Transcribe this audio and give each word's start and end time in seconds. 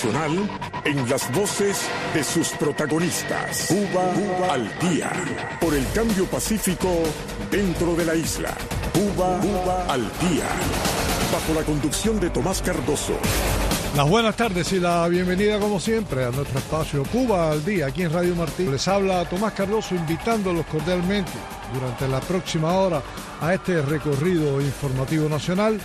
nacional 0.00 0.48
en 0.84 1.10
las 1.10 1.30
voces 1.32 1.86
de 2.14 2.24
sus 2.24 2.48
protagonistas. 2.50 3.66
Cuba, 3.68 4.12
Cuba 4.14 4.54
al 4.54 4.78
día. 4.78 5.12
Por 5.60 5.74
el 5.74 5.86
cambio 5.92 6.24
pacífico 6.24 6.88
dentro 7.50 7.94
de 7.94 8.06
la 8.06 8.14
isla. 8.14 8.56
Cuba, 8.94 9.38
Cuba 9.40 9.84
al 9.92 10.00
día. 10.00 10.48
Bajo 11.30 11.54
la 11.54 11.66
conducción 11.66 12.18
de 12.18 12.30
Tomás 12.30 12.62
Cardoso. 12.62 13.12
Las 13.94 14.08
buenas 14.08 14.36
tardes 14.36 14.72
y 14.72 14.80
la 14.80 15.06
bienvenida 15.08 15.58
como 15.58 15.78
siempre 15.78 16.24
a 16.24 16.30
nuestro 16.30 16.60
espacio 16.60 17.02
Cuba 17.04 17.50
al 17.50 17.62
día 17.62 17.86
aquí 17.88 18.02
en 18.02 18.12
Radio 18.12 18.34
Martín. 18.34 18.70
Les 18.72 18.88
habla 18.88 19.28
Tomás 19.28 19.52
Cardoso 19.52 19.94
invitándolos 19.94 20.64
cordialmente 20.66 21.32
durante 21.74 22.08
la 22.08 22.20
próxima 22.20 22.72
hora 22.72 23.02
a 23.40 23.52
este 23.52 23.82
recorrido 23.82 24.62
informativo 24.62 25.28
nacional, 25.28 25.78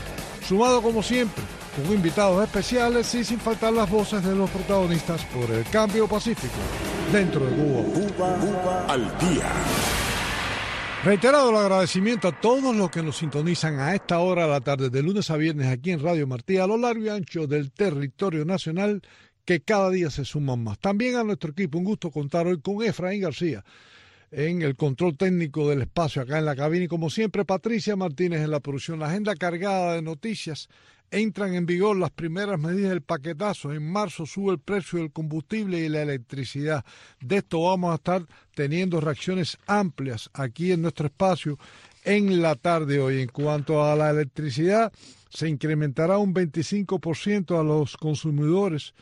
sumado 0.47 0.81
como 0.81 1.03
siempre 1.03 1.43
con 1.75 1.93
invitados 1.93 2.43
especiales 2.43 3.13
y 3.15 3.23
sin 3.23 3.39
faltar 3.39 3.73
las 3.73 3.89
voces 3.89 4.23
de 4.23 4.33
los 4.33 4.49
protagonistas 4.49 5.23
por 5.25 5.49
el 5.51 5.63
cambio 5.65 6.07
pacífico 6.07 6.53
dentro 7.11 7.45
de 7.45 7.55
Cuba. 7.55 7.83
Cuba, 7.93 8.39
Cuba 8.39 8.85
al 8.87 9.17
día. 9.19 9.51
Reiterado 11.03 11.51
el 11.51 11.57
agradecimiento 11.57 12.29
a 12.29 12.39
todos 12.39 12.75
los 12.75 12.89
que 12.89 13.03
nos 13.03 13.17
sintonizan 13.17 13.79
a 13.79 13.93
esta 13.93 14.19
hora 14.19 14.45
de 14.45 14.49
la 14.49 14.61
tarde, 14.61 14.89
de 14.89 15.03
lunes 15.03 15.29
a 15.29 15.37
viernes 15.37 15.67
aquí 15.67 15.91
en 15.91 16.01
Radio 16.01 16.25
Martí, 16.25 16.57
a 16.57 16.65
lo 16.65 16.77
largo 16.77 17.03
y 17.05 17.09
ancho 17.09 17.45
del 17.45 17.71
territorio 17.71 18.43
nacional, 18.43 19.01
que 19.43 19.61
cada 19.61 19.91
día 19.91 20.09
se 20.09 20.25
suman 20.25 20.63
más. 20.63 20.79
También 20.79 21.15
a 21.17 21.23
nuestro 21.23 21.51
equipo, 21.51 21.77
un 21.77 21.83
gusto 21.83 22.09
contar 22.09 22.47
hoy 22.47 22.59
con 22.59 22.81
Efraín 22.81 23.21
García 23.21 23.63
en 24.31 24.63
el 24.63 24.75
control 24.75 25.15
técnico 25.15 25.69
del 25.69 25.83
espacio 25.83 26.21
acá 26.21 26.39
en 26.39 26.45
la 26.45 26.55
cabina 26.55 26.85
y 26.85 26.87
como 26.87 27.09
siempre 27.09 27.45
Patricia 27.45 27.95
Martínez 27.95 28.41
en 28.41 28.51
la 28.51 28.59
producción. 28.59 28.99
La 28.99 29.07
agenda 29.07 29.35
cargada 29.35 29.93
de 29.93 30.01
noticias 30.01 30.69
entran 31.15 31.55
en 31.55 31.65
vigor 31.65 31.95
las 31.95 32.11
primeras 32.11 32.59
medidas 32.59 32.89
del 32.89 33.01
paquetazo. 33.01 33.71
En 33.71 33.89
marzo 33.89 34.25
sube 34.25 34.51
el 34.51 34.59
precio 34.59 34.99
del 34.99 35.11
combustible 35.11 35.79
y 35.79 35.87
la 35.87 36.01
electricidad. 36.01 36.83
De 37.21 37.37
esto 37.37 37.63
vamos 37.63 37.93
a 37.93 37.95
estar 37.95 38.25
teniendo 38.53 38.99
reacciones 38.99 39.57
amplias 39.65 40.29
aquí 40.33 40.73
en 40.73 40.81
nuestro 40.81 41.07
espacio 41.07 41.57
en 42.03 42.41
la 42.41 42.55
tarde 42.55 42.99
hoy. 42.99 43.21
En 43.21 43.29
cuanto 43.29 43.85
a 43.85 43.95
la 43.95 44.09
electricidad, 44.09 44.91
se 45.29 45.47
incrementará 45.47 46.17
un 46.17 46.33
25% 46.33 47.57
a 47.59 47.63
los 47.63 47.95
consumidores 47.95 48.93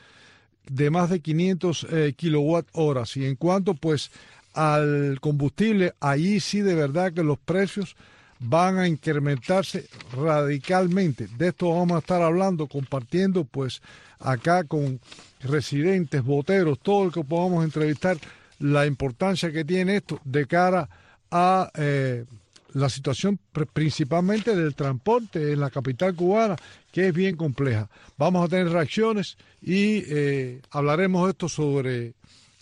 de 0.70 0.92
más 0.92 1.09
de 1.09 1.20
500 1.20 1.88
eh, 1.90 2.14
kilowatt 2.16 2.68
horas. 2.74 3.18
Y 3.18 3.26
en 3.26 3.36
cuanto 3.36 3.74
pues 3.74 4.12
al 4.54 5.18
combustible, 5.20 5.94
allí 6.00 6.40
sí 6.40 6.62
de 6.62 6.76
verdad 6.76 7.12
que 7.12 7.24
los 7.24 7.40
precios 7.40 7.96
van 8.44 8.78
a 8.78 8.88
incrementarse 8.88 9.88
radicalmente. 10.16 11.28
De 11.38 11.50
esto 11.50 11.70
vamos 11.70 11.96
a 11.96 12.00
estar 12.00 12.22
hablando, 12.22 12.68
compartiendo 12.68 13.46
pues 13.46 13.82
acá 14.20 14.64
con 14.64 15.00
residentes, 15.42 16.24
boteros, 16.24 16.80
todo 16.80 17.06
el 17.06 17.12
que 17.12 17.24
podamos 17.24 17.64
entrevistar, 17.64 18.18
la 18.60 18.86
importancia 18.86 19.52
que 19.52 19.66
tiene 19.66 19.98
esto 19.98 20.20
de 20.24 20.46
cara 20.46 20.90
a 21.32 21.70
eh, 21.76 22.26
la 22.74 22.90
situación 22.90 23.40
principalmente 23.74 24.56
del 24.56 24.76
transporte 24.76 25.52
en 25.52 25.60
la 25.60 25.70
capital 25.70 26.16
cubana, 26.16 26.56
que 26.92 27.08
es 27.08 27.14
bien 27.14 27.36
compleja. 27.36 27.90
Vamos 28.18 28.46
a 28.46 28.50
tener 28.50 28.70
reacciones 28.70 29.38
y 29.62 30.04
eh, 30.08 30.62
hablaremos 30.72 31.30
esto 31.30 31.50
sobre 31.50 32.14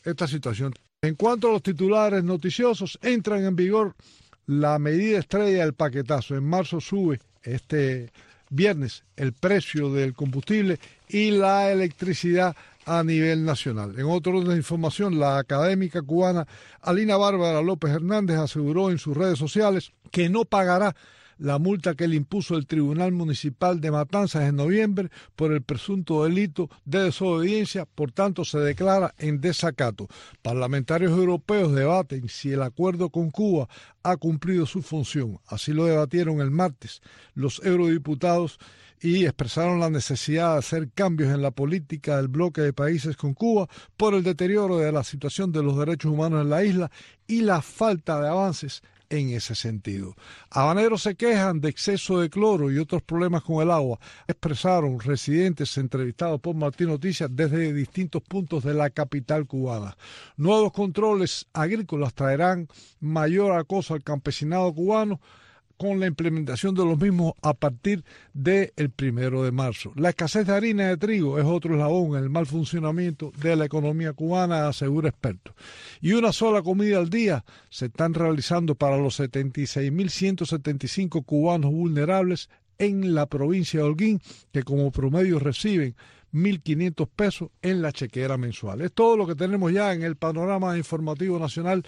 esta 0.04 0.28
situación. 0.28 0.74
En 1.02 1.16
cuanto 1.16 1.50
a 1.50 1.54
los 1.54 1.64
titulares 1.64 2.24
noticiosos, 2.24 3.00
entran 3.02 3.46
en 3.46 3.56
vigor 3.56 3.96
la 4.46 4.80
medida 4.80 5.20
estrella 5.20 5.64
del 5.64 5.74
paquetazo. 5.74 6.36
En 6.36 6.44
marzo 6.44 6.80
sube 6.82 7.20
este 7.44 8.12
viernes 8.50 9.04
el 9.16 9.34
precio 9.34 9.92
del 9.92 10.14
combustible 10.14 10.80
y 11.08 11.32
la 11.32 11.72
electricidad 11.72 12.56
a 12.86 13.04
nivel 13.04 13.46
nacional. 13.46 13.98
En 13.98 14.06
otro 14.06 14.38
orden 14.38 14.50
de 14.50 14.58
información, 14.58 15.20
la 15.20 15.38
académica 15.38 16.02
cubana 16.02 16.48
Alina 16.82 17.18
Bárbara 17.18 17.62
López 17.62 17.92
Hernández 17.92 18.38
aseguró 18.38 18.92
en 18.92 18.98
sus 18.98 19.16
redes 19.16 19.40
sociales 19.40 19.92
que 20.12 20.30
no 20.30 20.46
pagará 20.46 20.96
la 21.42 21.58
multa 21.58 21.96
que 21.96 22.08
le 22.08 22.16
impuso 22.16 22.56
el 22.56 22.68
Tribunal 22.68 23.12
Municipal 23.12 23.82
de 23.82 23.90
Matanzas 23.90 24.48
en 24.48 24.58
noviembre 24.58 25.10
por 25.36 25.52
el 25.52 25.64
presunto 25.64 26.24
delito 26.24 26.70
de 26.86 27.06
desobediencia, 27.06 27.86
por 27.86 28.12
tanto 28.12 28.46
se 28.46 28.60
declara 28.60 29.16
en 29.18 29.42
desacato. 29.42 30.08
Parlamentarios 30.44 31.12
europeos 31.12 31.74
debaten 31.74 32.30
si 32.30 32.52
el 32.52 32.62
acuerdo 32.62 33.10
con 33.10 33.32
Cuba 33.32 33.68
ha 34.04 34.18
cumplido 34.18 34.68
su 34.68 34.84
función. 34.84 35.40
Así 35.48 35.74
lo 35.74 35.86
debatieron 35.86 36.42
el 36.42 36.52
martes 36.52 37.02
los 37.34 37.60
eurodiputados 37.64 38.60
y 39.02 39.26
expresaron 39.26 39.80
la 39.80 39.90
necesidad 39.90 40.54
de 40.54 40.60
hacer 40.60 40.92
cambios 40.94 41.34
en 41.34 41.42
la 41.42 41.50
política 41.50 42.18
del 42.18 42.28
bloque 42.28 42.62
de 42.62 42.72
países 42.72 43.18
con 43.18 43.34
Cuba 43.34 43.68
por 43.98 44.14
el 44.14 44.22
deterioro 44.22 44.78
de 44.78 44.92
la 44.92 45.04
situación 45.04 45.52
de 45.52 45.64
los 45.64 45.76
derechos 45.76 46.12
humanos 46.12 46.44
en 46.44 46.52
la 46.52 46.64
isla 46.64 46.92
y 47.26 47.42
la 47.42 47.64
falta 47.64 48.22
de 48.22 48.28
avances 48.28 48.84
en 49.12 49.30
ese 49.30 49.54
sentido. 49.56 50.16
Habaneros 50.50 51.04
se 51.04 51.16
quejan 51.16 51.60
de 51.60 51.70
exceso 51.70 52.22
de 52.22 52.30
cloro 52.30 52.72
y 52.72 52.80
otros 52.80 53.04
problemas 53.04 53.44
con 53.44 53.62
el 53.62 53.70
agua, 53.70 54.00
expresaron 54.28 55.00
residentes 55.00 55.78
entrevistados 55.78 56.40
por 56.40 56.56
Martín 56.56 56.88
Noticias 56.88 57.30
desde 57.32 57.74
distintos 57.74 58.24
puntos 58.24 58.64
de 58.64 58.74
la 58.74 58.90
capital 58.90 59.46
cubana. 59.46 59.98
Nuevos 60.38 60.72
controles 60.72 61.46
agrícolas 61.54 62.14
traerán 62.14 62.68
mayor 63.02 63.52
acoso 63.60 63.94
al 63.94 64.04
campesinado 64.04 64.74
cubano 64.74 65.20
con 65.82 66.00
la 66.00 66.06
implementación 66.06 66.76
de 66.76 66.86
los 66.86 67.00
mismos 67.00 67.34
a 67.42 67.56
partir 67.56 68.04
del 68.36 68.92
primero 68.96 69.42
de 69.42 69.52
marzo. 69.52 69.92
La 69.96 70.10
escasez 70.10 70.46
de 70.46 70.54
harina 70.54 70.90
de 70.90 70.98
trigo 70.98 71.40
es 71.40 71.46
otro 71.46 71.74
eslabón 71.74 72.16
en 72.16 72.24
el 72.24 72.30
mal 72.30 72.46
funcionamiento 72.46 73.32
de 73.42 73.56
la 73.56 73.66
economía 73.66 74.14
cubana, 74.14 74.68
asegura 74.68 75.10
expertos. 75.10 75.56
Y 76.00 76.14
una 76.14 76.34
sola 76.34 76.62
comida 76.62 77.00
al 77.00 77.10
día 77.10 77.44
se 77.72 77.88
están 77.88 78.14
realizando 78.14 78.76
para 78.76 78.98
los 78.98 79.20
76.175 79.20 81.26
cubanos 81.26 81.72
vulnerables 81.72 82.52
en 82.78 83.16
la 83.16 83.26
provincia 83.26 83.80
de 83.80 83.88
Holguín, 83.88 84.22
que 84.52 84.62
como 84.62 84.92
promedio 84.92 85.40
reciben 85.40 85.96
1.500 86.32 87.10
pesos 87.10 87.50
en 87.64 87.82
la 87.82 87.92
chequera 87.92 88.38
mensual. 88.38 88.82
Es 88.82 88.94
todo 88.94 89.18
lo 89.18 89.26
que 89.26 89.34
tenemos 89.34 89.74
ya 89.74 89.94
en 89.94 90.04
el 90.04 90.16
panorama 90.16 90.78
informativo 90.78 91.40
nacional 91.40 91.84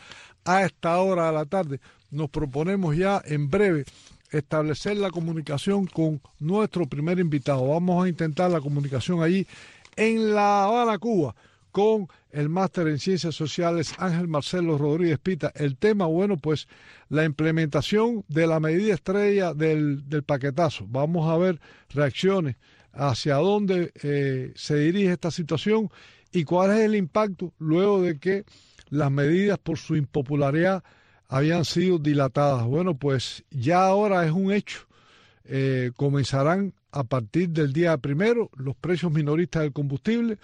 a 0.46 0.64
esta 0.64 0.98
hora 0.98 1.28
de 1.28 1.34
la 1.34 1.46
tarde. 1.46 1.80
Nos 2.14 2.30
proponemos 2.30 2.96
ya 2.96 3.24
en 3.26 3.50
breve 3.50 3.86
establecer 4.30 4.98
la 4.98 5.10
comunicación 5.10 5.88
con 5.88 6.22
nuestro 6.40 6.86
primer 6.86 7.18
invitado. 7.18 7.68
Vamos 7.70 8.06
a 8.06 8.08
intentar 8.08 8.52
la 8.52 8.62
comunicación 8.62 9.24
allí 9.24 9.48
en 9.96 10.36
La 10.36 10.66
Habana, 10.66 11.00
Cuba, 11.00 11.36
con 11.72 12.08
el 12.30 12.50
máster 12.50 12.88
en 12.88 13.00
Ciencias 13.00 13.34
Sociales 13.34 13.96
Ángel 13.98 14.28
Marcelo 14.28 14.78
Rodríguez 14.78 15.18
Pita. 15.18 15.52
El 15.56 15.76
tema, 15.76 16.06
bueno, 16.06 16.38
pues 16.38 16.68
la 17.10 17.26
implementación 17.26 18.24
de 18.28 18.46
la 18.46 18.60
medida 18.60 18.94
estrella 18.94 19.56
del, 19.56 20.04
paquetazo. 20.24 20.86
Vamos 20.88 21.28
a 21.28 21.38
ver 21.38 21.60
reacciones 21.90 22.58
hacia 22.92 23.38
dónde 23.38 23.92
eh, 24.04 24.52
se 24.56 24.76
dirige 24.78 25.14
esta 25.14 25.32
situación 25.32 25.90
y 26.32 26.44
cuál 26.44 26.78
es 26.78 26.82
el 26.82 26.94
impacto 26.94 27.54
luego 27.58 28.04
de 28.04 28.20
que 28.20 28.46
las 28.92 29.10
medidas 29.10 29.58
por 29.58 29.80
su 29.80 29.96
impopularidad 29.96 30.84
habían 31.34 31.66
sido 31.66 31.98
dilatadas. 31.98 32.64
Bueno, 32.66 32.96
pues 32.96 33.44
ya 33.50 33.86
ahora 33.86 34.24
es 34.24 34.32
un 34.32 34.52
hecho. 34.52 34.88
Eh, 35.46 35.92
comenzarán 35.96 36.74
a 36.92 37.04
partir 37.04 37.50
del 37.50 37.74
día 37.74 37.98
primero 37.98 38.52
los 38.56 38.76
precios 38.76 39.12
minoristas 39.12 39.64
del 39.64 39.74
combustible, 39.74 40.38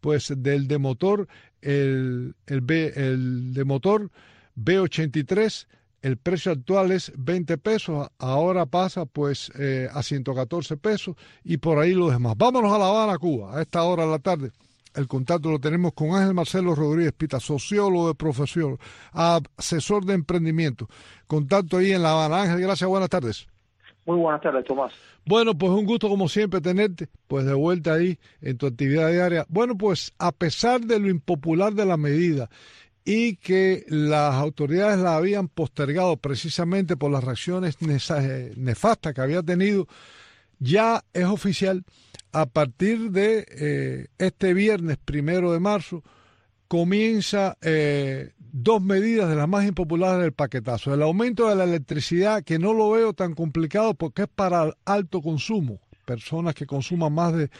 pues 0.00 0.32
del 0.36 0.68
de 0.68 0.78
motor, 0.78 1.26
el, 1.60 2.36
el, 2.46 2.60
B, 2.60 2.92
el 2.94 3.52
de 3.52 3.64
motor 3.64 4.10
B83 4.56 5.66
el 6.02 6.16
precio 6.16 6.52
actual 6.52 6.92
es 6.92 7.12
20 7.16 7.58
pesos, 7.58 8.08
ahora 8.18 8.66
pasa 8.66 9.04
pues 9.06 9.50
eh, 9.58 9.88
a 9.92 10.04
114 10.04 10.76
pesos 10.76 11.16
y 11.42 11.56
por 11.56 11.80
ahí 11.80 11.92
lo 11.92 12.10
demás. 12.10 12.34
Vámonos 12.36 12.72
a 12.72 12.78
La 12.78 12.86
Habana, 12.86 13.18
Cuba, 13.18 13.58
a 13.58 13.62
esta 13.62 13.82
hora 13.82 14.04
de 14.04 14.10
la 14.10 14.20
tarde. 14.20 14.52
El 14.98 15.06
contacto 15.06 15.48
lo 15.52 15.60
tenemos 15.60 15.92
con 15.92 16.10
Ángel 16.10 16.34
Marcelo 16.34 16.74
Rodríguez 16.74 17.12
Pita, 17.12 17.38
sociólogo 17.38 18.08
de 18.08 18.14
profesión, 18.16 18.80
asesor 19.12 20.04
de 20.04 20.14
emprendimiento. 20.14 20.88
Contacto 21.28 21.76
ahí 21.76 21.92
en 21.92 22.02
La 22.02 22.10
Habana. 22.10 22.42
Ángel, 22.42 22.60
gracias, 22.60 22.90
buenas 22.90 23.08
tardes. 23.08 23.46
Muy 24.06 24.16
buenas 24.16 24.40
tardes, 24.40 24.64
Tomás. 24.64 24.92
Bueno, 25.24 25.56
pues 25.56 25.70
un 25.70 25.86
gusto 25.86 26.08
como 26.08 26.28
siempre 26.28 26.60
tenerte, 26.60 27.08
pues 27.28 27.46
de 27.46 27.54
vuelta 27.54 27.92
ahí 27.92 28.18
en 28.40 28.58
tu 28.58 28.66
actividad 28.66 29.12
diaria. 29.12 29.46
Bueno, 29.48 29.78
pues 29.78 30.12
a 30.18 30.32
pesar 30.32 30.80
de 30.80 30.98
lo 30.98 31.08
impopular 31.08 31.74
de 31.74 31.86
la 31.86 31.96
medida 31.96 32.50
y 33.04 33.36
que 33.36 33.84
las 33.86 34.34
autoridades 34.34 34.98
la 34.98 35.14
habían 35.14 35.46
postergado 35.46 36.16
precisamente 36.16 36.96
por 36.96 37.12
las 37.12 37.22
reacciones 37.22 37.76
nefastas 37.80 39.14
que 39.14 39.20
había 39.20 39.44
tenido, 39.44 39.86
ya 40.58 41.04
es 41.12 41.24
oficial, 41.24 41.84
a 42.32 42.46
partir 42.46 43.10
de 43.10 43.46
eh, 43.50 44.06
este 44.18 44.54
viernes 44.54 44.98
primero 45.02 45.52
de 45.52 45.60
marzo, 45.60 46.02
comienza 46.68 47.56
eh, 47.62 48.32
dos 48.38 48.82
medidas 48.82 49.28
de 49.28 49.36
las 49.36 49.48
más 49.48 49.66
impopulares 49.66 50.20
del 50.20 50.32
paquetazo. 50.32 50.92
El 50.92 51.02
aumento 51.02 51.48
de 51.48 51.56
la 51.56 51.64
electricidad, 51.64 52.44
que 52.44 52.58
no 52.58 52.74
lo 52.74 52.90
veo 52.90 53.12
tan 53.14 53.34
complicado 53.34 53.94
porque 53.94 54.22
es 54.22 54.28
para 54.28 54.74
alto 54.84 55.22
consumo, 55.22 55.80
personas 56.04 56.54
que 56.54 56.66
consuman 56.66 57.12
más 57.12 57.34
de 57.34 57.50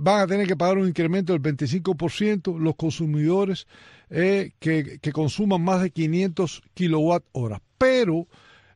van 0.00 0.20
a 0.20 0.26
tener 0.26 0.46
que 0.46 0.56
pagar 0.56 0.78
un 0.78 0.86
incremento 0.86 1.32
del 1.32 1.42
25% 1.42 2.58
los 2.58 2.76
consumidores 2.76 3.66
eh, 4.10 4.52
que, 4.60 4.98
que, 5.00 5.12
consuman 5.12 5.62
más 5.62 5.82
de 5.82 5.90
500 5.90 6.62
kilowatt 6.74 7.24
hora. 7.32 7.60
Pero 7.78 8.28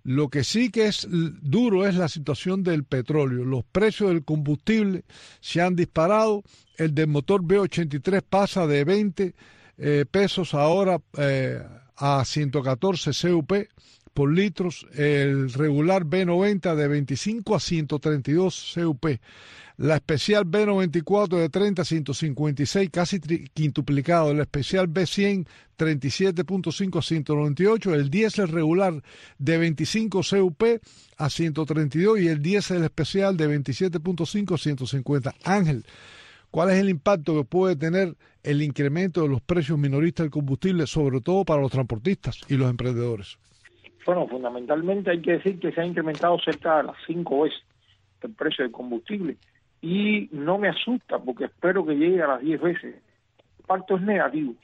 lo 0.06 0.29
que 0.29 0.44
sí 0.44 0.70
que 0.70 0.87
es 0.87 1.08
duro 1.11 1.85
es 1.85 1.97
la 1.97 2.06
situación 2.06 2.62
del 2.62 2.85
petróleo. 2.85 3.44
Los 3.44 3.64
precios 3.64 4.11
del 4.11 4.25
combustible 4.25 5.03
se 5.41 5.61
han 5.61 5.75
disparado. 5.75 6.44
El 6.76 6.94
del 6.94 7.08
motor 7.08 7.43
B83 7.43 8.23
pasa 8.23 8.69
de 8.69 8.85
20 8.85 9.35
eh, 9.79 10.05
pesos 10.08 10.55
ahora 10.55 11.00
eh, 11.19 11.61
a 11.97 12.25
114 12.25 13.11
CUP 13.32 13.53
por 14.17 14.33
litros, 14.33 14.87
el 14.95 15.53
regular 15.53 16.07
B90 16.07 16.75
de 16.75 16.89
25 16.89 17.55
a 17.55 17.61
132 17.61 18.73
CUP, 18.75 19.05
la 19.77 19.97
especial 19.97 20.47
B94 20.47 21.37
de 21.37 21.51
30 21.51 21.83
a 21.83 21.85
156, 21.85 22.89
casi 22.91 23.21
quintuplicado, 23.21 24.31
el 24.31 24.41
especial 24.41 24.89
B100 24.89 25.47
37.5 25.77 26.99
a 26.99 27.03
198, 27.03 27.95
el 27.95 28.09
diésel 28.09 28.49
regular 28.49 29.03
de 29.37 29.59
25 29.59 30.23
CUP 30.23 30.62
a 31.19 31.29
132 31.29 32.19
y 32.19 32.29
el 32.29 32.41
diésel 32.41 32.85
especial 32.85 33.37
de 33.37 33.51
27.5 33.51 34.55
a 34.55 34.57
150. 34.57 35.35
Ángel, 35.45 35.85
¿cuál 36.51 36.71
es 36.71 36.77
el 36.77 36.89
impacto 36.89 37.37
que 37.37 37.45
puede 37.45 37.77
tener 37.77 38.17
el 38.43 38.62
incremento 38.62 39.21
de 39.21 39.29
los 39.29 39.43
precios 39.43 39.79
minoristas 39.79 40.25
del 40.25 40.31
combustible, 40.31 40.87
sobre 40.87 41.21
todo 41.21 41.45
para 41.45 41.61
los 41.61 41.71
transportistas 41.71 42.41
y 42.49 42.55
los 42.55 42.71
emprendedores? 42.71 43.37
Bueno, 44.06 44.29
fundamentalmente 44.29 45.11
hay 45.11 45.20
que 45.20 45.32
decir 45.32 45.58
que 45.58 45.73
se 45.73 45.81
ha 45.81 45.85
incrementado 45.85 46.38
cerca 46.38 46.79
de 46.79 46.85
las 46.85 46.97
cinco 47.06 47.43
veces 47.43 47.61
el 48.23 48.35
precio 48.35 48.64
del 48.64 48.73
combustible 48.73 49.37
y 49.81 50.29
no 50.32 50.58
me 50.58 50.69
asusta 50.69 51.19
porque 51.19 51.44
espero 51.44 51.85
que 51.85 51.94
llegue 51.94 52.23
a 52.23 52.29
las 52.29 52.41
diez 52.41 52.61
veces. 52.61 52.94
El 52.94 53.61
impacto 53.61 53.97
es 53.97 54.03
negativo 54.03 54.55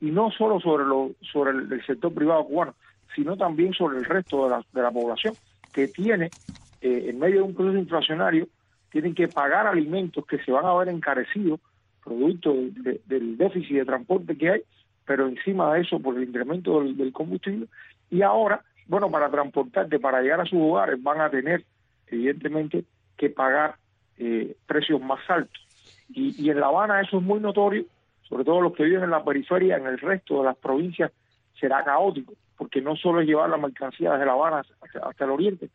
y 0.00 0.10
no 0.10 0.30
solo 0.30 0.60
sobre 0.60 0.84
lo, 0.84 1.12
sobre 1.32 1.52
el, 1.52 1.84
sector 1.86 2.12
privado 2.12 2.44
cubano, 2.44 2.74
sino 3.14 3.36
también 3.36 3.72
sobre 3.72 3.98
el 3.98 4.04
resto 4.04 4.44
de 4.44 4.50
la, 4.50 4.64
de 4.72 4.82
la 4.82 4.90
población 4.90 5.36
que 5.72 5.88
tiene, 5.88 6.32
eh, 6.80 7.06
en 7.08 7.18
medio 7.18 7.36
de 7.36 7.42
un 7.42 7.54
proceso 7.54 7.78
inflacionario, 7.78 8.48
tienen 8.90 9.14
que 9.14 9.28
pagar 9.28 9.66
alimentos 9.66 10.26
que 10.26 10.38
se 10.38 10.52
van 10.52 10.64
a 10.64 10.74
ver 10.74 10.88
encarecidos 10.88 11.60
producto 12.02 12.54
del 12.54 13.36
déficit 13.36 13.76
de 13.76 13.84
transporte 13.84 14.36
que 14.36 14.50
hay, 14.50 14.62
pero 15.04 15.28
encima 15.28 15.74
de 15.74 15.82
eso 15.82 16.00
por 16.00 16.16
el 16.16 16.24
incremento 16.24 16.82
del 16.82 17.12
combustible 17.12 17.66
y 18.10 18.22
ahora 18.22 18.62
bueno, 18.88 19.10
para 19.10 19.30
transportarte, 19.30 20.00
para 20.00 20.22
llegar 20.22 20.40
a 20.40 20.46
sus 20.46 20.58
hogares, 20.58 21.00
van 21.02 21.20
a 21.20 21.30
tener, 21.30 21.64
evidentemente, 22.06 22.84
que 23.16 23.30
pagar 23.30 23.76
eh, 24.16 24.56
precios 24.66 25.00
más 25.00 25.20
altos. 25.28 25.62
Y, 26.10 26.48
en 26.48 26.58
La 26.58 26.68
Habana 26.68 27.02
eso 27.02 27.18
es 27.18 27.22
muy 27.22 27.38
notorio, 27.38 27.84
sobre 28.22 28.44
todo 28.44 28.62
los 28.62 28.72
que 28.72 28.84
viven 28.84 29.04
en 29.04 29.10
la 29.10 29.22
periferia, 29.22 29.76
en 29.76 29.86
el 29.86 29.98
resto 29.98 30.38
de 30.38 30.44
las 30.44 30.56
provincias 30.56 31.12
será 31.60 31.84
caótico, 31.84 32.32
porque 32.56 32.80
no 32.80 32.96
solo 32.96 33.20
es 33.20 33.26
llevar 33.26 33.50
la 33.50 33.58
mercancía 33.58 34.12
desde 34.12 34.24
La 34.24 34.32
Habana 34.32 34.62
hasta, 35.02 35.24
el 35.24 35.30
oriente, 35.30 35.68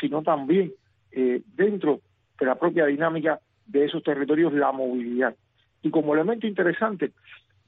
sino 0.00 0.22
también 0.22 0.72
eh, 1.10 1.42
dentro 1.54 2.00
de 2.38 2.46
la 2.46 2.54
propia 2.54 2.86
dinámica 2.86 3.40
de 3.66 3.84
esos 3.86 4.02
territorios 4.02 4.52
la 4.52 4.70
movilidad. 4.70 5.34
Y 5.82 5.90
como 5.90 6.14
elemento 6.14 6.46
interesante, 6.46 7.12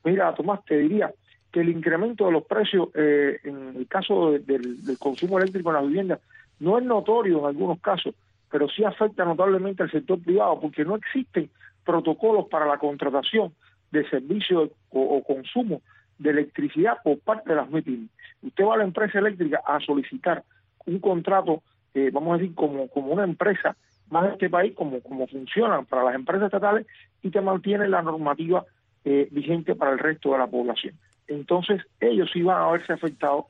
mira, 0.05 0.33
Tomás, 0.35 0.65
te 0.65 0.79
diría, 0.79 1.13
que 1.53 1.61
el 1.61 1.69
incremento 1.69 2.27
de 2.27 2.33
los 2.33 2.45
precios 2.45 2.89
eh, 2.95 3.39
en 3.45 3.77
el 3.77 3.87
caso 3.87 4.33
del, 4.33 4.81
consumo 4.99 5.39
eléctrico 5.39 5.69
en 5.69 5.77
las 5.77 5.87
viviendas 5.87 6.21
no 6.59 6.79
es 6.79 6.85
notorio 6.85 7.41
en 7.41 7.45
algunos 7.45 7.79
casos, 7.81 8.15
pero 8.51 8.69
sí 8.69 8.83
afecta 8.85 9.25
notablemente 9.25 9.83
al 9.83 9.91
sector 9.91 10.21
privado 10.21 10.59
porque 10.61 10.85
no 10.85 10.97
existen 10.97 11.51
protocolos 11.85 12.47
para 12.49 12.67
la 12.67 12.79
contratación 12.79 13.53
de 13.91 14.09
servicios 14.09 14.71
o, 14.91 15.23
consumo 15.23 15.83
de 16.19 16.31
electricidad 16.31 16.99
por 17.05 17.19
parte 17.19 17.51
de 17.51 17.57
las 17.57 17.71
MIPIM. 17.71 18.09
Usted 18.43 18.65
va 18.65 18.75
a 18.75 18.79
la 18.79 18.85
empresa 18.85 19.19
eléctrica 19.19 19.61
a 19.67 19.79
solicitar 19.81 20.43
un 20.87 21.01
contrato, 21.01 21.63
eh, 21.95 22.11
vamos 22.13 22.35
a 22.35 22.39
decir, 22.39 22.55
como, 22.55 22.89
como 22.89 23.13
una 23.13 23.25
empresa 23.25 23.77
más 24.11 24.25
de 24.25 24.31
este 24.31 24.49
país, 24.49 24.73
como, 24.75 25.01
como 25.01 25.27
funcionan 25.27 25.85
para 25.85 26.05
las 26.05 26.15
empresas 26.15 26.47
estatales, 26.47 26.87
y 27.23 27.31
te 27.31 27.41
mantiene 27.41 27.89
la 27.89 28.03
normativa 28.03 28.65
eh, 29.05 29.29
vigente 29.31 29.75
para 29.75 29.93
el 29.93 29.99
resto 29.99 30.33
de 30.33 30.39
la 30.39 30.47
población 30.47 30.95
entonces 31.35 31.83
ellos 32.01 32.31
iban 32.35 32.63
a 32.63 32.71
verse 32.73 32.93
afectados, 32.93 33.47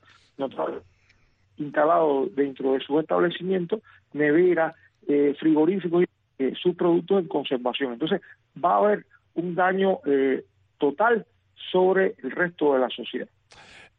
instalados 1.56 2.34
dentro 2.34 2.72
de 2.72 2.80
su 2.80 2.98
establecimiento, 2.98 3.80
nevera, 4.12 4.74
eh, 5.06 5.34
frigoríficos, 5.38 6.04
eh, 6.38 6.52
sus 6.60 6.74
productos 6.76 7.22
en 7.22 7.28
conservación. 7.28 7.92
Entonces 7.94 8.20
va 8.62 8.74
a 8.74 8.78
haber 8.78 9.06
un 9.34 9.54
daño 9.54 9.98
eh, 10.06 10.44
total 10.78 11.26
sobre 11.70 12.14
el 12.22 12.30
resto 12.30 12.74
de 12.74 12.80
la 12.80 12.88
sociedad. 12.90 13.28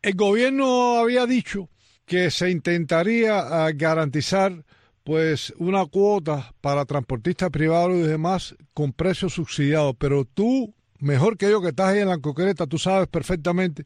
El 0.01 0.15
gobierno 0.15 0.97
había 0.97 1.25
dicho 1.25 1.69
que 2.05 2.29
se 2.29 2.51
intentaría 2.51 3.39
ah, 3.39 3.71
garantizar 3.73 4.51
pues 5.03 5.53
una 5.57 5.85
cuota 5.85 6.53
para 6.61 6.85
transportistas 6.85 7.49
privados 7.49 7.97
y 7.97 8.01
demás 8.01 8.55
con 8.73 8.93
precios 8.93 9.33
subsidiados, 9.33 9.95
pero 9.97 10.25
tú 10.25 10.73
mejor 11.03 11.37
que 11.37 11.49
yo 11.49 11.61
que 11.61 11.69
estás 11.69 11.89
ahí 11.89 11.99
en 11.99 12.09
la 12.09 12.19
concreta, 12.19 12.65
tú 12.65 12.77
sabes 12.77 13.07
perfectamente 13.07 13.85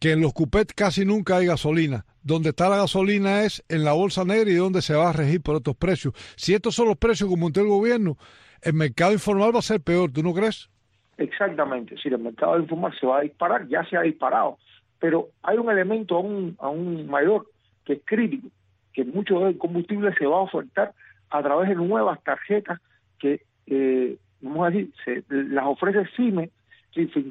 que 0.00 0.12
en 0.12 0.20
los 0.20 0.32
cupets 0.32 0.74
casi 0.74 1.04
nunca 1.04 1.36
hay 1.36 1.46
gasolina. 1.46 2.04
Donde 2.22 2.50
está 2.50 2.68
la 2.68 2.76
gasolina 2.76 3.42
es 3.42 3.64
en 3.68 3.84
la 3.84 3.92
bolsa 3.92 4.24
negra 4.24 4.50
y 4.50 4.54
donde 4.54 4.82
se 4.82 4.94
va 4.94 5.10
a 5.10 5.12
regir 5.12 5.42
por 5.42 5.56
estos 5.56 5.76
precios. 5.76 6.14
Si 6.36 6.54
estos 6.54 6.74
son 6.74 6.88
los 6.88 6.96
precios 6.96 7.28
como 7.28 7.42
montó 7.42 7.60
el 7.60 7.68
gobierno, 7.68 8.16
el 8.60 8.74
mercado 8.74 9.12
informal 9.12 9.54
va 9.54 9.60
a 9.60 9.62
ser 9.62 9.80
peor, 9.80 10.10
¿tú 10.12 10.22
no 10.22 10.34
crees? 10.34 10.68
Exactamente, 11.16 11.96
si 11.96 12.08
el 12.08 12.18
mercado 12.18 12.58
informal 12.58 12.92
se 12.98 13.06
va 13.06 13.18
a 13.18 13.22
disparar, 13.22 13.68
ya 13.68 13.84
se 13.84 13.96
ha 13.96 14.02
disparado, 14.02 14.58
pero 14.98 15.28
hay 15.42 15.58
un 15.58 15.70
elemento 15.70 16.16
aún, 16.16 16.56
aún 16.58 17.06
mayor 17.06 17.46
que 17.84 17.94
es 17.94 18.00
crítico, 18.04 18.48
que 18.92 19.04
mucho 19.04 19.40
del 19.40 19.56
combustible 19.58 20.12
se 20.18 20.26
va 20.26 20.38
a 20.38 20.42
ofertar 20.42 20.92
a 21.30 21.42
través 21.42 21.68
de 21.68 21.76
nuevas 21.76 22.22
tarjetas 22.24 22.80
que 23.18 23.42
eh, 23.66 24.16
vamos 24.44 24.66
a 24.66 24.70
decir, 24.70 24.92
se, 25.04 25.24
las 25.28 25.64
ofrece 25.66 26.06
CIME, 26.16 26.50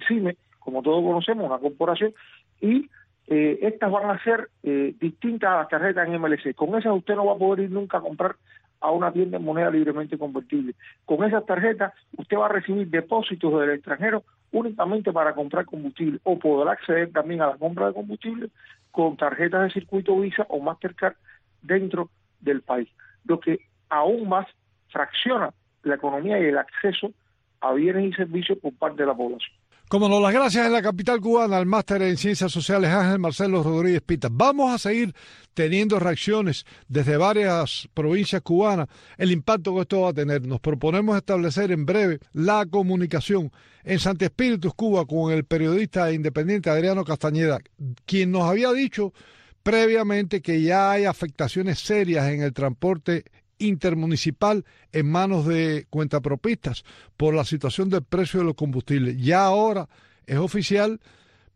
CIME, 0.08 0.38
como 0.60 0.82
todos 0.82 1.04
conocemos, 1.04 1.46
una 1.46 1.60
corporación, 1.60 2.14
y 2.62 2.90
eh, 3.28 3.60
estas 3.62 3.92
van 3.92 4.10
a 4.10 4.24
ser 4.24 4.50
eh, 4.64 4.94
distintas 5.00 5.52
a 5.52 5.58
las 5.58 5.70
tarjetas 5.70 6.08
en 6.08 6.20
MLC. 6.20 6.56
Con 6.56 6.78
esas 6.78 6.94
usted 6.96 7.16
no 7.16 7.26
va 7.26 7.34
a 7.34 7.38
poder 7.38 7.66
ir 7.66 7.72
nunca 7.72 7.98
a 7.98 8.02
comprar 8.02 8.36
a 8.82 8.92
una 8.92 9.14
tienda 9.14 9.38
en 9.38 9.46
moneda 9.46 9.70
libremente 9.70 10.18
convertible. 10.18 10.76
Con 11.06 11.24
esas 11.24 11.46
tarjetas 11.46 11.94
usted 12.18 12.38
va 12.38 12.48
a 12.48 12.50
recibir 12.50 12.90
depósitos 12.90 13.60
del 13.60 13.72
extranjero 13.72 14.24
únicamente 14.52 15.12
para 15.14 15.34
comprar 15.34 15.66
combustible 15.66 16.20
o 16.24 16.38
podrá 16.38 16.74
acceder 16.74 17.12
también 17.12 17.42
a 17.42 17.48
la 17.48 17.58
compra 17.58 17.88
de 17.88 17.94
combustible 17.94 18.50
con 18.92 19.16
tarjetas 19.16 19.64
de 19.64 19.72
circuito 19.72 20.20
Visa 20.20 20.46
o 20.50 20.60
Mastercard 20.60 21.16
dentro 21.62 22.10
del 22.42 22.62
país, 22.62 22.90
lo 23.26 23.40
que 23.40 23.60
aún 23.90 24.28
más 24.28 24.48
fracciona 24.90 25.54
la 25.84 25.96
economía 25.96 26.40
y 26.40 26.46
el 26.46 26.58
acceso 26.58 27.12
a 27.62 27.74
bienes 27.74 28.12
y 28.12 28.14
servicios 28.14 28.58
por 28.60 28.74
parte 28.74 29.04
de 29.04 29.08
la 29.08 29.16
población. 29.16 29.52
Como 29.94 30.10
no, 30.10 30.20
las 30.20 30.34
gracias 30.34 30.66
en 30.66 30.74
la 30.74 30.82
capital 30.82 31.22
cubana 31.22 31.58
al 31.58 31.68
máster 31.68 32.02
en 32.02 32.18
Ciencias 32.18 32.52
Sociales 32.52 32.90
Ángel 32.90 33.20
Marcelo 33.20 33.62
Rodríguez 33.62 34.02
Pita. 34.02 34.28
Vamos 34.32 34.74
a 34.74 34.80
seguir 34.80 35.14
teniendo 35.54 36.00
reacciones 36.00 36.66
desde 36.88 37.16
varias 37.16 37.88
provincias 37.94 38.42
cubanas, 38.42 38.88
el 39.18 39.32
impacto 39.32 39.76
que 39.76 39.82
esto 39.82 40.02
va 40.02 40.10
a 40.10 40.14
tener. 40.14 40.48
Nos 40.48 40.60
proponemos 40.62 41.16
establecer 41.16 41.72
en 41.72 41.86
breve 41.86 42.20
la 42.32 42.66
comunicación 42.66 43.52
en 43.84 44.00
Santi 44.00 44.26
Espíritus, 44.26 44.74
Cuba, 44.74 45.06
con 45.06 45.32
el 45.32 45.44
periodista 45.44 46.12
independiente 46.12 46.72
Adriano 46.72 47.04
Castañeda, 47.04 47.60
quien 48.06 48.32
nos 48.32 48.44
había 48.44 48.72
dicho 48.72 49.14
previamente 49.62 50.42
que 50.42 50.62
ya 50.62 50.92
hay 50.92 51.06
afectaciones 51.06 51.80
serias 51.80 52.30
en 52.30 52.42
el 52.42 52.54
transporte 52.54 53.26
intermunicipal 53.66 54.66
en 54.92 55.10
manos 55.10 55.46
de 55.46 55.86
cuentapropistas 55.90 56.84
por 57.18 57.34
la 57.34 57.46
situación 57.46 57.90
del 57.90 58.04
precio 58.04 58.40
de 58.40 58.46
los 58.46 58.56
combustibles. 58.56 59.18
Ya 59.18 59.46
ahora 59.46 59.90
es 60.26 60.38
oficial, 60.38 61.00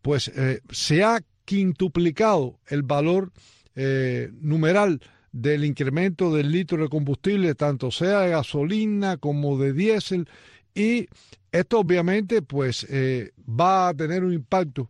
pues 0.01 0.29
eh, 0.29 0.61
se 0.69 1.03
ha 1.03 1.21
quintuplicado 1.45 2.59
el 2.67 2.83
valor 2.83 3.31
eh, 3.75 4.31
numeral 4.41 5.01
del 5.31 5.65
incremento 5.65 6.33
del 6.33 6.51
litro 6.51 6.81
de 6.81 6.89
combustible, 6.89 7.55
tanto 7.55 7.91
sea 7.91 8.21
de 8.21 8.31
gasolina 8.31 9.17
como 9.17 9.57
de 9.57 9.73
diésel, 9.73 10.27
y 10.73 11.07
esto 11.51 11.79
obviamente 11.79 12.41
pues 12.41 12.85
eh, 12.89 13.31
va 13.47 13.89
a 13.89 13.93
tener 13.93 14.23
un 14.23 14.33
impacto 14.33 14.89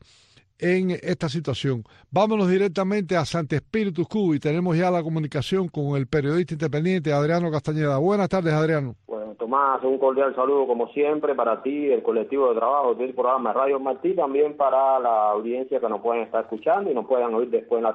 en 0.60 0.92
esta 0.92 1.30
situación. 1.30 1.84
Vámonos 2.12 2.50
directamente 2.50 3.16
a 3.16 3.26
Santo 3.26 3.56
Espíritu 3.56 4.06
Cuba 4.06 4.36
y 4.36 4.40
tenemos 4.40 4.78
ya 4.78 4.92
la 4.92 5.04
comunicación 5.04 5.68
con 5.68 5.96
el 5.98 6.08
periodista 6.08 6.54
independiente 6.54 7.14
Adriano 7.14 7.52
Castañeda. 7.52 7.98
Buenas 7.98 8.30
tardes, 8.30 8.54
Adriano. 8.54 8.96
Bueno, 9.08 9.36
Tomás, 9.36 9.84
un 9.84 9.98
cordial 10.00 10.36
saludo 10.36 10.68
como 10.68 10.88
siempre 10.90 11.36
para 11.36 11.62
ti, 11.62 11.92
el 11.92 12.04
colectivo 12.04 12.50
de 12.50 12.56
trabajo 12.56 12.96
del 12.96 13.14
programa 13.14 13.54
Radio 13.54 13.80
Martí, 13.80 14.14
también 14.16 14.58
para 14.58 15.00
la 15.00 15.32
audiencia 15.32 15.80
que 15.80 15.90
nos 15.90 16.02
pueden 16.02 16.24
estar 16.24 16.44
escuchando 16.44 16.90
y 16.92 16.94
nos 16.94 17.06
puedan 17.06 17.34
oír 17.34 17.50
después 17.50 17.80
en 17.80 17.84
la 17.84 17.94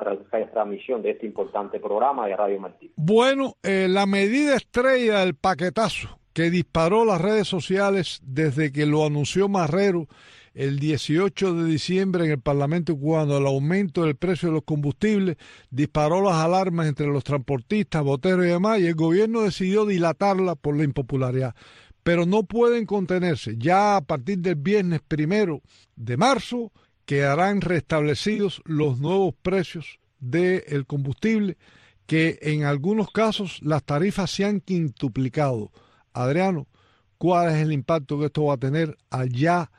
transmisión 0.52 1.02
de 1.02 1.10
este 1.10 1.26
importante 1.26 1.80
programa 1.80 2.26
de 2.26 2.36
Radio 2.36 2.60
Martí. 2.60 2.92
Bueno, 2.96 3.54
eh, 3.62 3.86
la 3.88 4.06
medida 4.06 4.56
estrella 4.56 5.20
del 5.20 5.34
paquetazo 5.34 6.18
que 6.32 6.50
disparó 6.50 7.04
las 7.04 7.20
redes 7.20 7.46
sociales 7.46 8.20
desde 8.24 8.72
que 8.72 8.86
lo 8.86 9.04
anunció 9.04 9.48
Marrero 9.48 10.06
el 10.54 10.78
18 10.78 11.54
de 11.54 11.64
diciembre 11.64 12.24
en 12.24 12.32
el 12.32 12.40
Parlamento 12.40 12.96
cubano 12.96 13.38
el 13.38 13.46
aumento 13.46 14.04
del 14.04 14.16
precio 14.16 14.48
de 14.48 14.54
los 14.54 14.64
combustibles, 14.64 15.36
disparó 15.70 16.22
las 16.22 16.34
alarmas 16.34 16.86
entre 16.88 17.06
los 17.06 17.24
transportistas, 17.24 18.02
boteros 18.02 18.44
y 18.44 18.48
demás, 18.48 18.80
y 18.80 18.86
el 18.86 18.94
gobierno 18.94 19.42
decidió 19.42 19.86
dilatarla 19.86 20.54
por 20.54 20.76
la 20.76 20.84
impopularidad. 20.84 21.54
Pero 22.02 22.26
no 22.26 22.42
pueden 22.42 22.84
contenerse. 22.84 23.56
Ya 23.56 23.96
a 23.96 24.00
partir 24.02 24.38
del 24.38 24.56
viernes 24.56 25.00
primero 25.06 25.62
de 25.96 26.16
marzo 26.16 26.72
quedarán 27.06 27.60
restablecidos 27.60 28.60
los 28.64 28.98
nuevos 28.98 29.34
precios 29.40 30.00
del 30.18 30.86
combustible, 30.86 31.56
que 32.06 32.38
en 32.42 32.64
algunos 32.64 33.10
casos 33.10 33.60
las 33.62 33.84
tarifas 33.84 34.30
se 34.30 34.44
han 34.44 34.60
quintuplicado. 34.60 35.70
Adriano, 36.12 36.66
¿cuál 37.16 37.54
es 37.54 37.62
el 37.62 37.72
impacto 37.72 38.18
que 38.18 38.26
esto 38.26 38.44
va 38.44 38.54
a 38.54 38.58
tener 38.58 38.98
allá 39.08 39.70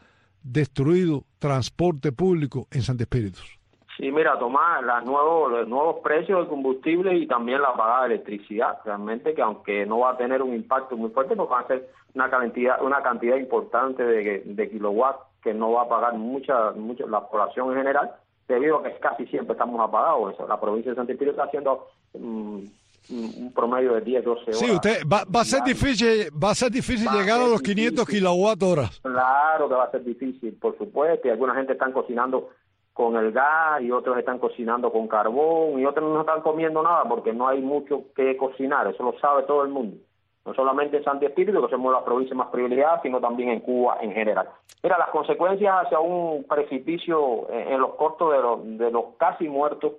destruido 0.43 1.23
transporte 1.39 2.11
público 2.11 2.67
en 2.71 2.81
Santa 2.81 3.03
Espíritus? 3.03 3.59
Sí, 3.97 4.11
mira, 4.11 4.39
Tomás, 4.39 4.83
los 4.83 5.05
nuevos, 5.05 5.51
los 5.51 5.67
nuevos 5.67 5.97
precios 6.03 6.39
del 6.39 6.47
combustible 6.47 7.15
y 7.15 7.27
también 7.27 7.61
la 7.61 7.73
pagada 7.73 8.07
de 8.07 8.15
electricidad, 8.15 8.79
realmente 8.83 9.35
que 9.35 9.41
aunque 9.41 9.85
no 9.85 9.99
va 9.99 10.11
a 10.11 10.17
tener 10.17 10.41
un 10.41 10.55
impacto 10.55 10.97
muy 10.97 11.11
fuerte, 11.11 11.35
porque 11.35 11.53
va 11.53 11.59
a 11.59 11.67
ser 11.67 11.89
una 12.15 12.29
cantidad, 12.29 12.81
una 12.81 13.03
cantidad 13.03 13.37
importante 13.37 14.03
de, 14.03 14.69
kilowatts 14.69 15.19
que 15.43 15.53
no 15.53 15.73
va 15.73 15.83
a 15.83 15.89
pagar 15.89 16.15
mucha, 16.15 16.71
mucha 16.71 17.05
la 17.05 17.27
población 17.27 17.69
en 17.71 17.77
general, 17.77 18.11
debido 18.47 18.77
a 18.77 18.83
que 18.83 18.97
casi 18.97 19.27
siempre 19.27 19.53
estamos 19.53 19.79
apagados. 19.79 20.33
Eso. 20.33 20.47
La 20.47 20.59
provincia 20.59 20.91
de 20.91 20.95
Santa 20.95 21.11
Espíritu 21.11 21.35
está 21.35 21.43
haciendo 21.43 21.87
mm, 22.17 22.63
un 23.09 23.51
promedio 23.53 23.93
de 23.93 24.01
10, 24.01 24.23
12 24.23 24.41
horas. 24.41 24.57
Sí, 24.57 24.71
usted 24.71 25.01
va, 25.11 25.23
va 25.25 25.41
a 25.41 25.45
ser 25.45 25.63
difícil, 25.63 26.29
va 26.31 26.51
a 26.51 26.55
ser 26.55 26.71
difícil 26.71 27.09
llegar 27.11 27.41
a, 27.41 27.47
los 27.47 27.61
500 27.61 28.07
kilowatt 28.07 28.63
horas. 28.63 28.99
Claro 29.01 29.67
que 29.67 29.75
va 29.75 29.83
a 29.85 29.91
ser 29.91 30.03
difícil, 30.03 30.53
por 30.53 30.77
supuesto, 30.77 31.27
y 31.27 31.31
alguna 31.31 31.55
gente 31.55 31.73
están 31.73 31.91
cocinando 31.91 32.49
con 32.93 33.15
el 33.17 33.31
gas 33.31 33.81
y 33.81 33.91
otros 33.91 34.17
están 34.17 34.39
cocinando 34.39 34.91
con 34.91 35.07
carbón 35.07 35.79
y 35.79 35.85
otros 35.85 36.11
no 36.11 36.21
están 36.21 36.41
comiendo 36.41 36.83
nada 36.83 37.03
porque 37.05 37.33
no 37.33 37.47
hay 37.47 37.59
mucho 37.59 38.03
que 38.15 38.37
cocinar, 38.37 38.87
eso 38.87 39.03
lo 39.03 39.17
sabe 39.19 39.43
todo 39.43 39.63
el 39.63 39.69
mundo. 39.69 39.97
No 40.45 40.53
solamente 40.53 40.97
en 40.97 41.03
Santi 41.05 41.25
Espíritu, 41.25 41.61
que 41.61 41.71
somos 41.71 41.91
la 41.93 42.03
provincia 42.03 42.35
más 42.35 42.49
privilegiada, 42.49 43.01
sino 43.01 43.21
también 43.21 43.49
en 43.49 43.61
Cuba 43.61 43.97
en 44.01 44.11
general. 44.11 44.49
Mira, 44.83 44.97
las 44.97 45.09
consecuencias 45.09 45.85
hacia 45.85 45.99
un 46.01 46.43
precipicio 46.43 47.49
en, 47.49 47.79
los 47.79 47.95
cortos 47.95 48.33
de 48.33 48.41
los, 48.41 48.77
de 48.77 48.91
los 48.91 49.05
casi 49.17 49.47
muertos 49.47 49.93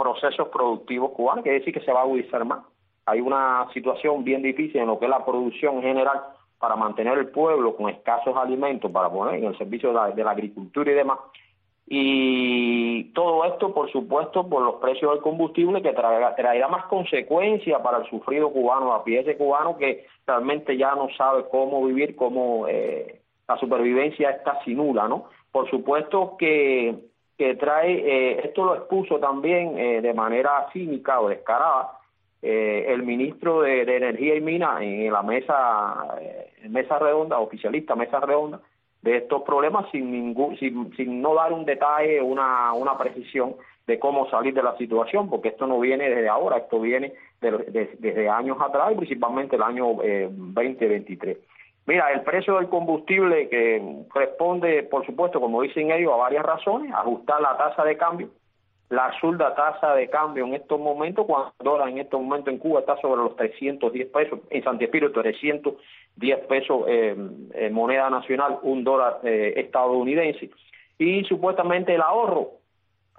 procesos 0.00 0.48
productivos 0.48 1.12
cubanos, 1.12 1.42
quiere 1.42 1.58
decir 1.58 1.74
que 1.74 1.84
se 1.84 1.92
va 1.92 2.00
a 2.00 2.02
agudizar 2.04 2.44
más. 2.46 2.64
Hay 3.04 3.20
una 3.20 3.66
situación 3.74 4.24
bien 4.24 4.42
difícil 4.42 4.80
en 4.80 4.86
lo 4.86 4.98
que 4.98 5.04
es 5.04 5.10
la 5.10 5.24
producción 5.24 5.82
general 5.82 6.20
para 6.58 6.74
mantener 6.74 7.18
el 7.18 7.28
pueblo 7.28 7.76
con 7.76 7.90
escasos 7.90 8.34
alimentos 8.36 8.90
para 8.90 9.10
poner 9.10 9.34
en 9.36 9.44
el 9.44 9.58
servicio 9.58 9.92
de 9.92 10.24
la, 10.24 10.30
agricultura 10.30 10.90
y 10.90 10.94
demás. 10.94 11.18
Y 11.86 13.12
todo 13.12 13.44
esto, 13.44 13.74
por 13.74 13.90
supuesto, 13.90 14.48
por 14.48 14.62
los 14.62 14.76
precios 14.76 15.12
del 15.12 15.22
combustible 15.22 15.82
que 15.82 15.92
traerá, 15.92 16.68
más 16.68 16.84
consecuencias 16.84 17.80
para 17.82 17.98
el 17.98 18.08
sufrido 18.08 18.50
cubano, 18.50 18.94
a 18.94 19.04
pie 19.04 19.20
ese 19.20 19.36
cubano 19.36 19.76
que 19.76 20.06
realmente 20.26 20.76
ya 20.76 20.94
no 20.94 21.08
sabe 21.16 21.44
cómo 21.50 21.84
vivir, 21.84 22.14
cómo 22.16 22.68
eh, 22.68 23.20
la 23.48 23.58
supervivencia 23.58 24.30
está 24.30 24.52
casi 24.58 24.74
nula, 24.74 25.08
¿no? 25.08 25.24
Por 25.50 25.68
supuesto 25.68 26.36
que 26.38 27.09
que 27.40 27.54
trae, 27.54 27.90
eh, 27.90 28.40
esto 28.44 28.66
lo 28.66 28.74
expuso 28.74 29.18
también 29.18 29.78
eh, 29.78 30.02
de 30.02 30.12
manera 30.12 30.68
cínica 30.74 31.22
o 31.22 31.30
descarada 31.30 31.92
eh, 32.42 32.84
el 32.88 33.02
ministro 33.02 33.62
de, 33.62 33.80
Energía 33.80 34.34
y 34.34 34.42
Minas 34.42 34.82
en 34.82 35.10
la 35.10 35.22
mesa, 35.22 36.18
mesa 36.68 36.98
redonda, 36.98 37.38
oficialista 37.38 37.96
mesa 37.96 38.20
redonda, 38.20 38.60
de 39.00 39.16
estos 39.16 39.40
problemas 39.40 39.90
sin 39.90 40.12
ningún, 40.12 40.58
sin, 40.58 40.94
sin 40.96 41.22
no 41.22 41.34
dar 41.34 41.54
un 41.54 41.64
detalle, 41.64 42.20
una, 42.20 42.74
una 42.74 42.98
precisión 42.98 43.56
de 43.86 43.98
cómo 43.98 44.28
salir 44.28 44.52
de 44.52 44.62
la 44.62 44.76
situación, 44.76 45.30
porque 45.30 45.48
esto 45.48 45.66
no 45.66 45.80
viene 45.80 46.10
desde 46.10 46.28
ahora, 46.28 46.58
esto 46.58 46.78
viene 46.78 47.14
desde 47.40 48.28
años 48.28 48.58
atrás 48.60 48.92
principalmente 48.98 49.56
el 49.56 49.62
año 49.62 49.94
2023. 49.94 51.38
Mira, 51.86 52.12
el 52.12 52.22
precio 52.22 52.56
del 52.56 52.68
combustible 52.68 53.48
que 53.48 54.04
responde, 54.14 54.82
por 54.84 55.04
supuesto, 55.06 55.40
como 55.40 55.62
dicen 55.62 55.90
ellos, 55.90 56.12
a 56.12 56.16
varias 56.16 56.44
razones, 56.44 56.92
ajustar 56.92 57.40
la 57.40 57.56
tasa 57.56 57.84
de 57.84 57.96
cambio, 57.96 58.28
la 58.90 59.06
absurda 59.06 59.54
tasa 59.54 59.94
de 59.94 60.10
cambio 60.10 60.44
en 60.44 60.54
estos 60.54 60.78
momentos, 60.78 61.24
cuando 61.26 61.52
el 61.58 61.64
dólar 61.64 61.88
en 61.88 61.98
estos 61.98 62.20
momentos 62.20 62.52
en 62.52 62.58
Cuba 62.58 62.80
está 62.80 62.96
sobre 63.00 63.22
los 63.22 63.36
310 63.36 64.08
pesos, 64.08 64.40
en 64.50 64.64
Santi 64.64 64.84
Espíritu 64.84 65.20
310 65.20 66.38
pesos 66.46 66.84
eh, 66.88 67.16
en 67.54 67.72
moneda 67.72 68.10
nacional, 68.10 68.58
un 68.62 68.84
dólar 68.84 69.20
eh, 69.22 69.54
estadounidense, 69.56 70.50
y 70.98 71.24
supuestamente 71.24 71.94
el 71.94 72.02
ahorro, 72.02 72.59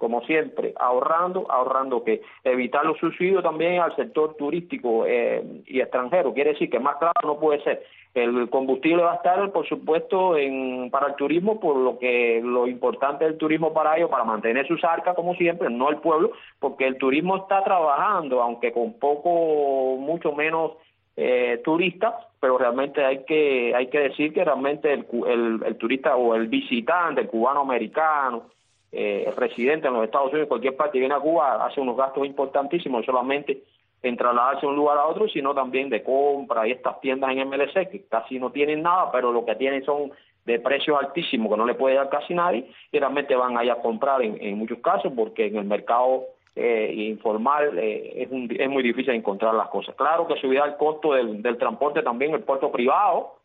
como 0.02 0.20
siempre, 0.22 0.74
ahorrando, 0.80 1.46
ahorrando 1.48 2.02
que 2.02 2.22
evitar 2.42 2.84
los 2.84 2.98
subsidios 2.98 3.40
también 3.40 3.80
al 3.80 3.94
sector 3.94 4.34
turístico 4.34 5.06
eh, 5.06 5.62
y 5.64 5.78
extranjero, 5.80 6.34
quiere 6.34 6.54
decir 6.54 6.68
que 6.68 6.80
más 6.80 6.96
claro 6.96 7.14
no 7.22 7.38
puede 7.38 7.62
ser. 7.62 7.84
El 8.12 8.50
combustible 8.50 9.04
va 9.04 9.12
a 9.12 9.14
estar, 9.14 9.52
por 9.52 9.64
supuesto, 9.68 10.36
en, 10.36 10.90
para 10.90 11.06
el 11.06 11.14
turismo, 11.14 11.60
por 11.60 11.76
lo 11.76 12.00
que 12.00 12.40
lo 12.42 12.66
importante 12.66 13.24
del 13.24 13.38
turismo 13.38 13.72
para 13.72 13.96
ellos, 13.96 14.10
para 14.10 14.24
mantener 14.24 14.66
sus 14.66 14.82
arcas, 14.82 15.14
como 15.14 15.36
siempre, 15.36 15.70
no 15.70 15.88
el 15.88 15.98
pueblo, 15.98 16.32
porque 16.58 16.84
el 16.84 16.98
turismo 16.98 17.36
está 17.36 17.62
trabajando, 17.62 18.42
aunque 18.42 18.72
con 18.72 18.94
poco, 18.94 19.98
mucho 19.98 20.32
menos 20.32 20.72
eh, 21.16 21.60
turistas, 21.62 22.14
pero 22.40 22.58
realmente 22.58 23.04
hay 23.04 23.22
que 23.24 23.72
hay 23.72 23.86
que 23.86 24.00
decir 24.00 24.32
que 24.32 24.44
realmente 24.44 24.92
el, 24.92 25.06
el, 25.28 25.62
el 25.64 25.76
turista 25.76 26.16
o 26.16 26.34
el 26.34 26.48
visitante, 26.48 27.20
el 27.20 27.28
cubano 27.28 27.60
americano, 27.60 28.50
eh, 28.92 29.32
residente 29.36 29.88
en 29.88 29.94
los 29.94 30.04
Estados 30.04 30.30
Unidos, 30.30 30.48
cualquier 30.48 30.76
parte, 30.76 30.98
viene 30.98 31.14
a 31.14 31.20
Cuba, 31.20 31.64
hace 31.64 31.80
unos 31.80 31.96
gastos 31.96 32.26
importantísimos, 32.26 33.04
solamente 33.06 33.62
en 34.02 34.16
trasladarse 34.16 34.62
de 34.62 34.66
un 34.66 34.76
lugar 34.76 34.98
a 34.98 35.06
otro, 35.06 35.28
sino 35.28 35.54
también 35.54 35.88
de 35.88 36.02
compra 36.02 36.66
y 36.66 36.72
estas 36.72 37.00
tiendas 37.00 37.30
en 37.30 37.48
MLC 37.48 37.88
que 37.88 38.04
casi 38.08 38.38
no 38.38 38.50
tienen 38.50 38.82
nada, 38.82 39.10
pero 39.10 39.32
lo 39.32 39.44
que 39.44 39.54
tienen 39.54 39.84
son 39.84 40.12
de 40.44 40.58
precios 40.58 40.98
altísimos 41.00 41.50
que 41.50 41.56
no 41.56 41.64
le 41.64 41.74
puede 41.74 41.94
dar 41.94 42.08
casi 42.08 42.34
nadie 42.34 42.68
y 42.90 42.98
realmente 42.98 43.34
van 43.36 43.56
a 43.56 43.64
ir 43.64 43.70
a 43.70 43.80
comprar 43.80 44.22
en, 44.22 44.58
muchos 44.58 44.78
casos 44.78 45.12
porque 45.14 45.46
en 45.46 45.56
el 45.56 45.64
mercado 45.64 46.24
eh, 46.56 46.92
informal 46.96 47.78
eh, 47.78 48.24
es, 48.24 48.28
es 48.58 48.68
muy 48.68 48.82
difícil 48.82 49.14
encontrar 49.14 49.54
las 49.54 49.68
cosas. 49.68 49.94
Claro 49.94 50.26
que 50.26 50.36
subirá 50.40 50.64
el 50.64 50.76
costo 50.76 51.12
del, 51.14 51.40
del 51.40 51.56
transporte 51.56 52.02
también 52.02 52.34
el 52.34 52.42
puerto 52.42 52.72
privado 52.72 53.36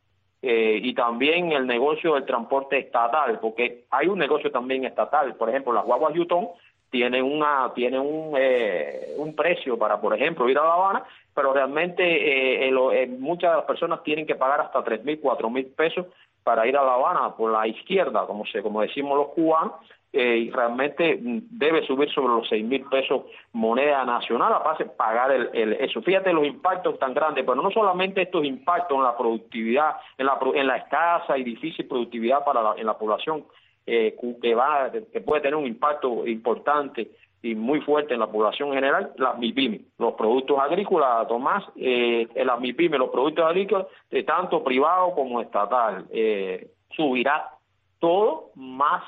eh, 0.42 0.80
y 0.82 0.94
también 0.94 1.52
el 1.52 1.66
negocio 1.66 2.14
del 2.14 2.26
transporte 2.26 2.78
estatal, 2.78 3.40
porque 3.40 3.86
hay 3.90 4.08
un 4.08 4.20
negocio 4.20 4.52
también 4.52 4.86
estatal, 4.86 5.36
por 5.36 5.50
ejemplo, 5.50 5.74
las 5.74 5.86
guaguas 5.86 6.14
Yutón 6.14 6.50
tiene 6.90 7.22
una 7.22 7.72
tiene 7.76 8.00
un 8.00 8.34
eh, 8.38 9.14
un 9.18 9.36
precio 9.36 9.78
para 9.78 10.00
por 10.00 10.16
ejemplo 10.16 10.50
ir 10.50 10.58
a 10.58 10.64
La 10.64 10.74
Habana 10.74 11.04
pero 11.34 11.54
realmente 11.54 12.04
eh, 12.04 12.70
eh, 12.70 13.08
muchas 13.08 13.52
de 13.52 13.58
las 13.58 13.66
personas 13.66 14.04
tienen 14.04 14.26
que 14.26 14.36
pagar 14.36 14.62
hasta 14.62 14.84
tres 14.84 15.04
mil 15.04 15.20
cuatro 15.20 15.50
mil 15.50 15.66
pesos 15.66 16.06
para 16.44 16.66
ir 16.66 16.78
a 16.78 16.84
La 16.84 16.94
Habana 16.94 17.36
por 17.36 17.52
la 17.52 17.68
izquierda 17.68 18.26
como 18.26 18.46
se 18.46 18.62
como 18.64 18.82
decimos 18.82 19.18
los 19.18 19.30
cubanos 19.30 19.74
y 20.20 20.50
realmente 20.50 21.18
debe 21.22 21.86
subir 21.86 22.10
sobre 22.12 22.34
los 22.34 22.48
seis 22.48 22.66
mil 22.66 22.84
pesos 22.86 23.24
moneda 23.54 24.04
nacional 24.06 24.54
a 24.54 24.64
pagar 24.96 25.32
el, 25.32 25.50
el, 25.54 25.74
eso. 25.74 26.02
Fíjate 26.02 26.34
los 26.34 26.46
impactos 26.46 26.98
tan 27.00 27.14
grandes. 27.14 27.46
Pero 27.46 27.62
no 27.62 27.72
solamente 27.72 28.22
estos 28.22 28.46
impactos 28.46 28.98
en 28.98 29.04
la 29.04 29.18
productividad 29.18 29.98
en 30.18 30.26
la 30.26 30.40
en 30.56 30.68
la 30.68 30.78
escasa 30.78 31.38
y 31.38 31.44
difícil 31.44 31.88
productividad 31.88 32.44
para 32.44 32.62
la, 32.62 32.76
en 32.78 32.86
la 32.86 32.98
población 32.98 33.46
eh, 33.86 34.16
que 34.42 34.56
va 34.56 34.92
que 34.92 35.22
puede 35.22 35.42
tener 35.42 35.56
un 35.56 35.68
impacto 35.68 36.26
importante 36.28 37.10
y 37.42 37.56
muy 37.56 37.82
fuerte 37.82 38.14
en 38.14 38.20
la 38.20 38.28
población 38.28 38.74
general, 38.74 39.14
las 39.18 39.38
MIPIMES, 39.38 39.82
los 40.00 40.14
productos 40.14 40.60
agrícolas, 40.60 41.28
Tomás, 41.28 41.64
eh, 41.76 42.28
las 42.36 42.60
MIPIMES, 42.60 43.00
los 43.00 43.10
productos 43.10 43.46
agrícolas, 43.46 43.88
de 44.10 44.24
tanto 44.24 44.64
privado 44.64 45.14
como 45.14 45.40
estatal, 45.40 46.08
eh, 46.12 46.72
subirá 46.92 47.52
todo 48.00 48.52
más, 48.56 49.04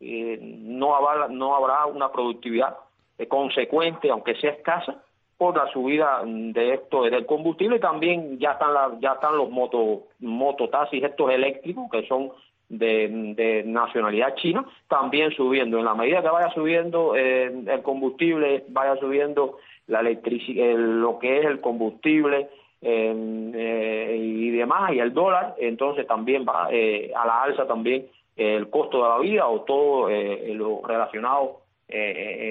eh, 0.00 0.38
no, 0.40 0.94
habrá, 0.94 1.28
no 1.28 1.54
habrá 1.54 1.86
una 1.86 2.10
productividad 2.10 2.76
eh, 3.18 3.26
consecuente, 3.26 4.10
aunque 4.10 4.34
sea 4.36 4.52
escasa, 4.52 5.02
por 5.38 5.56
la 5.56 5.70
subida 5.70 6.22
de 6.24 6.74
esto 6.74 7.02
del 7.02 7.26
combustible 7.26 7.78
también 7.78 8.38
ya 8.38 8.52
están 8.52 8.72
la, 8.72 8.96
ya 9.00 9.12
están 9.12 9.36
los 9.36 9.50
moto 9.50 10.04
mototaxis 10.20 11.04
estos 11.04 11.30
eléctricos 11.30 11.90
que 11.90 12.06
son 12.06 12.32
de, 12.68 13.62
nacionalidad 13.66 14.34
china, 14.36 14.64
también 14.88 15.30
subiendo. 15.32 15.78
En 15.78 15.84
la 15.84 15.94
medida 15.94 16.22
que 16.22 16.28
vaya 16.28 16.50
subiendo 16.50 17.14
eh, 17.14 17.52
el 17.66 17.82
combustible, 17.82 18.64
vaya 18.68 18.96
subiendo 18.96 19.58
la 19.86 20.00
electricidad, 20.00 20.74
lo 20.76 21.18
que 21.18 21.38
es 21.38 21.44
el 21.44 21.60
combustible 21.60 22.48
eh, 22.82 24.16
y 24.18 24.50
demás, 24.50 24.92
y 24.92 24.98
el 24.98 25.14
dólar, 25.14 25.54
entonces 25.58 26.06
también 26.06 26.44
va 26.44 26.68
eh, 26.70 27.12
a 27.14 27.26
la 27.26 27.42
alza 27.42 27.66
también 27.66 28.06
el 28.36 28.68
costo 28.70 29.02
de 29.02 29.08
la 29.08 29.18
vida 29.18 29.48
o 29.48 29.62
todo 29.62 30.08
lo 30.08 30.82
relacionado 30.86 31.62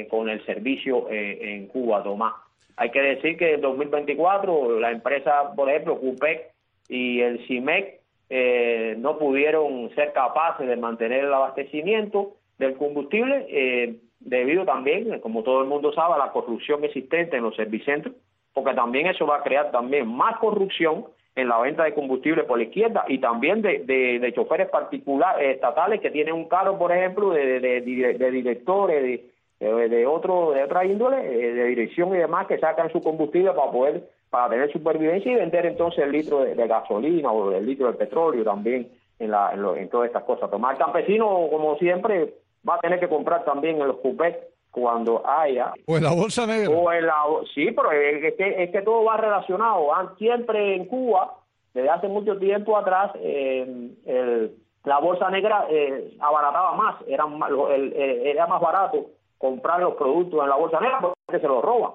con 0.09 0.29
el 0.29 0.45
servicio 0.45 1.07
en 1.09 1.67
Cuba, 1.67 2.03
Tomás. 2.03 2.33
Hay 2.77 2.91
que 2.91 3.01
decir 3.01 3.37
que 3.37 3.53
en 3.53 3.61
2024 3.61 4.79
la 4.79 4.91
empresa, 4.91 5.53
por 5.55 5.69
ejemplo, 5.69 5.99
CUPEC, 5.99 6.55
y 6.89 7.21
el 7.21 7.45
CIMEC 7.47 8.01
eh, 8.29 8.95
no 8.97 9.17
pudieron 9.17 9.89
ser 9.95 10.13
capaces 10.13 10.67
de 10.67 10.75
mantener 10.77 11.25
el 11.25 11.33
abastecimiento 11.33 12.33
del 12.57 12.75
combustible 12.75 13.45
eh, 13.49 13.95
debido 14.19 14.65
también, 14.65 15.19
como 15.19 15.43
todo 15.43 15.61
el 15.61 15.67
mundo 15.67 15.93
sabe, 15.93 16.15
a 16.15 16.17
la 16.17 16.31
corrupción 16.31 16.83
existente 16.83 17.37
en 17.37 17.43
los 17.43 17.55
servicentros, 17.55 18.15
porque 18.53 18.73
también 18.73 19.07
eso 19.07 19.25
va 19.25 19.37
a 19.37 19.43
crear 19.43 19.71
también 19.71 20.07
más 20.07 20.37
corrupción 20.37 21.05
en 21.35 21.49
la 21.49 21.59
venta 21.59 21.83
de 21.83 21.93
combustible 21.93 22.43
por 22.43 22.57
la 22.57 22.63
izquierda 22.63 23.03
y 23.07 23.19
también 23.19 23.61
de, 23.61 23.79
de, 23.79 24.33
choferes 24.33 24.69
particulares 24.69 25.55
estatales 25.55 25.99
que 25.99 26.09
tienen 26.09 26.33
un 26.33 26.47
carro, 26.47 26.77
por 26.77 26.91
ejemplo, 26.91 27.31
de, 27.31 27.59
de, 27.59 27.81
de 27.81 28.31
directores, 28.31 29.21
de, 29.59 29.89
de, 29.89 30.07
otro, 30.07 30.51
de 30.51 30.63
otra 30.63 30.85
índole, 30.85 31.17
eh, 31.17 31.53
de 31.53 31.65
dirección 31.65 32.15
y 32.15 32.17
demás, 32.19 32.47
que 32.47 32.57
sacan 32.57 32.91
su 32.91 33.01
combustible 33.01 33.51
para 33.51 33.71
poder 33.71 34.09
para 34.29 34.49
tener 34.49 34.71
supervivencia 34.71 35.31
y 35.31 35.35
vender 35.35 35.65
entonces 35.65 36.03
el 36.03 36.11
litro 36.11 36.41
de, 36.41 36.55
gasolina 36.67 37.31
o 37.31 37.51
el 37.53 37.65
litro 37.65 37.87
de 37.87 37.97
petróleo 37.97 38.43
también 38.43 38.89
en, 39.19 39.31
la, 39.31 39.53
en, 39.53 39.89
todas 39.89 40.07
estas 40.07 40.23
cosas. 40.23 40.51
Tomar 40.51 40.73
el 40.73 40.79
campesino, 40.79 41.47
como 41.49 41.77
siempre, 41.77 42.33
va 42.67 42.75
a 42.75 42.79
tener 42.79 42.99
que 42.99 43.07
comprar 43.07 43.45
también 43.45 43.79
en 43.79 43.87
los 43.87 43.97
cupés 43.97 44.35
cuando 44.75 45.24
haya. 45.27 45.74
O 45.88 45.98
en 45.98 46.03
la 46.03 46.13
bolsa 46.13 46.46
negra. 46.46 46.70
O 46.70 46.91
en 46.91 47.05
la, 47.05 47.24
sí, 47.53 47.72
pero 47.72 47.91
es 47.91 48.36
que, 48.36 48.63
es 48.63 48.72
que 48.72 48.82
todo 48.82 49.05
va 49.05 49.17
relacionado. 49.17 49.88
Siempre 50.17 50.75
en 50.75 50.86
Cuba, 50.86 51.36
desde 51.74 51.89
hace 51.89 52.08
mucho 52.08 52.38
tiempo 52.38 52.77
atrás, 52.77 53.12
el, 53.15 54.51
la 54.84 55.00
bolsa 55.00 55.29
negra 55.29 55.65
eh, 55.70 56.15
abarataba 56.20 56.74
más, 56.74 56.96
era, 57.08 57.25
el, 57.74 57.94
era 57.94 58.48
más 58.48 58.62
barato 58.62 59.05
comprar 59.38 59.79
los 59.79 59.96
productos 59.96 60.44
en 60.44 60.50
la 60.50 60.55
bolsa 60.55 60.79
negra 60.79 61.00
porque 61.01 61.41
se 61.41 61.48
los 61.48 61.63
roban 61.63 61.91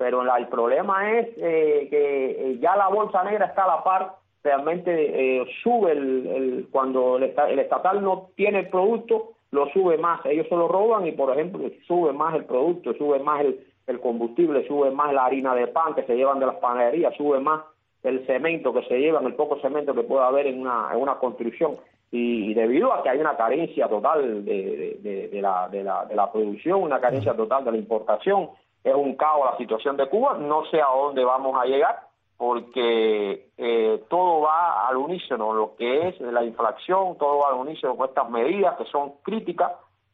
pero 0.00 0.22
el 0.34 0.48
problema 0.48 1.12
es 1.18 1.28
eh, 1.36 1.86
que 1.90 2.30
eh, 2.30 2.58
ya 2.58 2.74
la 2.74 2.88
bolsa 2.88 3.22
negra 3.22 3.44
está 3.44 3.64
a 3.64 3.76
la 3.76 3.84
par, 3.84 4.14
realmente 4.42 4.90
eh, 4.94 5.44
sube 5.62 5.92
el, 5.92 6.68
cuando 6.72 7.18
el, 7.18 7.58
estatal 7.58 8.02
no 8.02 8.30
tiene 8.34 8.60
el 8.60 8.70
producto, 8.70 9.32
lo 9.50 9.68
sube 9.70 9.98
más, 9.98 10.24
ellos 10.26 10.46
se 10.48 10.56
lo 10.56 10.68
roban 10.68 11.06
y 11.06 11.12
por 11.12 11.32
ejemplo 11.32 11.68
sube 11.86 12.12
más 12.12 12.34
el 12.34 12.44
producto, 12.44 12.94
sube 12.94 13.18
más 13.18 13.44
el, 13.44 14.00
combustible, 14.00 14.66
sube 14.68 14.92
más 14.92 15.12
la 15.12 15.24
harina 15.24 15.52
de 15.54 15.66
pan 15.66 15.94
que 15.94 16.04
se 16.04 16.14
llevan 16.14 16.38
de 16.38 16.46
las 16.46 16.56
panaderías, 16.56 17.12
sube 17.16 17.40
más 17.40 17.62
el 18.04 18.24
cemento 18.24 18.72
que 18.72 18.84
se 18.84 18.98
llevan, 18.98 19.26
el 19.26 19.34
poco 19.34 19.58
cemento 19.60 19.92
que 19.94 20.04
puede 20.04 20.24
haber 20.24 20.46
en 20.46 20.60
una, 20.60 20.90
en 20.92 21.00
una 21.00 21.16
construcción. 21.16 21.76
Y, 22.12 22.54
debido 22.54 22.92
a 22.92 23.02
que 23.02 23.08
hay 23.08 23.18
una 23.18 23.36
carencia 23.36 23.88
total 23.88 24.44
de, 24.44 25.28
de, 25.32 25.42
la, 25.42 25.68
de, 25.68 25.82
la, 25.82 26.04
de 26.04 26.14
la 26.14 26.30
producción, 26.30 26.82
una 26.82 27.00
carencia 27.00 27.34
total 27.34 27.64
de 27.64 27.72
la 27.72 27.78
importación, 27.78 28.50
es 28.82 28.94
un 28.94 29.16
caos 29.16 29.50
la 29.52 29.58
situación 29.58 29.96
de 29.96 30.08
Cuba, 30.08 30.38
no 30.38 30.64
sé 30.66 30.80
a 30.80 30.86
dónde 30.86 31.24
vamos 31.24 31.56
a 31.60 31.66
llegar, 31.66 32.09
porque 32.40 33.50
eh, 33.58 34.04
todo 34.08 34.40
va 34.40 34.88
al 34.88 34.96
unísono, 34.96 35.52
lo 35.52 35.76
que 35.76 36.08
es 36.08 36.18
la 36.22 36.42
inflación, 36.42 37.18
todo 37.18 37.40
va 37.40 37.50
al 37.50 37.56
unísono 37.56 37.98
con 37.98 38.08
estas 38.08 38.30
medidas 38.30 38.78
que 38.78 38.86
son 38.86 39.16
críticas 39.22 39.72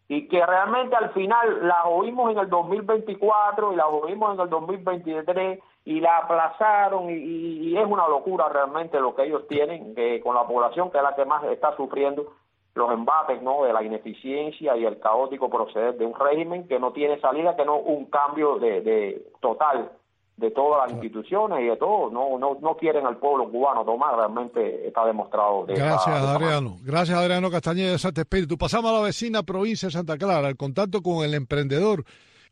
y 0.08 0.26
que 0.26 0.44
realmente 0.44 0.96
al 0.96 1.10
final 1.10 1.68
las 1.68 1.84
oímos 1.86 2.32
en 2.32 2.38
el 2.38 2.50
2024 2.50 3.72
y 3.72 3.76
las 3.76 3.86
oímos 3.86 4.34
en 4.34 4.40
el 4.40 4.50
2023 4.50 5.60
y 5.84 6.00
la 6.00 6.18
aplazaron 6.18 7.10
y, 7.10 7.78
es 7.78 7.86
una 7.86 8.08
locura 8.08 8.48
realmente 8.48 8.98
lo 8.98 9.14
que 9.14 9.22
ellos 9.22 9.46
tienen 9.46 9.94
que 9.94 10.20
con 10.20 10.34
la 10.34 10.48
población 10.48 10.90
que 10.90 10.98
es 10.98 11.04
la 11.04 11.14
que 11.14 11.24
más 11.24 11.44
está 11.44 11.76
sufriendo 11.76 12.32
los 12.74 12.90
embates 12.90 13.40
¿no? 13.40 13.62
de 13.62 13.72
la 13.72 13.84
ineficiencia 13.84 14.76
y 14.76 14.84
el 14.84 14.98
caótico 14.98 15.48
proceder 15.48 15.96
de 15.96 16.04
un 16.04 16.18
régimen 16.18 16.66
que 16.66 16.80
no 16.80 16.90
tiene 16.90 17.20
salida, 17.20 17.54
que 17.54 17.64
no 17.64 17.76
un 17.76 18.06
cambio 18.06 18.58
de, 18.58 18.80
de 18.80 19.28
total 19.40 19.92
de 20.36 20.50
todas 20.50 20.84
las 20.84 20.92
instituciones 20.92 21.60
y 21.60 21.66
de 21.66 21.76
todo. 21.76 22.10
No, 22.10 22.38
no, 22.38 22.58
no 22.60 22.76
quieren 22.76 23.06
al 23.06 23.16
pueblo 23.18 23.50
cubano 23.50 23.84
tomar, 23.84 24.16
realmente 24.16 24.86
está 24.86 25.04
demostrado. 25.06 25.66
Gracias, 25.66 26.08
Adriano. 26.08 26.76
Gracias, 26.82 27.18
Adriano 27.18 27.50
Castañeda 27.50 27.92
de 27.92 27.98
Santa 27.98 28.20
Espíritu. 28.22 28.56
Pasamos 28.58 28.90
a 28.90 28.94
la 28.94 29.00
vecina 29.00 29.42
provincia 29.42 29.88
de 29.88 29.92
Santa 29.92 30.16
Clara, 30.18 30.48
el 30.48 30.56
contacto 30.56 31.02
con 31.02 31.24
el 31.24 31.34
emprendedor 31.34 32.04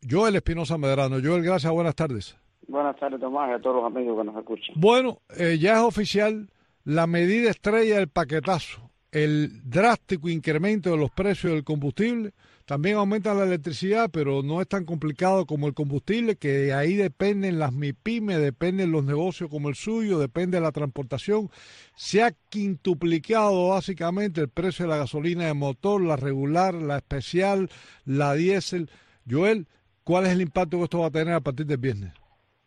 Joel 0.09 0.35
Espinosa 0.35 0.77
Medrano. 0.77 1.17
Joel, 1.23 1.43
gracias, 1.43 1.71
buenas 1.71 1.95
tardes. 1.95 2.37
Buenas 2.67 2.95
tardes, 2.97 3.19
Tomás, 3.19 3.49
y 3.51 3.53
a 3.53 3.61
todos 3.61 3.75
los 3.75 3.85
amigos 3.85 4.17
que 4.17 4.23
nos 4.23 4.35
escuchan. 4.37 4.75
Bueno, 4.77 5.19
eh, 5.37 5.57
ya 5.59 5.73
es 5.73 5.81
oficial 5.81 6.49
la 6.83 7.05
medida 7.05 7.51
estrella 7.51 7.97
del 7.97 8.09
paquetazo 8.09 8.85
el 9.15 9.61
drástico 9.63 10.27
incremento 10.27 10.91
de 10.91 10.97
los 10.97 11.09
precios 11.09 11.53
del 11.53 11.63
combustible. 11.63 12.33
También 12.65 12.97
aumenta 12.97 13.35
la 13.35 13.43
electricidad, 13.43 14.09
pero 14.11 14.41
no 14.41 14.59
es 14.59 14.67
tan 14.67 14.85
complicado 14.85 15.45
como 15.45 15.67
el 15.67 15.75
combustible, 15.75 16.35
que 16.35 16.73
ahí 16.73 16.95
dependen 16.95 17.59
las 17.59 17.73
MIPIMES, 17.73 18.39
dependen 18.39 18.91
los 18.91 19.05
negocios 19.05 19.51
como 19.51 19.69
el 19.69 19.75
suyo, 19.75 20.17
depende 20.17 20.57
de 20.57 20.63
la 20.63 20.71
transportación. 20.71 21.49
Se 21.95 22.23
ha 22.23 22.31
quintuplicado 22.49 23.69
básicamente 23.69 24.41
el 24.41 24.49
precio 24.49 24.85
de 24.85 24.89
la 24.89 24.97
gasolina 24.97 25.45
de 25.45 25.53
motor, 25.53 26.01
la 26.01 26.15
regular, 26.15 26.73
la 26.73 26.97
especial, 26.97 27.69
la 28.03 28.33
diésel. 28.33 28.89
Joel, 29.29 29.67
¿cuál 30.03 30.25
es 30.25 30.31
el 30.31 30.41
impacto 30.41 30.77
que 30.77 30.85
esto 30.85 30.99
va 30.99 31.07
a 31.07 31.11
tener 31.11 31.35
a 31.35 31.41
partir 31.41 31.67
del 31.67 31.77
viernes? 31.77 32.13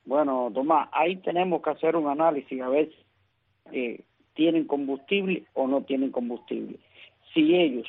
Bueno, 0.04 0.50
Tomás, 0.54 0.88
ahí 0.92 1.16
tenemos 1.16 1.60
que 1.60 1.70
hacer 1.70 1.96
un 1.96 2.08
análisis 2.08 2.60
a 2.62 2.68
ver 2.68 2.88
eh, 3.72 4.04
tienen 4.34 4.64
combustible 4.64 5.44
o 5.54 5.66
no 5.66 5.82
tienen 5.82 6.12
combustible. 6.12 6.78
Si 7.34 7.56
ellos 7.56 7.86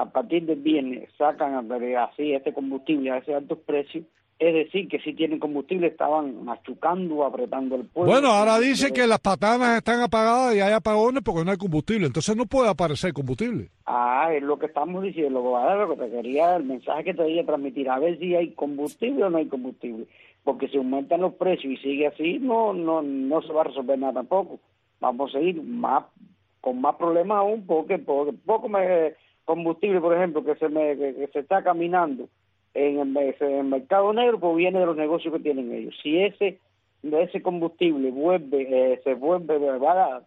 a 0.00 0.06
partir 0.06 0.46
del 0.46 0.60
viernes 0.60 1.10
sacan 1.18 1.70
así 1.98 2.32
este 2.32 2.52
combustible 2.54 3.10
a 3.10 3.18
ese 3.18 3.34
altos 3.34 3.58
precios, 3.66 4.04
es 4.38 4.54
decir, 4.54 4.88
que 4.88 4.98
si 5.00 5.12
tienen 5.12 5.38
combustible 5.38 5.88
estaban 5.88 6.42
machucando, 6.42 7.26
apretando 7.26 7.76
el 7.76 7.84
pueblo. 7.84 8.12
Bueno, 8.12 8.28
ahora 8.28 8.58
dice 8.58 8.90
que 8.92 9.06
las 9.06 9.20
patanas 9.20 9.76
están 9.76 10.00
apagadas 10.00 10.56
y 10.56 10.60
hay 10.60 10.72
apagones 10.72 11.22
porque 11.22 11.44
no 11.44 11.50
hay 11.50 11.58
combustible, 11.58 12.06
entonces 12.06 12.34
no 12.34 12.46
puede 12.46 12.70
aparecer 12.70 13.12
combustible. 13.12 13.68
Ah, 13.84 14.30
es 14.32 14.42
lo 14.42 14.58
que 14.58 14.66
estamos 14.66 15.02
diciendo, 15.02 15.42
lo 15.42 15.94
que 15.94 16.02
te 16.02 16.10
quería, 16.10 16.56
el 16.56 16.64
mensaje 16.64 17.04
que 17.04 17.14
te 17.14 17.22
quería 17.22 17.44
transmitir, 17.44 17.90
a 17.90 17.98
ver 17.98 18.18
si 18.18 18.34
hay 18.34 18.52
combustible 18.52 19.24
o 19.24 19.30
no 19.30 19.36
hay 19.36 19.46
combustible, 19.48 20.06
porque 20.42 20.68
si 20.68 20.78
aumentan 20.78 21.20
los 21.20 21.34
precios 21.34 21.74
y 21.74 21.76
sigue 21.76 22.06
así, 22.06 22.38
no, 22.38 22.72
no, 22.72 23.02
no 23.02 23.42
se 23.42 23.52
va 23.52 23.60
a 23.60 23.64
resolver 23.64 23.98
nada 23.98 24.14
tampoco 24.14 24.60
vamos 25.00 25.34
a 25.34 25.40
ir 25.40 25.62
más 25.62 26.04
con 26.60 26.80
más 26.80 26.96
problemas 26.96 27.38
aún 27.38 27.66
porque, 27.66 27.98
porque 27.98 28.34
poco 28.44 28.68
me, 28.68 29.14
combustible, 29.50 30.00
por 30.00 30.16
ejemplo, 30.16 30.44
que 30.44 30.54
se 30.54 30.68
me 30.68 30.96
que, 30.96 31.28
se 31.32 31.40
está 31.40 31.64
caminando 31.64 32.28
en 32.72 33.00
el, 33.00 33.64
mercado 33.64 34.12
negro, 34.12 34.38
pues 34.38 34.56
viene 34.56 34.78
de 34.78 34.86
los 34.86 34.96
negocios 34.96 35.34
que 35.34 35.40
tienen 35.40 35.74
ellos. 35.74 35.92
Si 36.00 36.20
ese 36.22 36.60
ese 37.02 37.42
combustible 37.42 38.12
vuelve 38.12 38.92
eh, 38.92 39.00
se 39.02 39.14
vuelve 39.14 39.58
va, 39.58 40.22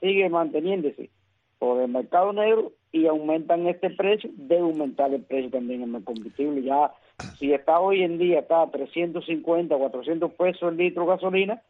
sigue 0.00 0.28
manteniéndose 0.28 1.10
por 1.58 1.82
el 1.82 1.88
mercado 1.88 2.32
negro 2.32 2.70
y 2.92 3.06
aumentan 3.06 3.66
este 3.66 3.90
precio, 3.90 4.30
debe 4.34 4.60
aumentar 4.60 5.12
el 5.12 5.22
precio 5.22 5.50
también 5.50 5.82
en 5.82 5.96
el 5.96 6.04
combustible. 6.04 6.62
Ya 6.62 6.92
si 7.40 7.52
está 7.52 7.80
hoy 7.80 8.04
en 8.04 8.18
día 8.18 8.38
está 8.38 8.62
a 8.62 8.70
350, 8.70 9.76
400 9.76 10.30
pesos 10.34 10.70
el 10.70 10.76
litro 10.76 11.02
de 11.02 11.08
gasolina, 11.08 11.60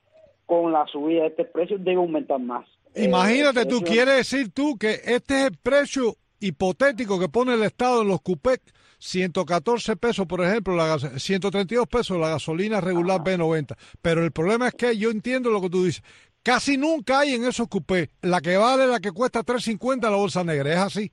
con 0.45 0.71
la 0.71 0.87
subida 0.89 1.23
de 1.23 1.29
este 1.29 1.47
precio 1.47 1.79
debe 1.79 1.97
aumentar 1.97 2.41
más. 2.41 2.67
Imagínate 2.95 3.65
tú, 3.65 3.81
quieres 3.81 4.17
decir 4.17 4.53
tú 4.53 4.77
que 4.77 5.01
este 5.07 5.41
es 5.41 5.47
el 5.47 5.57
precio 5.63 6.17
hipotético 6.41 7.19
que 7.19 7.29
pone 7.29 7.55
el 7.55 7.63
Estado 7.63 8.03
en 8.03 8.09
los 8.09 8.21
CUPEC, 8.21 8.61
114 8.99 9.97
pesos, 9.97 10.27
por 10.27 10.43
ejemplo, 10.43 10.77
la 10.77 10.99
132 10.99 11.87
pesos 11.87 12.19
la 12.19 12.29
gasolina 12.29 12.81
regular 12.81 13.21
B90. 13.21 13.77
Pero 14.03 14.25
el 14.25 14.33
problema 14.33 14.69
es 14.69 14.75
que 14.75 14.97
yo 14.97 15.11
entiendo 15.11 15.51
lo 15.51 15.61
que 15.61 15.71
tú 15.71 15.85
dices. 15.85 16.03
Casi 16.43 16.79
nunca 16.79 17.21
hay 17.21 17.35
en 17.35 17.45
esos 17.45 17.69
cupés 17.69 18.09
la 18.23 18.41
que 18.41 18.57
vale, 18.57 18.87
la 18.87 19.01
que 19.01 19.13
cuesta 19.13 19.41
3.50 19.41 20.03
la 20.03 20.17
bolsa 20.17 20.43
negra. 20.43 20.73
¿Es 20.73 20.79
así? 20.79 21.13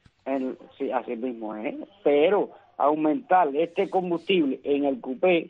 sí, 0.78 0.92
así 0.92 1.16
mismo 1.16 1.56
es. 1.56 1.76
Pero 2.04 2.52
aumentar 2.78 3.54
este 3.56 3.90
combustible 3.90 4.60
en 4.64 4.86
el 4.86 5.02
cupé 5.02 5.50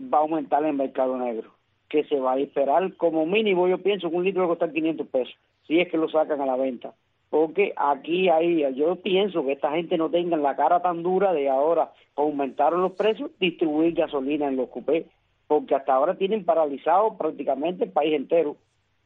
va 0.00 0.18
a 0.18 0.20
aumentar 0.22 0.64
el 0.64 0.74
mercado 0.74 1.16
negro 1.16 1.56
que 1.88 2.04
se 2.04 2.18
va 2.18 2.34
a 2.34 2.38
esperar 2.38 2.94
como 2.96 3.26
mínimo, 3.26 3.68
yo 3.68 3.78
pienso 3.78 4.10
que 4.10 4.16
un 4.16 4.24
litro 4.24 4.42
va 4.42 4.46
a 4.46 4.50
costar 4.50 4.72
500 4.72 5.06
pesos, 5.06 5.34
si 5.66 5.80
es 5.80 5.88
que 5.88 5.96
lo 5.96 6.08
sacan 6.08 6.40
a 6.40 6.46
la 6.46 6.56
venta. 6.56 6.92
Porque 7.30 7.72
aquí, 7.76 8.28
ahí, 8.28 8.64
yo 8.74 8.96
pienso 8.96 9.44
que 9.44 9.52
esta 9.52 9.72
gente 9.72 9.98
no 9.98 10.10
tenga 10.10 10.36
la 10.36 10.54
cara 10.54 10.80
tan 10.80 11.02
dura 11.02 11.32
de 11.32 11.48
ahora 11.48 11.92
aumentaron 12.14 12.82
los 12.82 12.92
precios, 12.92 13.30
distribuir 13.38 13.94
gasolina 13.94 14.48
en 14.48 14.56
los 14.56 14.68
cupés, 14.68 15.06
porque 15.46 15.74
hasta 15.74 15.94
ahora 15.94 16.16
tienen 16.16 16.44
paralizado 16.44 17.16
prácticamente 17.16 17.84
el 17.84 17.90
país 17.90 18.14
entero. 18.14 18.56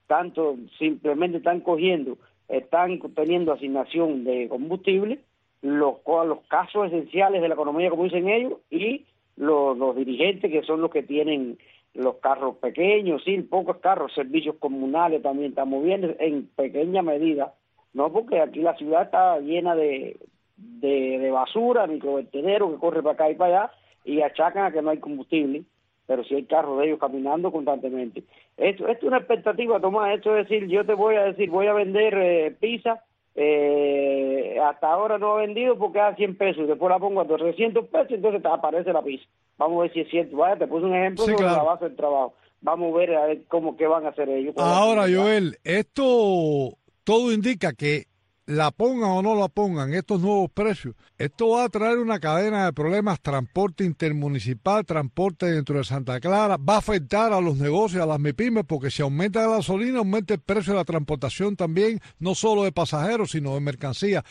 Tanto 0.06 0.56
simplemente 0.78 1.38
están 1.38 1.60
cogiendo, 1.60 2.18
están 2.48 3.00
teniendo 3.14 3.52
asignación 3.52 4.24
de 4.24 4.48
combustible, 4.48 5.20
los, 5.62 5.96
los 6.06 6.40
casos 6.48 6.86
esenciales 6.86 7.42
de 7.42 7.48
la 7.48 7.54
economía, 7.54 7.90
como 7.90 8.04
dicen 8.04 8.28
ellos, 8.28 8.54
y 8.70 9.06
los, 9.36 9.76
los 9.76 9.96
dirigentes 9.96 10.50
que 10.50 10.62
son 10.62 10.80
los 10.80 10.90
que 10.90 11.02
tienen 11.02 11.58
los 11.94 12.16
carros 12.16 12.56
pequeños, 12.56 13.22
sí, 13.24 13.36
pocos 13.42 13.78
carros, 13.78 14.12
servicios 14.14 14.56
comunales 14.58 15.22
también 15.22 15.50
estamos 15.50 15.82
viendo 15.82 16.14
en 16.18 16.46
pequeña 16.54 17.02
medida, 17.02 17.54
no 17.92 18.12
porque 18.12 18.40
aquí 18.40 18.60
la 18.60 18.76
ciudad 18.76 19.02
está 19.02 19.38
llena 19.40 19.74
de, 19.74 20.16
de, 20.56 21.18
de 21.18 21.30
basura, 21.30 21.86
microvertedero 21.86 22.70
que 22.70 22.78
corre 22.78 23.02
para 23.02 23.14
acá 23.14 23.30
y 23.30 23.34
para 23.34 23.62
allá 23.62 23.72
y 24.04 24.22
achacan 24.22 24.64
a 24.64 24.72
que 24.72 24.82
no 24.82 24.90
hay 24.90 24.98
combustible, 24.98 25.64
pero 26.06 26.24
sí 26.24 26.34
hay 26.34 26.44
carros 26.44 26.78
de 26.78 26.86
ellos 26.86 26.98
caminando 26.98 27.52
constantemente. 27.52 28.24
Esto, 28.56 28.88
esto 28.88 29.06
es 29.06 29.08
una 29.08 29.18
expectativa, 29.18 29.80
Tomás, 29.80 30.14
esto 30.14 30.36
es 30.36 30.48
decir, 30.48 30.68
yo 30.68 30.84
te 30.84 30.94
voy 30.94 31.16
a 31.16 31.24
decir, 31.24 31.50
voy 31.50 31.66
a 31.66 31.72
vender 31.72 32.14
eh, 32.16 32.56
pizza, 32.58 33.02
eh, 33.34 34.58
hasta 34.62 34.90
ahora 34.92 35.18
no 35.18 35.38
he 35.38 35.46
vendido 35.46 35.76
porque 35.78 36.00
a 36.00 36.14
100 36.14 36.36
pesos, 36.36 36.64
y 36.64 36.66
después 36.66 36.90
la 36.90 36.98
pongo 36.98 37.20
a 37.20 37.26
300 37.26 37.86
pesos, 37.86 38.12
entonces 38.12 38.42
te 38.42 38.48
aparece 38.48 38.92
la 38.92 39.02
pizza. 39.02 39.26
Vamos 39.56 39.78
a 39.78 39.82
ver 39.82 39.92
si 39.92 40.00
es 40.00 40.10
cierto, 40.10 40.36
vaya, 40.36 40.56
te 40.56 40.66
puse 40.66 40.86
un 40.86 40.94
ejemplo 40.94 41.26
de 41.26 41.42
la 41.42 41.62
base 41.62 41.84
del 41.86 41.96
trabajo. 41.96 42.34
Vamos 42.62 42.94
a 42.94 42.98
ver 42.98 43.14
a 43.14 43.26
ver 43.26 43.42
cómo 43.48 43.76
qué 43.76 43.86
van 43.86 44.04
a 44.04 44.10
hacer 44.10 44.28
ellos. 44.28 44.54
Ahora, 44.58 45.02
Joel, 45.02 45.56
esto 45.64 46.76
todo 47.10 47.32
indica 47.32 47.72
que 47.72 48.04
la 48.46 48.70
pongan 48.70 49.10
o 49.10 49.20
no 49.20 49.34
la 49.34 49.48
pongan, 49.48 49.92
estos 49.94 50.20
nuevos 50.20 50.48
precios, 50.48 50.94
esto 51.18 51.48
va 51.48 51.64
a 51.64 51.68
traer 51.68 51.98
una 51.98 52.20
cadena 52.20 52.66
de 52.66 52.72
problemas, 52.72 53.20
transporte 53.20 53.82
intermunicipal, 53.82 54.86
transporte 54.86 55.46
dentro 55.46 55.78
de 55.78 55.82
Santa 55.82 56.20
Clara, 56.20 56.56
va 56.56 56.74
a 56.74 56.78
afectar 56.78 57.32
a 57.32 57.40
los 57.40 57.58
negocios, 57.58 58.00
a 58.00 58.06
las 58.06 58.20
MIPIMES, 58.20 58.64
porque 58.64 58.90
si 58.90 59.02
aumenta 59.02 59.40
la 59.40 59.56
gasolina, 59.56 59.98
aumenta 59.98 60.34
el 60.34 60.40
precio 60.40 60.72
de 60.72 60.78
la 60.78 60.84
transportación 60.84 61.56
también, 61.56 61.98
no 62.20 62.36
solo 62.36 62.62
de 62.62 62.70
pasajeros, 62.70 63.32
sino 63.32 63.54
de 63.54 63.60
mercancías. 63.60 64.22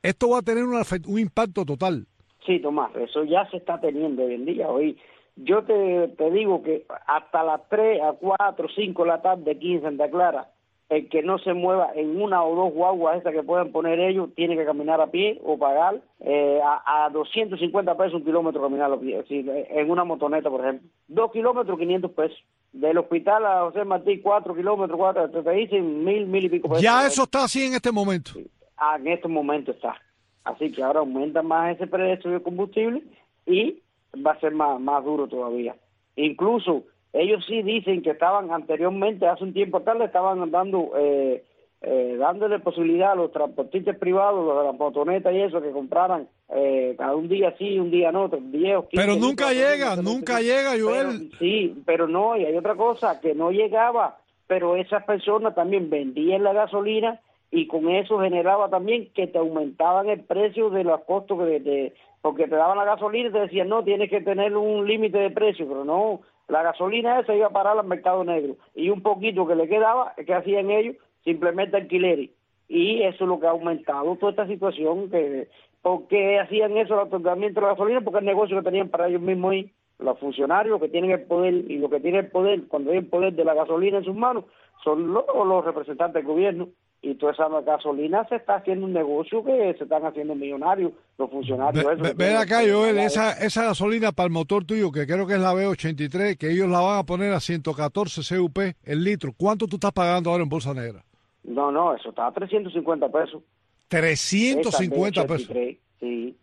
Esto 0.00 0.30
va 0.30 0.38
a 0.38 0.42
tener 0.42 0.62
un 0.62 1.18
impacto 1.18 1.64
total. 1.64 2.06
Sí, 2.46 2.60
Tomás, 2.60 2.94
eso 2.94 3.24
ya 3.24 3.50
se 3.50 3.56
está 3.56 3.80
teniendo 3.80 4.22
hoy 4.22 4.34
en 4.34 4.46
día. 4.46 4.68
Hoy 4.68 4.96
yo 5.34 5.64
te, 5.64 6.30
digo 6.30 6.62
que 6.62 6.86
hasta 7.04 7.42
las 7.42 7.68
3, 7.68 8.00
a 8.00 8.12
4, 8.12 8.68
5 8.76 9.02
de 9.02 9.08
la 9.08 9.22
tarde 9.22 9.50
aquí 9.50 9.74
en 9.74 9.82
Santa 9.82 10.08
Clara, 10.08 10.52
el 10.88 11.08
que 11.08 11.22
no 11.22 11.38
se 11.38 11.52
mueva 11.52 11.90
en 11.94 12.20
una 12.20 12.42
o 12.42 12.54
dos 12.54 12.72
guaguas 12.72 13.18
esas 13.18 13.34
que 13.34 13.42
puedan 13.42 13.72
poner 13.72 14.00
ellos 14.00 14.30
tiene 14.34 14.56
que 14.56 14.64
caminar 14.64 15.00
a 15.00 15.10
pie 15.10 15.38
o 15.44 15.58
pagar 15.58 16.00
eh, 16.20 16.60
a, 16.64 17.04
a 17.04 17.10
250 17.10 17.96
pesos 17.96 18.14
un 18.14 18.24
kilómetro 18.24 18.62
caminar 18.62 18.90
a 18.90 18.98
pie, 18.98 19.22
en 19.28 19.90
una 19.90 20.04
motoneta, 20.04 20.48
por 20.48 20.62
ejemplo. 20.62 20.88
Dos 21.06 21.30
kilómetros, 21.32 21.78
500 21.78 22.10
pesos. 22.12 22.38
Del 22.72 22.98
hospital 22.98 23.44
a 23.46 23.60
José 23.62 23.84
Martí, 23.84 24.20
cuatro 24.20 24.54
kilómetros, 24.54 24.98
cuatro, 24.98 25.30
te 25.30 25.50
dicen 25.52 26.04
mil, 26.04 26.26
mil 26.26 26.44
y 26.44 26.48
pico 26.48 26.68
pesos. 26.68 26.82
Ya 26.82 27.06
eso 27.06 27.22
está 27.24 27.44
así 27.44 27.64
en 27.64 27.74
este 27.74 27.90
momento. 27.90 28.32
Ah, 28.76 28.96
en 28.98 29.08
este 29.08 29.28
momento 29.28 29.72
está. 29.72 29.96
Así 30.44 30.70
que 30.72 30.82
ahora 30.82 31.00
aumenta 31.00 31.42
más 31.42 31.74
ese 31.74 31.86
precio 31.86 32.30
de 32.30 32.42
combustible 32.42 33.02
y 33.46 33.82
va 34.24 34.32
a 34.32 34.40
ser 34.40 34.52
más, 34.52 34.80
más 34.80 35.04
duro 35.04 35.26
todavía. 35.28 35.76
Incluso 36.16 36.84
ellos 37.12 37.44
sí 37.46 37.62
dicen 37.62 38.02
que 38.02 38.10
estaban 38.10 38.50
anteriormente, 38.52 39.26
hace 39.26 39.44
un 39.44 39.52
tiempo 39.52 39.80
tal, 39.80 40.02
estaban 40.02 40.50
dando, 40.50 40.90
eh, 40.96 41.44
eh, 41.80 42.16
dándole 42.18 42.58
posibilidad 42.58 43.12
a 43.12 43.16
los 43.16 43.32
transportistas 43.32 43.96
privados, 43.96 44.44
los 44.44 44.58
de 44.58 44.64
la 44.64 44.72
motoneta 44.72 45.32
y 45.32 45.40
eso, 45.40 45.62
que 45.62 45.70
compraran 45.70 46.28
eh, 46.54 46.94
cada 46.98 47.14
un 47.16 47.28
día 47.28 47.54
sí, 47.58 47.78
un 47.78 47.90
día 47.90 48.12
no, 48.12 48.28
10 48.28 48.84
Pero 48.92 49.16
nunca 49.16 49.52
llega, 49.52 49.96
nunca 49.96 50.40
llega, 50.40 50.72
Joel. 50.78 51.30
sí, 51.38 51.82
pero 51.86 52.08
no, 52.08 52.36
y 52.36 52.44
hay 52.44 52.56
otra 52.56 52.74
cosa, 52.74 53.20
que 53.20 53.34
no 53.34 53.50
llegaba, 53.50 54.18
pero 54.46 54.76
esas 54.76 55.04
personas 55.04 55.54
también 55.54 55.90
vendían 55.90 56.42
la 56.42 56.52
gasolina 56.52 57.20
y 57.50 57.66
con 57.66 57.88
eso 57.88 58.20
generaba 58.20 58.68
también 58.68 59.08
que 59.14 59.26
te 59.26 59.38
aumentaban 59.38 60.08
el 60.08 60.20
precio 60.20 60.68
de 60.68 60.84
los 60.84 61.00
costos 61.04 61.38
de, 61.46 61.60
de 61.60 61.94
porque 62.20 62.48
te 62.48 62.56
daban 62.56 62.76
la 62.76 62.84
gasolina 62.84 63.28
y 63.28 63.32
te 63.32 63.40
decían, 63.40 63.68
no, 63.68 63.84
tienes 63.84 64.10
que 64.10 64.20
tener 64.20 64.56
un 64.56 64.86
límite 64.86 65.18
de 65.18 65.30
precio, 65.30 65.66
pero 65.66 65.84
no, 65.84 66.20
la 66.48 66.62
gasolina 66.62 67.20
esa 67.20 67.34
iba 67.34 67.46
a 67.46 67.50
parar 67.50 67.78
al 67.78 67.86
mercado 67.86 68.24
negro 68.24 68.56
y 68.74 68.90
un 68.90 69.02
poquito 69.02 69.46
que 69.46 69.54
le 69.54 69.68
quedaba, 69.68 70.14
que 70.14 70.34
hacían 70.34 70.70
ellos? 70.70 70.96
Simplemente 71.24 71.76
alquileres. 71.76 72.30
Y 72.68 73.02
eso 73.02 73.24
es 73.24 73.28
lo 73.28 73.38
que 73.38 73.46
ha 73.46 73.50
aumentado 73.50 74.16
toda 74.16 74.30
esta 74.30 74.46
situación. 74.46 75.10
que 75.10 75.48
¿Por 75.82 76.06
qué 76.08 76.38
hacían 76.38 76.76
eso 76.76 76.94
el 76.94 77.06
otorgamiento 77.06 77.60
de 77.60 77.66
la 77.66 77.72
gasolina? 77.72 78.00
Porque 78.00 78.20
el 78.20 78.24
negocio 78.24 78.56
que 78.56 78.64
tenían 78.64 78.88
para 78.88 79.08
ellos 79.08 79.20
mismos 79.20 79.52
ahí, 79.52 79.72
los 79.98 80.18
funcionarios 80.18 80.80
que 80.80 80.88
tienen 80.88 81.10
el 81.10 81.22
poder 81.22 81.54
y 81.54 81.78
lo 81.78 81.90
que 81.90 82.00
tienen 82.00 82.24
el 82.24 82.30
poder, 82.30 82.66
cuando 82.68 82.90
hay 82.90 82.98
el 82.98 83.06
poder 83.06 83.34
de 83.34 83.44
la 83.44 83.54
gasolina 83.54 83.98
en 83.98 84.04
sus 84.04 84.14
manos, 84.14 84.44
son 84.84 85.12
los, 85.12 85.24
los 85.34 85.64
representantes 85.64 86.22
del 86.22 86.32
gobierno 86.32 86.68
y 87.00 87.14
toda 87.14 87.32
esa 87.32 87.48
gasolina 87.60 88.26
se 88.28 88.36
está 88.36 88.56
haciendo 88.56 88.86
un 88.86 88.92
negocio 88.92 89.44
que 89.44 89.74
se 89.78 89.84
están 89.84 90.04
haciendo 90.04 90.34
millonarios 90.34 90.92
los 91.16 91.30
funcionarios. 91.30 91.84
Ve, 92.16 92.36
acá, 92.36 92.60
Joel, 92.68 92.98
esa, 92.98 93.32
esa 93.32 93.64
gasolina 93.64 94.10
para 94.12 94.26
el 94.26 94.32
motor 94.32 94.64
tuyo, 94.64 94.90
que 94.90 95.06
creo 95.06 95.26
que 95.26 95.34
es 95.34 95.40
la 95.40 95.54
B83, 95.54 96.36
que 96.36 96.50
ellos 96.50 96.68
la 96.68 96.80
van 96.80 96.98
a 96.98 97.04
poner 97.04 97.32
a 97.32 97.40
114 97.40 98.36
CUP 98.36 98.58
el 98.84 99.04
litro. 99.04 99.32
¿Cuánto 99.36 99.66
tú 99.66 99.76
estás 99.76 99.92
pagando 99.92 100.30
ahora 100.30 100.42
en 100.42 100.48
Bolsa 100.48 100.74
Negra? 100.74 101.04
No, 101.44 101.70
no, 101.70 101.94
eso 101.94 102.10
está 102.10 102.26
a 102.26 102.32
350 102.32 103.08
pesos. 103.10 103.42
350 103.88 105.26
pesos. 105.26 105.56
Sí. 106.00 106.36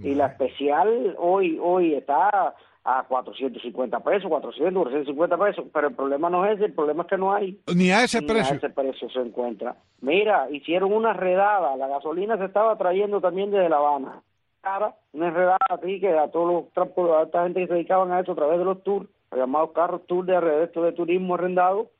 Y 0.00 0.14
la 0.14 0.26
especial 0.26 1.16
hoy 1.18 1.58
hoy 1.60 1.94
está 1.94 2.54
a 2.90 3.04
450 3.04 4.00
pesos, 4.00 4.30
400, 4.30 4.82
450 4.82 5.36
pesos, 5.36 5.66
pero 5.74 5.88
el 5.88 5.94
problema 5.94 6.30
no 6.30 6.46
es 6.46 6.56
ese, 6.56 6.64
el 6.64 6.72
problema 6.72 7.02
es 7.02 7.08
que 7.10 7.18
no 7.18 7.34
hay. 7.34 7.60
Ni 7.74 7.90
a 7.90 8.02
ese 8.02 8.22
precio. 8.22 8.54
a 8.54 8.56
ese 8.56 8.70
precio 8.70 9.10
se 9.10 9.20
encuentra. 9.20 9.76
Mira, 10.00 10.48
hicieron 10.50 10.94
una 10.94 11.12
redada, 11.12 11.76
la 11.76 11.86
gasolina 11.86 12.38
se 12.38 12.46
estaba 12.46 12.78
trayendo 12.78 13.20
también 13.20 13.50
desde 13.50 13.68
La 13.68 13.76
Habana. 13.76 14.22
Cara, 14.62 14.94
una 15.12 15.30
redada 15.30 15.58
así 15.68 16.00
que 16.00 16.16
a 16.16 16.30
todos 16.30 16.66
los 16.74 17.10
a 17.14 17.22
esta 17.24 17.42
gente 17.44 17.60
que 17.60 17.66
se 17.66 17.74
dedicaban 17.74 18.10
a 18.10 18.20
eso 18.20 18.32
a 18.32 18.36
través 18.36 18.58
de 18.58 18.64
los 18.64 18.82
tours, 18.82 19.06
llamados 19.36 19.72
carros 19.72 20.06
tours 20.06 20.26
de, 20.26 20.40
de 20.40 20.92
turismo 20.92 21.34
arrendado, 21.34 21.90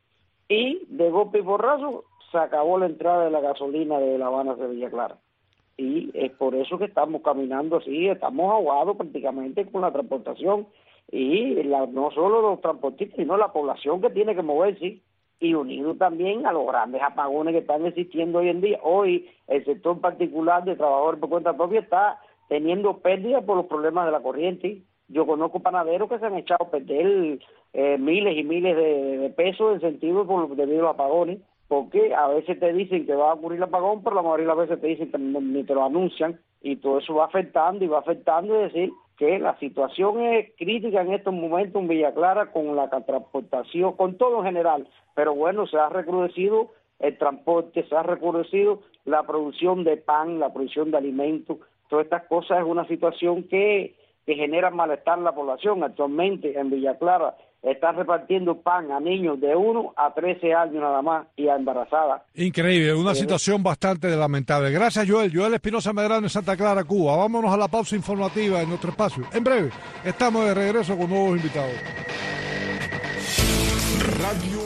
y 0.49 0.87
de 0.89 1.11
golpe 1.11 1.39
y 1.39 1.43
borrazo 1.43 2.05
se 2.33 2.39
acabó 2.39 2.79
la 2.79 2.87
entrada 2.87 3.27
de 3.27 3.31
la 3.31 3.41
gasolina 3.41 3.99
de 3.99 4.17
La 4.17 4.29
Habana 4.29 4.53
a 4.53 4.67
Villa 4.67 4.89
Clara 4.89 5.19
y 5.79 6.11
es 6.13 6.33
por 6.33 6.57
eso 6.57 6.77
que 6.77 6.87
estamos 6.87 7.23
caminando 7.23 7.77
así, 7.77 8.09
estamos 8.09 8.53
ahogados 8.53 8.97
prácticamente 8.97 9.65
con 9.65 9.83
la 9.83 9.93
transportación 9.93 10.67
y 11.11 11.63
la, 11.63 11.87
no 11.87 12.11
solo 12.11 12.43
los 12.43 12.61
transportistas, 12.61 13.17
sino 13.17 13.37
la 13.37 13.53
población 13.53 14.03
que 14.03 14.11
tiene 14.11 14.35
que 14.35 14.43
moverse 14.43 14.99
y 15.41 15.55
unido 15.55 15.95
también 15.95 16.47
a 16.47 16.53
los 16.53 16.67
grandes 16.67 17.01
apagones 17.01 17.53
que 17.53 17.61
están 17.61 17.87
existiendo 17.87 18.41
hoy 18.41 18.49
en 18.49 18.61
día. 18.61 18.81
Hoy 18.83 19.31
el 19.47 19.65
sector 19.65 20.01
particular 20.01 20.65
de 20.65 20.75
trabajadores 20.75 21.21
por 21.21 21.31
cuenta 21.31 21.57
propia 21.57 21.81
está 21.81 22.21
teniendo 22.49 22.99
pérdidas 22.99 23.45
por 23.45 23.57
los 23.57 23.67
problemas 23.67 24.05
de 24.07 24.13
la 24.13 24.21
corriente. 24.21 24.83
Yo 25.07 25.27
conozco 25.27 25.61
panaderos 25.61 26.09
que 26.09 26.19
se 26.19 26.27
han 26.27 26.37
echado 26.37 26.65
a 26.65 26.71
perder 26.71 27.39
eh, 27.73 27.99
miles 27.99 28.37
y 28.37 28.43
miles 28.43 28.77
de, 28.77 29.33
pesos 29.37 29.75
en 29.75 29.81
sentido 29.81 30.27
por, 30.27 30.55
debido 30.57 30.89
a 30.89 30.93
apagones 30.93 31.39
porque 31.69 32.15
a 32.15 32.27
veces 32.29 32.59
te 32.59 32.73
dicen 32.73 33.07
que 33.07 33.15
va 33.15 33.31
a 33.31 33.35
ocurrir 33.35 33.59
el 33.59 33.65
apagón, 33.65 34.03
pero 34.03 34.17
la 34.17 34.23
mayoría 34.23 34.47
de 34.47 34.49
las 34.49 34.69
veces 34.69 34.81
te 34.81 34.87
dicen 34.87 35.11
que 35.11 35.19
ni 35.19 35.65
te 35.65 35.75
lo 35.75 35.85
anuncian, 35.85 36.41
y 36.63 36.77
todo 36.77 36.99
eso 36.99 37.15
va 37.15 37.27
afectando 37.27 37.85
y 37.85 37.89
va 37.89 37.99
afectando, 37.99 38.57
es 38.57 38.73
decir, 38.73 38.93
que 39.17 39.39
la 39.39 39.59
situación 39.59 40.23
es 40.23 40.53
crítica 40.57 41.03
en 41.03 41.13
estos 41.13 41.35
momentos 41.35 41.83
en 41.83 41.89
Villa 41.89 42.15
Clara 42.15 42.53
con 42.53 42.75
la 42.75 42.89
transportación, 42.89 43.93
con 43.93 44.17
todo 44.17 44.39
en 44.39 44.45
general, 44.45 44.89
pero 45.15 45.35
bueno, 45.35 45.67
se 45.67 45.77
ha 45.77 45.89
recrudecido 45.89 46.71
el 47.01 47.19
transporte, 47.19 47.85
se 47.89 47.95
ha 47.95 48.03
recrudecido 48.03 48.81
la 49.05 49.25
producción 49.25 49.85
de 49.85 49.97
pan, 49.97 50.39
la 50.39 50.53
producción 50.53 50.91
de 50.91 50.99
alimentos, 50.99 51.59
todas 51.89 52.05
estas 52.05 52.25
cosas 52.25 52.61
es 52.61 52.65
una 52.65 52.87
situación 52.87 53.45
que, 53.45 53.95
que 54.29 54.35
genera 54.35 54.69
malestar 54.69 55.17
en 55.17 55.25
la 55.25 55.33
población. 55.33 55.83
Actualmente 55.83 56.53
en 56.61 56.69
Villa 56.69 56.99
Clara 56.99 57.35
están 57.63 57.97
repartiendo 57.97 58.61
pan 58.61 58.93
a 58.93 59.01
niños 59.01 59.41
de 59.41 59.57
1 59.57 59.95
a 59.97 60.13
13 60.13 60.53
años 60.53 60.83
nada 60.83 61.01
más 61.01 61.27
y 61.35 61.49
a 61.49 61.57
embarazadas. 61.57 62.21
Increíble, 62.35 62.93
una 62.93 63.15
situación 63.15 63.63
bastante 63.63 64.15
lamentable. 64.15 64.71
Gracias, 64.71 65.09
Joel. 65.09 65.33
Joel 65.35 65.55
Espinosa 65.55 65.95
Medrano 65.95 66.27
en 66.27 66.29
Santa 66.29 66.59
Clara, 66.59 66.85
Cuba. 66.85 67.17
Vámonos 67.17 67.51
a 67.51 67.57
la 67.57 67.69
pausa 67.69 67.97
informativa 67.97 68.61
en 68.61 68.69
nuestro 68.69 68.91
espacio. 68.91 69.25
En 69.33 69.43
breve, 69.43 69.71
estamos 70.05 70.45
de 70.45 70.53
regreso 70.53 70.99
con 70.99 71.09
nuevos 71.09 71.39
invitados. 71.39 71.73
Radio 74.21 74.59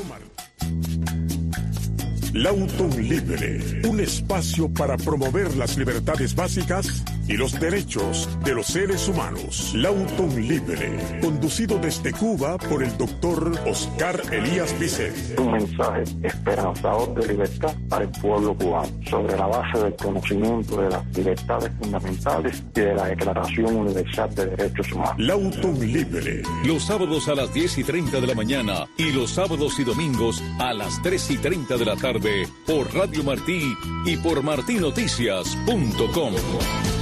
Lauton 2.34 2.90
Libre, 3.08 3.60
un 3.88 4.00
espacio 4.00 4.68
para 4.72 4.96
promover 4.96 5.54
las 5.54 5.76
libertades 5.76 6.34
básicas 6.34 7.04
y 7.28 7.36
los 7.36 7.58
derechos 7.58 8.28
de 8.44 8.54
los 8.54 8.66
seres 8.66 9.08
humanos. 9.08 9.72
Lauton 9.74 10.46
Libre, 10.46 10.98
conducido 11.20 11.78
desde 11.78 12.12
Cuba 12.12 12.58
por 12.58 12.82
el 12.82 12.96
doctor 12.96 13.52
Oscar 13.66 14.20
Elías 14.32 14.78
Vicente. 14.78 15.40
Un 15.40 15.52
mensaje 15.52 16.02
esperanzador 16.22 17.14
de 17.14 17.28
libertad 17.28 17.74
para 17.88 18.04
el 18.04 18.10
pueblo 18.10 18.54
cubano, 18.54 18.88
sobre 19.08 19.36
la 19.36 19.46
base 19.46 19.84
del 19.84 19.94
conocimiento 19.96 20.80
de 20.80 20.90
las 20.90 21.16
libertades 21.16 21.70
fundamentales 21.80 22.62
y 22.74 22.80
de 22.80 22.94
la 22.94 23.06
Declaración 23.06 23.76
Universal 23.76 24.34
de 24.34 24.46
Derechos 24.46 24.92
Humanos. 24.92 25.14
Lauton 25.18 25.80
Libre. 25.80 26.42
Los 26.64 26.84
sábados 26.84 27.28
a 27.28 27.34
las 27.34 27.52
10 27.52 27.78
y 27.78 27.84
30 27.84 28.20
de 28.20 28.26
la 28.26 28.34
mañana 28.34 28.86
y 28.96 29.12
los 29.12 29.30
sábados 29.30 29.78
y 29.78 29.84
domingos 29.84 30.42
a 30.58 30.72
las 30.72 31.00
3 31.02 31.30
y 31.30 31.38
30 31.38 31.76
de 31.76 31.84
la 31.84 31.96
tarde 31.96 32.48
por 32.66 32.92
Radio 32.94 33.22
Martí 33.24 33.74
y 34.04 34.16
por 34.16 34.42
martinoticias.com. 34.42 37.01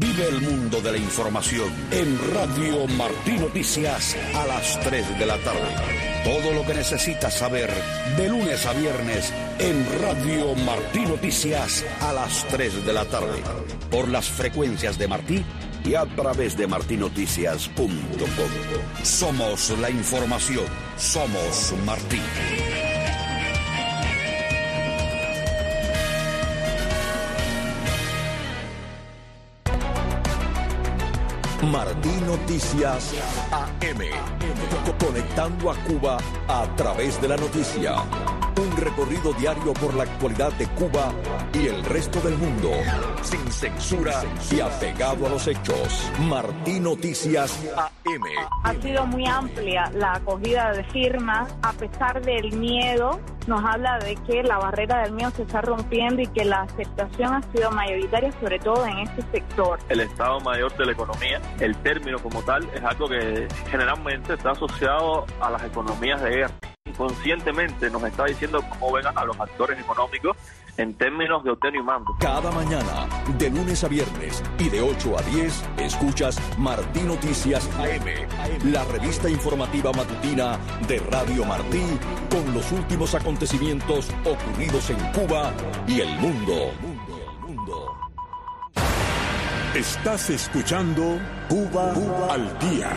Vive 0.00 0.28
el 0.28 0.40
mundo 0.42 0.80
de 0.80 0.92
la 0.92 0.98
información 0.98 1.72
en 1.90 2.16
Radio 2.32 2.86
Martí 2.86 3.32
Noticias 3.32 4.16
a 4.32 4.46
las 4.46 4.78
3 4.78 5.18
de 5.18 5.26
la 5.26 5.36
tarde. 5.38 5.74
Todo 6.22 6.54
lo 6.54 6.64
que 6.64 6.74
necesitas 6.74 7.36
saber 7.36 7.68
de 8.16 8.28
lunes 8.28 8.64
a 8.64 8.74
viernes 8.74 9.34
en 9.58 9.84
Radio 10.00 10.54
Martí 10.54 11.00
Noticias 11.00 11.84
a 12.00 12.12
las 12.12 12.46
3 12.46 12.86
de 12.86 12.92
la 12.92 13.06
tarde. 13.06 13.42
Por 13.90 14.06
las 14.06 14.28
frecuencias 14.28 14.98
de 14.98 15.08
Martí 15.08 15.44
y 15.84 15.96
a 15.96 16.06
través 16.06 16.56
de 16.56 16.68
martinoticias.com. 16.68 17.90
Somos 19.02 19.76
la 19.80 19.90
información. 19.90 20.66
Somos 20.96 21.74
Martí. 21.84 22.20
Martí 31.62 32.10
Noticias 32.24 33.14
AM. 33.50 34.00
Conectando 35.04 35.70
a 35.70 35.74
Cuba 35.84 36.18
a 36.46 36.66
través 36.76 37.20
de 37.20 37.28
la 37.28 37.36
noticia. 37.36 38.37
Un 38.58 38.76
recorrido 38.76 39.32
diario 39.34 39.72
por 39.74 39.94
la 39.94 40.02
actualidad 40.02 40.52
de 40.54 40.66
Cuba 40.68 41.12
y 41.54 41.68
el 41.68 41.84
resto 41.84 42.20
del 42.20 42.36
mundo. 42.36 42.70
Sin 43.22 43.50
censura 43.52 44.22
y 44.50 44.60
apegado 44.60 45.26
a 45.26 45.30
los 45.30 45.46
hechos. 45.46 46.10
Martí 46.28 46.80
Noticias 46.80 47.56
AM. 47.76 48.22
Ha 48.64 48.74
sido 48.82 49.06
muy 49.06 49.26
amplia 49.26 49.90
la 49.94 50.14
acogida 50.14 50.72
de 50.72 50.82
firmas 50.84 51.54
a 51.62 51.72
pesar 51.72 52.20
del 52.20 52.52
miedo 52.56 53.20
nos 53.48 53.64
habla 53.64 53.98
de 53.98 54.14
que 54.26 54.42
la 54.42 54.58
barrera 54.58 55.02
del 55.04 55.12
miedo 55.12 55.30
se 55.30 55.42
está 55.42 55.62
rompiendo 55.62 56.20
y 56.20 56.26
que 56.26 56.44
la 56.44 56.62
aceptación 56.62 57.32
ha 57.32 57.42
sido 57.50 57.70
mayoritaria, 57.70 58.30
sobre 58.40 58.58
todo 58.58 58.86
en 58.86 58.98
este 58.98 59.22
sector. 59.32 59.78
El 59.88 60.00
Estado 60.00 60.38
Mayor 60.40 60.76
de 60.76 60.84
la 60.84 60.92
Economía, 60.92 61.40
el 61.58 61.74
término 61.78 62.18
como 62.18 62.42
tal, 62.42 62.68
es 62.74 62.84
algo 62.84 63.08
que 63.08 63.48
generalmente 63.70 64.34
está 64.34 64.50
asociado 64.50 65.24
a 65.40 65.50
las 65.50 65.64
economías 65.64 66.22
de 66.22 66.30
guerra. 66.30 66.54
Inconscientemente 66.88 67.90
nos 67.90 68.02
está 68.04 68.24
diciendo 68.24 68.62
cómo 68.68 68.92
ven 68.92 69.06
a 69.06 69.24
los 69.24 69.38
actores 69.38 69.78
económicos 69.78 70.36
en 70.76 70.94
términos 70.94 71.44
de 71.44 71.50
obtener 71.50 71.80
y 71.80 71.82
mando. 71.82 72.16
Cada 72.20 72.50
mañana, 72.52 73.08
de 73.36 73.50
lunes 73.50 73.82
a 73.84 73.88
viernes 73.88 74.42
y 74.58 74.68
de 74.68 74.80
8 74.80 75.18
a 75.18 75.22
10, 75.22 75.64
escuchas 75.78 76.40
Martí 76.56 77.00
Noticias 77.00 77.68
AM, 77.78 78.72
la 78.72 78.84
revista 78.84 79.28
informativa 79.28 79.92
matutina 79.92 80.56
de 80.86 80.98
Radio 81.10 81.44
Martí 81.44 81.82
con 82.30 82.54
los 82.54 82.70
últimos 82.72 83.14
acontecimientos 83.14 84.08
ocurridos 84.24 84.90
en 84.90 84.98
Cuba 85.12 85.52
y 85.86 86.00
el 86.00 86.16
mundo. 86.18 86.72
Estás 89.74 90.30
escuchando 90.30 91.20
Cuba, 91.48 91.92
al 92.32 92.58
día. 92.58 92.90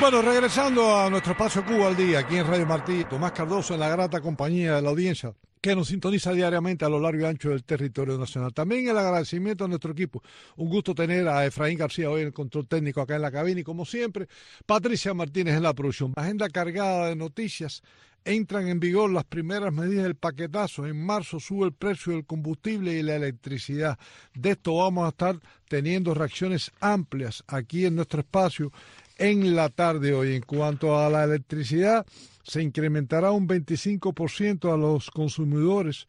Bueno, 0.00 0.22
regresando 0.22 0.96
a 0.96 1.08
nuestro 1.08 1.32
espacio 1.32 1.64
Cuba 1.64 1.86
al 1.86 1.96
día, 1.96 2.18
aquí 2.18 2.36
en 2.36 2.46
Radio 2.46 2.66
Martí, 2.66 3.04
Tomás 3.08 3.32
Cardoso 3.32 3.74
en 3.74 3.80
la 3.80 3.88
grata 3.88 4.20
compañía 4.20 4.74
de 4.74 4.82
la 4.82 4.90
audiencia 4.90 5.32
que 5.64 5.74
nos 5.74 5.88
sintoniza 5.88 6.30
diariamente 6.34 6.84
a 6.84 6.90
lo 6.90 7.00
largo 7.00 7.22
y 7.22 7.24
ancho 7.24 7.48
del 7.48 7.64
territorio 7.64 8.18
nacional. 8.18 8.52
También 8.52 8.86
el 8.86 8.98
agradecimiento 8.98 9.64
a 9.64 9.68
nuestro 9.68 9.92
equipo. 9.92 10.22
Un 10.56 10.68
gusto 10.68 10.94
tener 10.94 11.26
a 11.26 11.46
Efraín 11.46 11.78
García 11.78 12.10
hoy 12.10 12.20
en 12.20 12.26
el 12.26 12.32
control 12.34 12.66
técnico 12.68 13.00
acá 13.00 13.16
en 13.16 13.22
la 13.22 13.32
cabina 13.32 13.60
y 13.60 13.64
como 13.64 13.86
siempre, 13.86 14.28
Patricia 14.66 15.14
Martínez 15.14 15.54
en 15.54 15.62
la 15.62 15.72
producción. 15.72 16.12
Agenda 16.16 16.50
cargada 16.50 17.08
de 17.08 17.16
noticias. 17.16 17.82
Entran 18.26 18.68
en 18.68 18.78
vigor 18.78 19.10
las 19.10 19.24
primeras 19.24 19.72
medidas 19.72 20.04
del 20.04 20.16
paquetazo. 20.16 20.86
En 20.86 21.02
marzo 21.02 21.40
sube 21.40 21.64
el 21.64 21.72
precio 21.72 22.12
del 22.12 22.26
combustible 22.26 22.92
y 22.92 23.02
la 23.02 23.16
electricidad. 23.16 23.98
De 24.34 24.50
esto 24.50 24.76
vamos 24.76 25.06
a 25.06 25.08
estar 25.08 25.40
teniendo 25.66 26.12
reacciones 26.12 26.72
amplias 26.80 27.42
aquí 27.46 27.86
en 27.86 27.96
nuestro 27.96 28.20
espacio 28.20 28.70
en 29.18 29.54
la 29.54 29.68
tarde 29.68 30.14
hoy. 30.14 30.34
En 30.34 30.42
cuanto 30.42 30.98
a 30.98 31.08
la 31.10 31.24
electricidad, 31.24 32.06
se 32.42 32.62
incrementará 32.62 33.30
un 33.30 33.48
25% 33.48 34.72
a 34.72 34.76
los 34.76 35.10
consumidores 35.10 36.06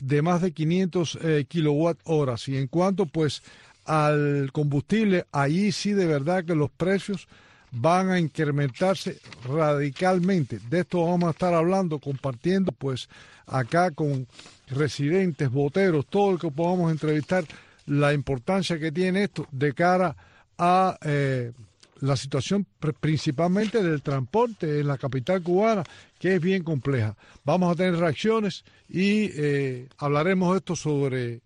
de 0.00 0.22
más 0.22 0.40
de 0.42 0.52
500 0.52 1.18
eh, 1.22 1.44
kilowatt. 1.48 1.98
Y 2.46 2.56
en 2.56 2.66
cuanto 2.66 3.06
pues 3.06 3.42
al 3.84 4.50
combustible, 4.52 5.26
allí 5.32 5.72
sí 5.72 5.92
de 5.92 6.06
verdad 6.06 6.44
que 6.44 6.54
los 6.54 6.70
precios 6.70 7.28
van 7.72 8.10
a 8.10 8.18
incrementarse 8.18 9.18
radicalmente. 9.44 10.58
De 10.68 10.80
esto 10.80 11.06
vamos 11.06 11.28
a 11.28 11.30
estar 11.30 11.54
hablando, 11.54 11.98
compartiendo 11.98 12.72
pues 12.72 13.08
acá 13.46 13.90
con 13.90 14.26
residentes, 14.68 15.50
boteros, 15.50 16.06
todo 16.06 16.32
el 16.32 16.38
que 16.38 16.50
podamos 16.50 16.90
entrevistar, 16.90 17.44
la 17.86 18.12
importancia 18.12 18.78
que 18.78 18.92
tiene 18.92 19.24
esto 19.24 19.46
de 19.50 19.72
cara 19.72 20.16
a 20.58 20.96
eh, 21.02 21.52
la 22.00 22.16
situación 22.16 22.66
principalmente 23.00 23.82
del 23.82 24.02
transporte 24.02 24.80
en 24.80 24.86
la 24.86 24.98
capital 24.98 25.42
cubana, 25.42 25.84
que 26.18 26.36
es 26.36 26.40
bien 26.40 26.62
compleja. 26.62 27.16
Vamos 27.44 27.72
a 27.72 27.76
tener 27.76 27.96
reacciones 27.96 28.64
y 28.88 29.30
eh, 29.34 29.88
hablaremos 29.98 30.56
esto 30.56 30.74
sobre 30.74 31.40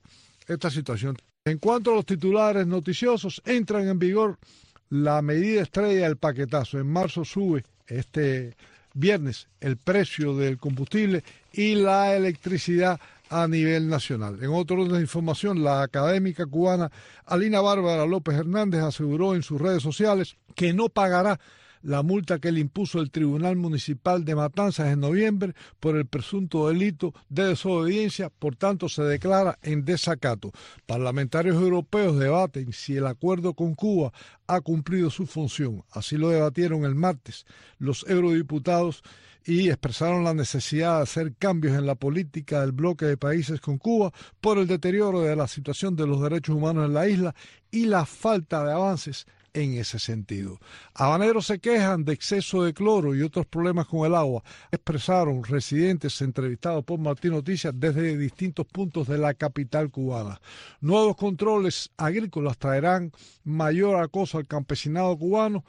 esta 0.47 0.71
situación. 0.71 1.17
En 1.45 1.59
cuanto 1.59 1.93
a 1.93 1.97
los 1.97 2.07
titulares 2.07 2.67
noticiosos, 2.67 3.43
entran 3.45 3.89
en 3.89 3.99
vigor 3.99 4.39
la 4.91 5.21
medida 5.23 5.63
estrella 5.63 6.05
del 6.05 6.17
paquetazo. 6.17 6.79
En 6.79 6.87
marzo 6.87 7.25
sube 7.25 7.65
este 7.87 8.57
viernes 8.95 9.49
el 9.61 9.77
precio 9.77 10.35
del 10.37 10.59
combustible 10.59 11.25
y 11.53 11.75
la 11.75 12.15
electricidad 12.17 13.01
a 13.31 13.49
nivel 13.49 13.89
nacional. 13.89 14.43
En 14.43 14.51
otro 14.51 14.83
orden 14.83 14.95
de 14.95 15.01
información, 15.01 15.63
la 15.63 15.83
académica 15.83 16.47
cubana 16.47 16.91
Alina 17.25 17.61
Bárbara 17.61 18.07
López 18.07 18.37
Hernández 18.37 18.83
aseguró 18.83 19.35
en 19.35 19.43
sus 19.43 19.61
redes 19.61 19.83
sociales 19.83 20.37
que 20.55 20.73
no 20.73 20.89
pagará 20.89 21.41
la 21.85 22.03
multa 22.03 22.39
que 22.39 22.51
le 22.51 22.61
impuso 22.61 22.99
el 22.99 23.11
Tribunal 23.11 23.57
Municipal 23.57 24.25
de 24.25 24.35
Matanzas 24.35 24.91
en 24.91 25.01
noviembre 25.01 25.53
por 25.81 25.97
el 25.97 26.07
presunto 26.07 26.69
delito 26.69 27.13
de 27.29 27.49
desobediencia, 27.49 28.31
por 28.31 28.57
tanto 28.57 28.89
se 28.89 29.03
declara 29.03 29.59
en 29.63 29.85
desacato. 29.85 30.51
Parlamentarios 30.87 31.57
europeos 31.57 32.19
debaten 32.19 32.73
si 32.73 32.97
el 32.97 33.07
acuerdo 33.07 33.53
con 33.53 33.75
Cuba 33.75 34.13
ha 34.47 34.63
cumplido 34.63 35.11
su 35.11 35.27
función. 35.27 35.85
Así 35.91 36.17
lo 36.17 36.31
debatieron 36.31 36.85
el 36.85 36.95
martes 36.95 37.45
los 37.79 38.07
eurodiputados 38.09 39.03
y 39.45 39.69
expresaron 39.69 40.25
la 40.25 40.35
necesidad 40.35 40.97
de 40.97 41.03
hacer 41.03 41.35
cambios 41.37 41.77
en 41.77 41.87
la 41.87 41.95
política 41.95 42.61
del 42.61 42.73
bloque 42.73 43.05
de 43.05 43.17
países 43.17 43.61
con 43.61 43.79
Cuba 43.79 44.13
por 44.41 44.59
el 44.59 44.67
deterioro 44.67 45.21
de 45.21 45.37
la 45.37 45.49
situación 45.49 45.97
de 45.97 46.07
los 46.07 46.21
derechos 46.23 46.57
humanos 46.57 46.87
en 46.87 46.95
la 46.95 47.09
isla 47.09 47.35
y 47.71 47.87
la 47.87 48.07
falta 48.07 48.65
de 48.65 48.73
avances 48.73 49.27
en 49.55 49.75
ese 49.75 49.99
sentido. 49.99 50.59
Habaneros 50.95 51.47
se 51.47 51.61
quejan 51.61 52.05
de 52.05 52.13
exceso 52.13 52.65
de 52.65 52.75
cloro 52.75 53.15
y 53.15 53.23
otros 53.23 53.47
problemas 53.47 53.87
con 53.87 54.05
el 54.05 54.15
agua. 54.15 54.43
Expresaron 54.71 55.45
residentes 55.45 56.21
entrevistados 56.23 56.85
por 56.85 56.99
Martín 56.99 57.31
Noticias 57.33 57.73
desde 57.77 58.19
distintos 58.19 58.67
puntos 58.67 59.07
de 59.07 59.17
la 59.17 59.33
capital 59.35 59.91
cubana. 59.91 60.41
Nuevos 60.81 61.17
controles 61.17 61.91
agrícolas 61.97 62.59
traerán 62.59 63.13
mayor 63.45 64.03
acoso 64.03 64.39
al 64.39 64.47
campesinado 64.49 65.17
cubano 65.17 65.65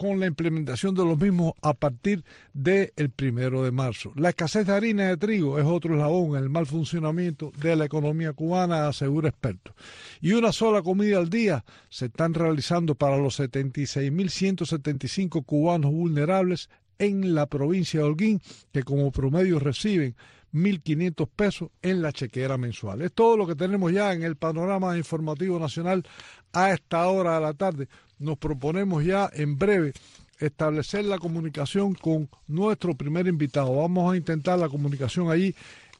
con 0.00 0.18
la 0.18 0.26
implementación 0.26 0.94
de 0.94 1.04
los 1.04 1.18
mismos 1.18 1.52
a 1.60 1.74
partir 1.74 2.24
del 2.54 3.10
primero 3.14 3.62
de 3.62 3.70
marzo. 3.70 4.14
La 4.16 4.30
escasez 4.30 4.66
de 4.66 4.72
harina 4.72 5.08
de 5.08 5.18
trigo 5.18 5.58
es 5.58 5.66
otro 5.66 5.92
eslabón 5.92 6.38
en 6.38 6.44
el 6.44 6.48
mal 6.48 6.64
funcionamiento 6.64 7.52
de 7.60 7.76
la 7.76 7.84
economía 7.84 8.32
cubana, 8.32 8.88
asegura 8.88 9.28
expertos. 9.28 9.74
Y 10.22 10.32
una 10.32 10.52
sola 10.52 10.80
comida 10.80 11.18
al 11.18 11.28
día 11.28 11.66
se 11.90 12.06
están 12.06 12.32
realizando 12.32 12.94
para 12.94 13.18
los 13.18 13.38
76.175 13.40 15.44
cubanos 15.44 15.92
vulnerables 15.92 16.70
en 16.98 17.34
la 17.34 17.44
provincia 17.44 18.00
de 18.00 18.06
Holguín, 18.06 18.40
que 18.72 18.84
como 18.84 19.12
promedio 19.12 19.58
reciben 19.58 20.16
1.500 20.52 21.28
pesos 21.34 21.70
en 21.82 22.02
la 22.02 22.12
chequera 22.12 22.58
mensual. 22.58 23.02
Es 23.02 23.12
todo 23.12 23.36
lo 23.36 23.46
que 23.46 23.54
tenemos 23.54 23.92
ya 23.92 24.12
en 24.12 24.22
el 24.22 24.36
panorama 24.36 24.96
informativo 24.96 25.58
nacional 25.58 26.04
a 26.52 26.72
esta 26.72 27.06
hora 27.06 27.34
de 27.34 27.40
la 27.40 27.54
tarde 27.54 27.88
nos 28.20 28.38
proponemos 28.38 29.04
ya 29.04 29.28
en 29.32 29.58
breve 29.58 29.92
establecer 30.38 31.04
la 31.04 31.18
comunicación 31.18 31.94
con 31.94 32.28
nuestro 32.46 32.94
primer 32.94 33.26
invitado. 33.26 33.74
Vamos 33.76 34.12
a 34.12 34.16
intentar 34.16 34.58
la 34.58 34.68
comunicación 34.68 35.30
allí 35.30 35.54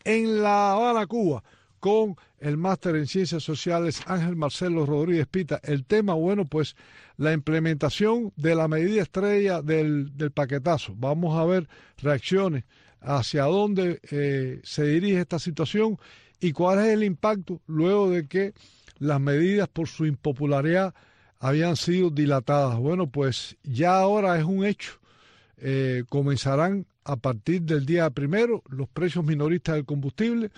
en 0.05 0.43
La 0.43 0.73
Habana, 0.73 1.07
Cuba, 1.07 1.43
con 1.79 2.17
el 2.39 2.57
máster 2.57 2.97
en 2.97 3.07
Ciencias 3.07 3.43
Sociales 3.43 4.03
Ángel 4.07 4.37
Marcelo 4.37 4.87
Rodríguez 4.87 5.27
Pita. 5.27 5.61
El 5.63 5.85
tema, 5.85 6.15
bueno, 6.15 6.45
pues 6.45 6.77
la 7.17 7.33
implementación 7.33 8.33
de 8.37 8.55
la 8.55 8.69
medida 8.69 9.03
estrella 9.03 9.63
del, 9.63 10.13
paquetazo. 10.35 10.95
Vamos 10.97 11.39
a 11.39 11.45
ver 11.45 11.69
reacciones 11.99 12.65
hacia 13.01 13.45
dónde 13.45 14.01
eh, 14.11 14.61
se 14.63 14.85
dirige 14.85 15.21
esta 15.21 15.39
situación 15.39 15.99
¿Y 16.41 16.53
cuál 16.53 16.79
es 16.79 16.87
el 16.87 17.05
impacto 17.05 17.61
luego 17.67 18.11
de 18.11 18.27
que 18.27 18.55
las 18.99 19.21
medidas 19.21 19.69
por 19.69 19.89
su 19.89 20.07
impopularidad 20.07 20.95
habían 21.39 21.77
sido 21.77 22.11
dilatadas? 22.11 22.79
Bueno, 22.79 23.11
pues 23.11 23.57
ya 23.63 23.99
ahora 23.99 24.39
es 24.39 24.45
un 24.45 24.65
hecho. 24.65 24.93
Eh, 25.59 26.05
comenzarán 26.09 26.87
a 27.05 27.17
partir 27.17 27.63
del 27.63 27.85
día 27.85 28.09
primero 28.09 28.63
los 28.71 28.89
precios 28.89 29.25
minoristas 29.25 29.75
del 29.75 29.85
combustible, 29.85 30.51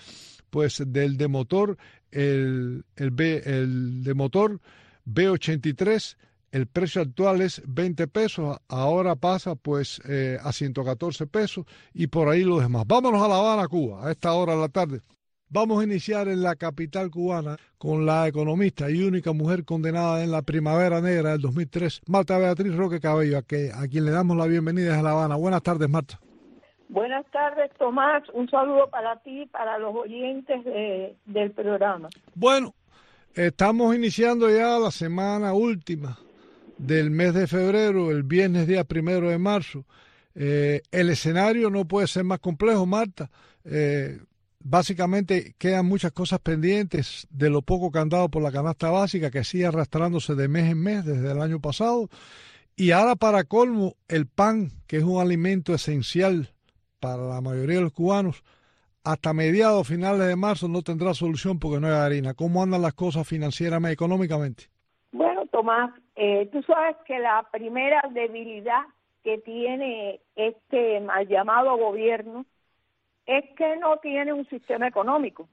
pues 0.50 0.80
del 0.86 1.16
de 1.16 1.26
motor, 1.26 1.76
el, 2.12 2.84
el, 2.94 3.10
B, 3.10 3.42
el 3.44 4.04
de 4.04 4.14
motor 4.14 4.60
B83 5.04 6.16
el 6.52 6.66
precio 6.66 7.00
actual 7.00 7.40
es 7.40 7.62
20 7.66 8.06
pesos, 8.08 8.58
ahora 8.68 9.16
pasa 9.16 9.54
pues 9.54 10.02
eh, 10.06 10.38
a 10.42 10.52
114 10.52 11.26
pesos 11.26 11.64
y 11.94 12.06
por 12.08 12.28
ahí 12.28 12.44
lo 12.44 12.60
demás. 12.60 12.84
Vámonos 12.86 13.22
a 13.22 13.28
La 13.28 13.38
Habana, 13.38 13.66
Cuba, 13.68 14.06
a 14.06 14.12
esta 14.12 14.34
hora 14.34 14.54
de 14.54 14.60
la 14.60 14.68
tarde. 14.68 15.00
Vamos 15.48 15.80
a 15.80 15.84
iniciar 15.84 16.28
en 16.28 16.42
la 16.42 16.56
capital 16.56 17.10
cubana 17.10 17.56
con 17.78 18.06
la 18.06 18.28
economista 18.28 18.90
y 18.90 19.02
única 19.02 19.32
mujer 19.32 19.64
condenada 19.64 20.22
en 20.22 20.30
la 20.30 20.42
primavera 20.42 21.00
negra 21.00 21.32
del 21.32 21.40
2003, 21.40 22.02
Marta 22.06 22.38
Beatriz 22.38 22.74
Roque 22.74 23.00
Cabello, 23.00 23.38
a, 23.38 23.42
que, 23.42 23.70
a 23.74 23.88
quien 23.88 24.04
le 24.04 24.12
damos 24.12 24.36
la 24.36 24.46
bienvenida 24.46 24.98
a 24.98 25.02
La 25.02 25.12
Habana. 25.12 25.36
Buenas 25.36 25.62
tardes, 25.62 25.88
Marta. 25.88 26.20
Buenas 26.88 27.24
tardes, 27.30 27.70
Tomás. 27.78 28.22
Un 28.34 28.48
saludo 28.50 28.90
para 28.90 29.16
ti 29.20 29.42
y 29.42 29.46
para 29.46 29.78
los 29.78 29.94
oyentes 29.94 30.64
del 31.24 31.50
programa. 31.52 32.10
Bueno, 32.34 32.74
estamos 33.34 33.94
iniciando 33.94 34.50
ya 34.50 34.78
la 34.78 34.90
semana 34.90 35.54
última 35.54 36.18
del 36.82 37.10
mes 37.10 37.32
de 37.32 37.46
febrero, 37.46 38.10
el 38.10 38.24
viernes 38.24 38.66
día 38.66 38.82
primero 38.82 39.28
de 39.28 39.38
marzo. 39.38 39.84
Eh, 40.34 40.82
el 40.90 41.10
escenario 41.10 41.70
no 41.70 41.86
puede 41.86 42.08
ser 42.08 42.24
más 42.24 42.40
complejo, 42.40 42.86
Marta. 42.86 43.30
Eh, 43.64 44.18
básicamente 44.58 45.54
quedan 45.58 45.86
muchas 45.86 46.10
cosas 46.10 46.40
pendientes 46.40 47.28
de 47.30 47.50
lo 47.50 47.62
poco 47.62 47.92
que 47.92 48.00
han 48.00 48.08
dado 48.08 48.28
por 48.28 48.42
la 48.42 48.50
canasta 48.50 48.90
básica, 48.90 49.30
que 49.30 49.44
sigue 49.44 49.66
arrastrándose 49.66 50.34
de 50.34 50.48
mes 50.48 50.70
en 50.70 50.82
mes 50.82 51.04
desde 51.04 51.30
el 51.30 51.40
año 51.40 51.60
pasado. 51.60 52.08
Y 52.74 52.90
ahora 52.90 53.14
para 53.14 53.44
colmo, 53.44 53.94
el 54.08 54.26
pan, 54.26 54.70
que 54.88 54.96
es 54.96 55.04
un 55.04 55.20
alimento 55.20 55.74
esencial 55.74 56.48
para 56.98 57.22
la 57.22 57.40
mayoría 57.40 57.76
de 57.76 57.82
los 57.82 57.92
cubanos, 57.92 58.42
hasta 59.04 59.32
mediados, 59.32 59.86
finales 59.86 60.26
de 60.26 60.36
marzo 60.36 60.66
no 60.68 60.82
tendrá 60.82 61.14
solución 61.14 61.60
porque 61.60 61.80
no 61.80 61.86
hay 61.86 61.94
harina. 61.94 62.34
¿Cómo 62.34 62.62
andan 62.62 62.82
las 62.82 62.94
cosas 62.94 63.26
financieramente, 63.26 63.94
económicamente? 63.94 64.64
Bueno, 65.12 65.44
Tomás, 65.46 65.90
eh, 66.16 66.48
tú 66.52 66.62
sabes 66.62 66.96
que 67.06 67.18
la 67.18 67.46
primera 67.50 68.02
debilidad 68.10 68.82
que 69.22 69.38
tiene 69.38 70.20
este 70.36 71.00
mal 71.00 71.26
llamado 71.26 71.76
gobierno 71.76 72.44
es 73.26 73.44
que 73.56 73.76
no 73.76 73.98
tiene 73.98 74.32
un 74.32 74.46
sistema 74.48 74.88
económico 74.88 75.48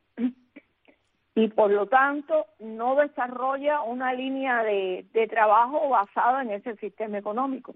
y 1.36 1.48
por 1.50 1.72
lo 1.72 1.88
tanto 1.88 2.48
no 2.60 2.96
desarrolla 2.96 3.82
una 3.82 4.14
línea 4.14 4.64
de, 4.64 5.06
trabajo 5.30 5.90
basada 5.90 6.42
en 6.42 6.52
ese 6.52 6.76
sistema 6.78 7.18
económico. 7.18 7.76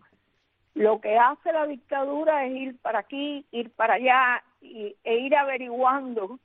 Lo 0.74 1.00
que 1.00 1.17
hace 1.17 1.54
la 1.54 1.67
dictadura 1.67 2.46
es 2.46 2.56
ir 2.56 2.78
para 2.82 3.00
aquí, 3.00 3.46
ir 3.52 3.69
para 3.72 3.93
allá 3.93 4.43
y, 4.60 4.96
e 5.04 5.17
ir 5.17 5.36
averiguando 5.36 6.39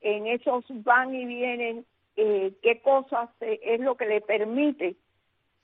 en 0.00 0.26
esos 0.26 0.64
van 0.82 1.14
y 1.14 1.26
vienen 1.26 1.84
eh, 2.16 2.54
qué 2.62 2.80
cosas 2.80 3.28
es 3.40 3.80
lo 3.80 3.96
que 3.96 4.06
le 4.06 4.20
permite 4.22 4.96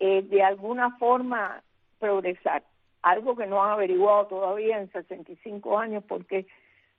eh, 0.04 0.20
de 0.22 0.42
alguna 0.42 0.90
forma 0.98 1.62
progresar. 2.00 2.64
Algo 3.02 3.36
que 3.36 3.46
no 3.46 3.62
han 3.62 3.70
averiguado 3.70 4.26
todavía 4.26 4.80
en 4.80 4.90
65 4.90 5.78
años 5.78 6.02
porque 6.08 6.44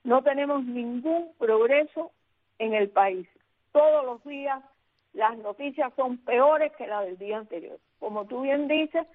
no 0.04 0.22
tenemos 0.22 0.64
ningún 0.64 1.30
progreso 1.38 2.12
en 2.58 2.72
el 2.72 2.88
país. 2.88 3.28
Todos 3.72 4.06
los 4.06 4.24
días 4.24 4.58
las 5.12 5.36
noticias 5.36 5.92
son 5.96 6.16
peores 6.16 6.72
que 6.78 6.86
las 6.86 7.04
del 7.04 7.18
día 7.18 7.36
anterior. 7.36 7.78
Como 8.00 8.24
tú 8.24 8.40
bien 8.40 8.68
dices, 8.68 9.06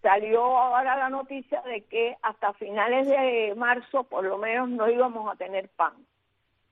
salió 0.00 0.40
ahora 0.40 0.96
la 0.96 1.10
noticia 1.10 1.60
de 1.60 1.82
que 1.82 2.16
hasta 2.22 2.54
finales 2.54 3.06
de 3.06 3.54
marzo 3.54 4.04
por 4.04 4.24
lo 4.24 4.38
menos 4.38 4.70
no 4.70 4.88
íbamos 4.88 5.30
a 5.30 5.36
tener 5.36 5.68
pan. 5.68 5.92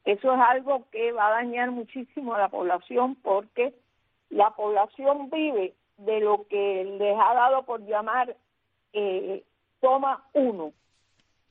Eso 0.07 0.33
es 0.33 0.41
algo 0.41 0.89
que 0.91 1.13
va 1.13 1.27
a 1.27 1.43
dañar 1.43 1.73
muchísimo 1.73 2.35
a 2.35 2.39
la 2.39 2.49
población 2.49 3.17
porque 3.17 3.75
la 4.31 4.51
población 4.53 5.29
vive 5.29 5.75
de 5.97 6.21
lo 6.21 6.47
que 6.49 6.85
les 6.99 7.17
ha 7.19 7.35
dado 7.35 7.63
por 7.65 7.85
llamar 7.85 8.37
eh, 8.93 9.45
Toma 9.81 10.25
Uno, 10.33 10.73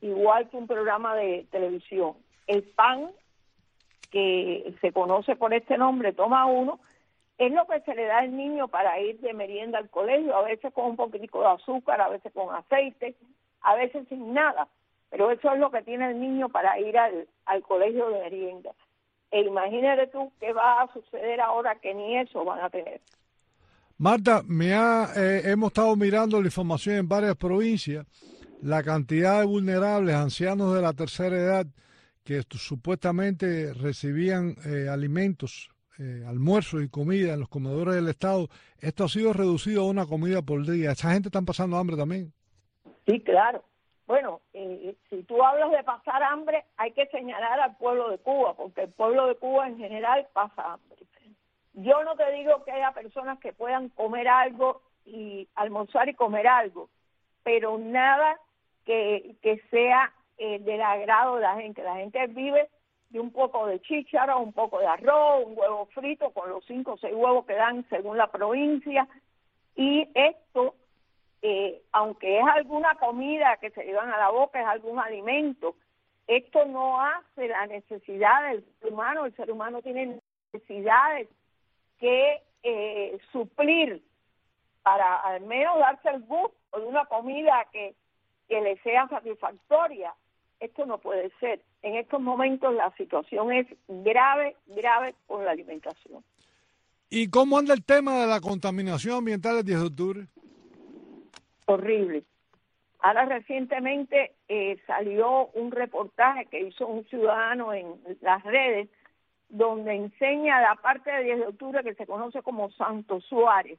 igual 0.00 0.48
que 0.48 0.56
un 0.56 0.66
programa 0.66 1.14
de 1.14 1.46
televisión. 1.50 2.14
El 2.46 2.62
PAN, 2.62 3.10
que 4.10 4.74
se 4.80 4.92
conoce 4.92 5.36
por 5.36 5.54
este 5.54 5.78
nombre, 5.78 6.12
Toma 6.12 6.46
Uno, 6.46 6.80
es 7.38 7.52
lo 7.52 7.66
que 7.66 7.80
se 7.80 7.94
le 7.94 8.04
da 8.04 8.18
al 8.18 8.36
niño 8.36 8.68
para 8.68 9.00
ir 9.00 9.20
de 9.20 9.32
merienda 9.32 9.78
al 9.78 9.90
colegio, 9.90 10.36
a 10.36 10.42
veces 10.42 10.72
con 10.72 10.86
un 10.86 10.96
poquitico 10.96 11.40
de 11.40 11.48
azúcar, 11.48 12.00
a 12.00 12.08
veces 12.08 12.32
con 12.32 12.54
aceite, 12.54 13.16
a 13.62 13.74
veces 13.74 14.06
sin 14.08 14.34
nada, 14.34 14.68
pero 15.10 15.30
eso 15.30 15.52
es 15.52 15.58
lo 15.58 15.70
que 15.70 15.82
tiene 15.82 16.10
el 16.10 16.20
niño 16.20 16.48
para 16.48 16.78
ir 16.78 16.96
al, 16.98 17.26
al 17.46 17.62
colegio 17.62 18.08
de 18.10 18.20
merienda. 18.20 18.70
E 19.30 19.40
imagínate 19.40 20.06
tú 20.08 20.30
qué 20.38 20.52
va 20.52 20.82
a 20.82 20.92
suceder 20.92 21.40
ahora 21.40 21.74
que 21.76 21.92
ni 21.92 22.18
eso 22.18 22.44
van 22.44 22.60
a 22.60 22.70
tener. 22.70 23.00
Marta, 24.04 24.42
me 24.46 24.74
ha, 24.74 25.08
eh, 25.16 25.40
hemos 25.46 25.68
estado 25.68 25.96
mirando 25.96 26.38
la 26.38 26.48
información 26.48 26.96
en 26.96 27.08
varias 27.08 27.36
provincias, 27.36 28.04
la 28.60 28.82
cantidad 28.82 29.40
de 29.40 29.46
vulnerables, 29.46 30.14
ancianos 30.14 30.74
de 30.74 30.82
la 30.82 30.92
tercera 30.92 31.34
edad, 31.34 31.66
que 32.22 32.42
supuestamente 32.50 33.72
recibían 33.72 34.56
eh, 34.66 34.90
alimentos, 34.90 35.70
eh, 35.98 36.22
almuerzos 36.26 36.82
y 36.82 36.90
comida 36.90 37.32
en 37.32 37.40
los 37.40 37.48
comedores 37.48 37.94
del 37.94 38.08
Estado, 38.08 38.48
esto 38.78 39.04
ha 39.04 39.08
sido 39.08 39.32
reducido 39.32 39.80
a 39.80 39.88
una 39.88 40.04
comida 40.04 40.42
por 40.42 40.66
día. 40.66 40.90
¿Esa 40.90 41.12
gente 41.12 41.28
está 41.28 41.40
pasando 41.40 41.78
hambre 41.78 41.96
también? 41.96 42.30
Sí, 43.06 43.20
claro. 43.20 43.64
Bueno, 44.06 44.42
si 44.52 45.22
tú 45.22 45.42
hablas 45.42 45.70
de 45.70 45.82
pasar 45.82 46.22
hambre, 46.22 46.66
hay 46.76 46.92
que 46.92 47.06
señalar 47.06 47.58
al 47.58 47.74
pueblo 47.78 48.10
de 48.10 48.18
Cuba, 48.18 48.54
porque 48.54 48.82
el 48.82 48.92
pueblo 48.92 49.28
de 49.28 49.36
Cuba 49.36 49.66
en 49.66 49.78
general 49.78 50.28
pasa 50.34 50.74
hambre. 50.74 50.94
Yo 51.74 52.04
no 52.04 52.16
te 52.16 52.30
digo 52.32 52.64
que 52.64 52.72
haya 52.72 52.92
personas 52.92 53.38
que 53.40 53.52
puedan 53.52 53.88
comer 53.90 54.28
algo 54.28 54.82
y 55.04 55.48
almorzar 55.54 56.08
y 56.08 56.14
comer 56.14 56.46
algo, 56.46 56.88
pero 57.42 57.78
nada 57.78 58.38
que, 58.84 59.34
que 59.42 59.60
sea 59.70 60.12
eh, 60.38 60.60
del 60.60 60.80
agrado 60.80 61.36
de 61.36 61.42
la 61.42 61.56
gente. 61.56 61.82
La 61.82 61.96
gente 61.96 62.26
vive 62.28 62.68
de 63.10 63.20
un 63.20 63.32
poco 63.32 63.66
de 63.66 63.80
chícharo, 63.80 64.38
un 64.38 64.52
poco 64.52 64.78
de 64.78 64.86
arroz, 64.86 65.46
un 65.46 65.58
huevo 65.58 65.86
frito 65.86 66.30
con 66.30 66.48
los 66.48 66.64
cinco 66.64 66.92
o 66.92 66.98
seis 66.98 67.14
huevos 67.14 67.44
que 67.44 67.54
dan 67.54 67.84
según 67.88 68.18
la 68.18 68.28
provincia. 68.28 69.08
Y 69.76 70.08
esto, 70.14 70.74
eh, 71.42 71.82
aunque 71.92 72.38
es 72.38 72.46
alguna 72.46 72.94
comida 72.96 73.56
que 73.58 73.70
se 73.70 73.84
llevan 73.84 74.12
a 74.12 74.18
la 74.18 74.30
boca, 74.30 74.60
es 74.60 74.66
algún 74.66 74.98
alimento, 74.98 75.74
esto 76.26 76.64
no 76.64 77.00
hace 77.00 77.48
la 77.48 77.66
necesidad 77.66 78.50
del 78.50 78.64
ser 78.80 78.92
humano. 78.92 79.26
El 79.26 79.36
ser 79.36 79.50
humano 79.50 79.82
tiene 79.82 80.20
necesidades 80.52 81.28
que 82.04 82.42
eh, 82.62 83.18
suplir 83.32 84.02
para 84.82 85.16
al 85.20 85.40
menos 85.40 85.78
darse 85.78 86.10
el 86.10 86.20
gusto 86.20 86.54
de 86.78 86.84
una 86.84 87.06
comida 87.06 87.66
que, 87.72 87.94
que 88.46 88.60
le 88.60 88.76
sea 88.82 89.08
satisfactoria. 89.08 90.12
Esto 90.60 90.84
no 90.84 90.98
puede 90.98 91.30
ser. 91.40 91.62
En 91.80 91.96
estos 91.96 92.20
momentos 92.20 92.74
la 92.74 92.94
situación 92.98 93.52
es 93.52 93.66
grave, 93.88 94.54
grave 94.66 95.14
con 95.26 95.46
la 95.46 95.52
alimentación. 95.52 96.22
¿Y 97.08 97.30
cómo 97.30 97.56
anda 97.56 97.72
el 97.72 97.82
tema 97.82 98.20
de 98.20 98.26
la 98.26 98.40
contaminación 98.42 99.16
ambiental 99.16 99.56
el 99.56 99.64
10 99.64 99.80
de 99.80 99.86
octubre? 99.86 100.26
Horrible. 101.64 102.22
Ahora 102.98 103.24
recientemente 103.24 104.32
eh, 104.48 104.76
salió 104.86 105.46
un 105.54 105.70
reportaje 105.70 106.44
que 106.50 106.60
hizo 106.60 106.86
un 106.86 107.06
ciudadano 107.06 107.72
en 107.72 107.94
las 108.20 108.42
redes 108.42 108.90
donde 109.54 109.94
enseña 109.94 110.60
la 110.60 110.74
parte 110.74 111.12
de 111.12 111.22
10 111.22 111.38
de 111.38 111.46
octubre 111.46 111.84
que 111.84 111.94
se 111.94 112.06
conoce 112.06 112.42
como 112.42 112.72
Santo 112.72 113.20
Suárez. 113.20 113.78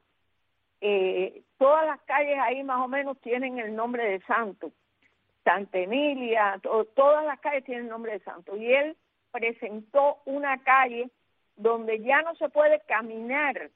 Eh, 0.80 1.42
todas 1.58 1.84
las 1.84 2.00
calles 2.02 2.38
ahí 2.38 2.64
más 2.64 2.82
o 2.82 2.88
menos 2.88 3.20
tienen 3.20 3.58
el 3.58 3.76
nombre 3.76 4.02
de 4.04 4.20
santo. 4.22 4.72
Santa 5.44 5.78
Emilia, 5.78 6.58
todas 6.94 7.26
las 7.26 7.38
calles 7.40 7.64
tienen 7.64 7.84
el 7.84 7.90
nombre 7.90 8.12
de 8.12 8.20
santo. 8.20 8.56
Y 8.56 8.72
él 8.72 8.96
presentó 9.30 10.16
una 10.24 10.56
calle 10.64 11.10
donde 11.56 12.00
ya 12.00 12.22
no 12.22 12.34
se 12.36 12.48
puede 12.48 12.80
caminar 12.88 13.70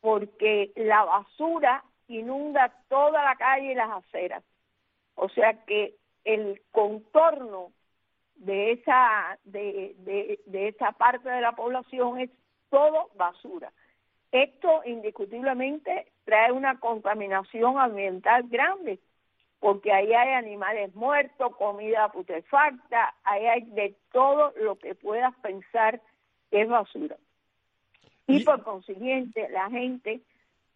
porque 0.00 0.72
la 0.76 1.04
basura 1.04 1.84
inunda 2.08 2.72
toda 2.88 3.22
la 3.22 3.36
calle 3.36 3.72
y 3.72 3.74
las 3.74 3.90
aceras. 3.90 4.42
O 5.14 5.28
sea 5.28 5.52
que 5.66 5.94
el 6.24 6.62
contorno 6.70 7.70
de 8.36 8.72
esa, 8.72 9.38
de, 9.44 9.94
de, 10.46 10.68
esa 10.68 10.92
parte 10.92 11.28
de 11.28 11.40
la 11.40 11.52
población 11.52 12.20
es 12.20 12.30
todo 12.70 13.10
basura. 13.16 13.72
Esto 14.32 14.82
indiscutiblemente 14.84 16.06
trae 16.24 16.52
una 16.52 16.80
contaminación 16.80 17.78
ambiental 17.78 18.44
grande, 18.48 18.98
porque 19.60 19.92
ahí 19.92 20.12
hay 20.12 20.34
animales 20.34 20.94
muertos, 20.94 21.56
comida 21.56 22.10
putrefacta, 22.10 23.14
ahí 23.22 23.46
hay 23.46 23.60
de 23.62 23.94
todo 24.12 24.52
lo 24.60 24.76
que 24.76 24.94
puedas 24.94 25.34
pensar 25.36 26.00
es 26.50 26.68
basura. 26.68 27.16
Y 28.26 28.42
por 28.44 28.62
consiguiente, 28.62 29.48
la 29.50 29.70
gente 29.70 30.20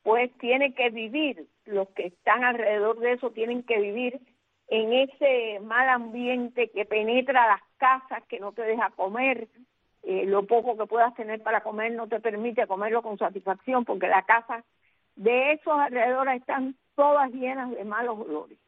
pues 0.02 0.30
tiene 0.38 0.74
que 0.74 0.90
vivir, 0.90 1.46
los 1.66 1.88
que 1.90 2.06
están 2.06 2.44
alrededor 2.44 2.98
de 2.98 3.12
eso 3.12 3.30
tienen 3.30 3.62
que 3.62 3.78
vivir 3.78 4.20
en 4.68 4.92
ese 4.92 5.60
mal 5.60 5.88
ambiente 5.88 6.70
que 6.70 6.84
penetra 6.84 7.46
las 7.46 7.62
casas, 7.78 8.22
que 8.28 8.38
no 8.38 8.52
te 8.52 8.62
deja 8.62 8.90
comer, 8.90 9.48
eh, 10.02 10.24
lo 10.26 10.46
poco 10.46 10.76
que 10.76 10.86
puedas 10.86 11.14
tener 11.14 11.42
para 11.42 11.62
comer 11.62 11.92
no 11.92 12.06
te 12.06 12.20
permite 12.20 12.66
comerlo 12.66 13.02
con 13.02 13.18
satisfacción, 13.18 13.84
porque 13.84 14.08
la 14.08 14.22
casa 14.22 14.64
de 15.16 15.52
esos 15.52 15.72
alrededores 15.72 16.40
están 16.40 16.76
todas 16.94 17.30
llenas 17.32 17.70
de 17.70 17.84
malos 17.84 18.18
olores. 18.20 18.58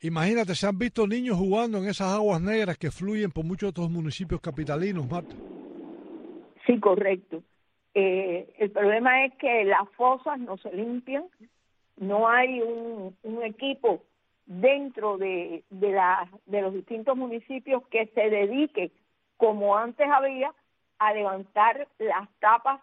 Imagínate, 0.00 0.56
se 0.56 0.66
han 0.66 0.78
visto 0.78 1.06
niños 1.06 1.38
jugando 1.38 1.78
en 1.78 1.88
esas 1.88 2.12
aguas 2.12 2.40
negras 2.40 2.76
que 2.76 2.90
fluyen 2.90 3.30
por 3.30 3.44
muchos 3.44 3.70
otros 3.70 3.88
municipios 3.88 4.40
capitalinos, 4.40 5.08
Marta. 5.08 5.36
Sí, 6.66 6.78
correcto. 6.80 7.42
Eh, 7.94 8.52
el 8.58 8.70
problema 8.72 9.24
es 9.24 9.34
que 9.34 9.64
las 9.64 9.88
fosas 9.90 10.40
no 10.40 10.56
se 10.56 10.72
limpian, 10.72 11.24
no 11.96 12.28
hay 12.28 12.60
un, 12.60 13.16
un 13.22 13.42
equipo 13.44 14.02
dentro 14.46 15.18
de, 15.18 15.64
de, 15.70 16.00
de 16.46 16.62
los 16.62 16.74
distintos 16.74 17.16
municipios 17.16 17.86
que 17.88 18.06
se 18.08 18.30
dedique, 18.30 18.92
como 19.36 19.76
antes 19.76 20.08
había, 20.08 20.52
a 20.98 21.12
levantar 21.12 21.88
las 21.98 22.28
tapas 22.38 22.80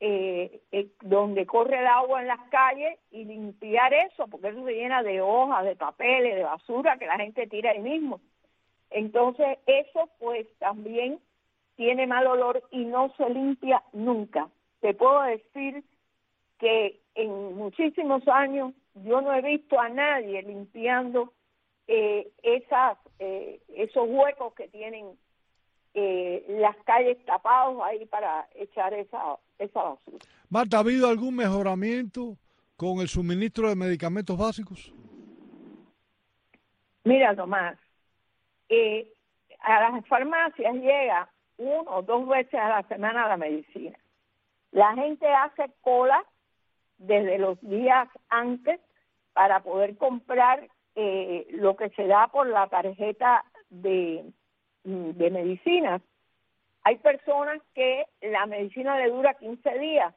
eh, 0.00 0.60
eh, 0.72 0.88
donde 1.02 1.46
corre 1.46 1.78
el 1.78 1.86
agua 1.86 2.22
en 2.22 2.26
las 2.26 2.40
calles 2.48 2.98
y 3.12 3.24
limpiar 3.24 3.94
eso, 3.94 4.26
porque 4.26 4.48
eso 4.48 4.64
se 4.64 4.74
llena 4.74 5.00
de 5.04 5.20
hojas, 5.20 5.64
de 5.64 5.76
papeles, 5.76 6.34
de 6.34 6.42
basura 6.42 6.98
que 6.98 7.06
la 7.06 7.16
gente 7.16 7.46
tira 7.46 7.70
ahí 7.70 7.78
mismo. 7.78 8.20
Entonces, 8.90 9.58
eso 9.66 10.08
pues 10.18 10.48
también 10.58 11.20
tiene 11.76 12.08
mal 12.08 12.26
olor 12.26 12.64
y 12.72 12.84
no 12.84 13.12
se 13.16 13.30
limpia 13.30 13.82
nunca. 13.92 14.48
Te 14.80 14.92
puedo 14.92 15.22
decir 15.22 15.84
que 16.58 17.00
en 17.14 17.56
muchísimos 17.56 18.26
años 18.26 18.74
yo 18.94 19.20
no 19.20 19.34
he 19.34 19.42
visto 19.42 19.78
a 19.78 19.88
nadie 19.88 20.42
limpiando 20.42 21.32
eh, 21.86 22.30
esas 22.42 22.98
eh, 23.18 23.60
esos 23.76 24.08
huecos 24.08 24.54
que 24.54 24.68
tienen 24.68 25.16
eh, 25.94 26.44
las 26.48 26.76
calles 26.84 27.22
tapados 27.24 27.80
ahí 27.82 28.06
para 28.06 28.48
echar 28.54 28.94
esa 28.94 29.38
esa 29.58 29.82
basura. 29.82 30.24
Marta, 30.48 30.76
¿ha 30.76 30.80
habido 30.80 31.08
algún 31.08 31.36
mejoramiento 31.36 32.36
con 32.76 32.98
el 33.00 33.08
suministro 33.08 33.68
de 33.68 33.76
medicamentos 33.76 34.36
básicos? 34.36 34.92
Mira, 37.04 37.34
Tomás, 37.34 37.78
eh, 38.68 39.12
a 39.60 39.90
las 39.90 40.06
farmacias 40.06 40.74
llega 40.74 41.28
uno 41.58 41.90
o 41.90 42.02
dos 42.02 42.26
veces 42.28 42.54
a 42.54 42.68
la 42.68 42.82
semana 42.88 43.28
la 43.28 43.36
medicina. 43.36 43.98
La 44.70 44.94
gente 44.94 45.26
hace 45.26 45.70
cola 45.80 46.24
desde 47.02 47.38
los 47.38 47.60
días 47.60 48.08
antes 48.28 48.80
para 49.32 49.60
poder 49.60 49.96
comprar 49.96 50.68
eh, 50.94 51.46
lo 51.50 51.76
que 51.76 51.90
se 51.90 52.06
da 52.06 52.28
por 52.28 52.46
la 52.46 52.68
tarjeta 52.68 53.44
de, 53.70 54.24
mm, 54.84 55.10
de 55.10 55.30
medicinas. 55.30 56.02
Hay 56.84 56.96
personas 56.98 57.60
que 57.74 58.06
la 58.20 58.46
medicina 58.46 58.98
le 58.98 59.10
dura 59.10 59.34
15 59.34 59.78
días 59.78 60.14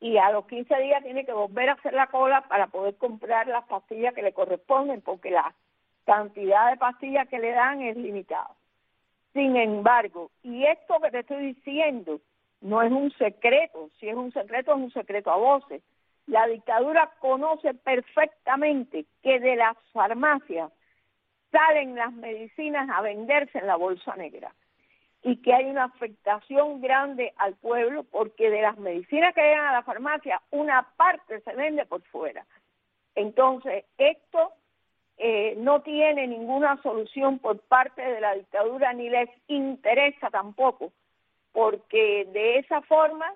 y 0.00 0.18
a 0.18 0.32
los 0.32 0.46
15 0.46 0.76
días 0.78 1.02
tiene 1.02 1.24
que 1.24 1.32
volver 1.32 1.70
a 1.70 1.74
hacer 1.74 1.94
la 1.94 2.08
cola 2.08 2.42
para 2.48 2.66
poder 2.66 2.96
comprar 2.96 3.46
las 3.46 3.64
pastillas 3.66 4.14
que 4.14 4.22
le 4.22 4.32
corresponden 4.32 5.00
porque 5.00 5.30
la 5.30 5.54
cantidad 6.04 6.70
de 6.70 6.76
pastillas 6.76 7.28
que 7.28 7.38
le 7.38 7.52
dan 7.52 7.82
es 7.82 7.96
limitada. 7.96 8.50
Sin 9.32 9.56
embargo, 9.56 10.30
y 10.42 10.64
esto 10.64 11.00
que 11.00 11.10
te 11.10 11.20
estoy 11.20 11.54
diciendo 11.54 12.20
no 12.60 12.82
es 12.82 12.92
un 12.92 13.10
secreto, 13.12 13.90
si 13.98 14.08
es 14.08 14.14
un 14.14 14.32
secreto 14.32 14.72
es 14.72 14.78
un 14.78 14.92
secreto 14.92 15.30
a 15.30 15.36
voces, 15.36 15.82
la 16.26 16.46
dictadura 16.46 17.10
conoce 17.18 17.74
perfectamente 17.74 19.06
que 19.22 19.40
de 19.40 19.56
las 19.56 19.76
farmacias 19.92 20.70
salen 21.50 21.94
las 21.94 22.12
medicinas 22.12 22.88
a 22.90 23.02
venderse 23.02 23.58
en 23.58 23.66
la 23.66 23.76
bolsa 23.76 24.16
negra 24.16 24.52
y 25.22 25.36
que 25.36 25.54
hay 25.54 25.66
una 25.66 25.84
afectación 25.84 26.80
grande 26.80 27.32
al 27.36 27.54
pueblo 27.54 28.04
porque 28.04 28.50
de 28.50 28.62
las 28.62 28.78
medicinas 28.78 29.34
que 29.34 29.42
llegan 29.42 29.66
a 29.66 29.72
la 29.72 29.82
farmacia 29.82 30.40
una 30.50 30.82
parte 30.96 31.40
se 31.40 31.54
vende 31.54 31.86
por 31.86 32.02
fuera. 32.02 32.44
Entonces, 33.14 33.84
esto 33.98 34.52
eh, 35.18 35.54
no 35.58 35.82
tiene 35.82 36.26
ninguna 36.26 36.80
solución 36.82 37.38
por 37.38 37.60
parte 37.60 38.02
de 38.02 38.20
la 38.20 38.34
dictadura 38.34 38.92
ni 38.92 39.10
les 39.10 39.28
interesa 39.46 40.30
tampoco, 40.30 40.92
porque 41.52 42.26
de 42.32 42.58
esa 42.58 42.80
forma 42.82 43.32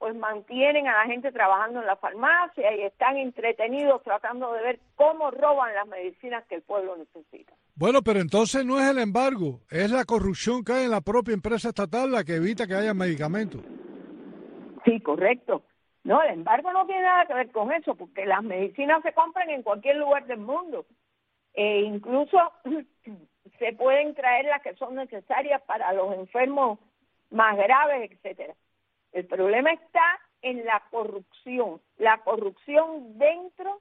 pues 0.00 0.16
mantienen 0.16 0.88
a 0.88 1.04
la 1.04 1.04
gente 1.04 1.30
trabajando 1.30 1.80
en 1.80 1.86
la 1.86 1.96
farmacia 1.96 2.74
y 2.74 2.84
están 2.84 3.18
entretenidos 3.18 4.02
tratando 4.02 4.50
de 4.54 4.62
ver 4.62 4.80
cómo 4.96 5.30
roban 5.30 5.74
las 5.74 5.86
medicinas 5.86 6.42
que 6.46 6.54
el 6.54 6.62
pueblo 6.62 6.96
necesita. 6.96 7.52
Bueno, 7.74 8.00
pero 8.00 8.18
entonces 8.18 8.64
no 8.64 8.80
es 8.80 8.88
el 8.88 8.98
embargo, 8.98 9.60
es 9.70 9.90
la 9.90 10.06
corrupción 10.06 10.64
que 10.64 10.72
hay 10.72 10.84
en 10.86 10.90
la 10.90 11.02
propia 11.02 11.34
empresa 11.34 11.68
estatal 11.68 12.10
la 12.10 12.24
que 12.24 12.36
evita 12.36 12.66
que 12.66 12.76
haya 12.76 12.94
medicamentos. 12.94 13.60
Sí, 14.86 15.02
correcto. 15.02 15.64
No, 16.02 16.22
el 16.22 16.30
embargo 16.30 16.72
no 16.72 16.86
tiene 16.86 17.02
nada 17.02 17.26
que 17.26 17.34
ver 17.34 17.50
con 17.50 17.70
eso, 17.70 17.94
porque 17.94 18.24
las 18.24 18.42
medicinas 18.42 19.02
se 19.02 19.12
compran 19.12 19.50
en 19.50 19.62
cualquier 19.62 19.96
lugar 19.96 20.26
del 20.26 20.38
mundo. 20.38 20.86
E 21.52 21.82
incluso 21.82 22.38
se 23.58 23.72
pueden 23.74 24.14
traer 24.14 24.46
las 24.46 24.62
que 24.62 24.74
son 24.76 24.94
necesarias 24.94 25.60
para 25.66 25.92
los 25.92 26.14
enfermos 26.14 26.78
más 27.28 27.54
graves, 27.58 28.10
etcétera. 28.10 28.54
El 29.12 29.26
problema 29.26 29.72
está 29.72 30.20
en 30.42 30.64
la 30.64 30.82
corrupción, 30.90 31.80
la 31.98 32.18
corrupción 32.18 33.18
dentro 33.18 33.80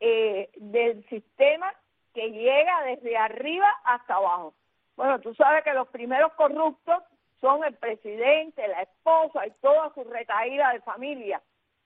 eh, 0.00 0.50
del 0.56 1.06
sistema 1.08 1.72
que 2.14 2.30
llega 2.30 2.82
desde 2.84 3.16
arriba 3.16 3.68
hasta 3.84 4.14
abajo. 4.14 4.54
Bueno, 4.96 5.20
tú 5.20 5.34
sabes 5.34 5.64
que 5.64 5.74
los 5.74 5.88
primeros 5.88 6.32
corruptos 6.34 7.02
son 7.40 7.64
el 7.64 7.74
presidente, 7.74 8.66
la 8.68 8.82
esposa 8.82 9.46
y 9.46 9.50
toda 9.60 9.92
su 9.94 10.04
retaída 10.04 10.72
de 10.72 10.80
familia, 10.80 11.42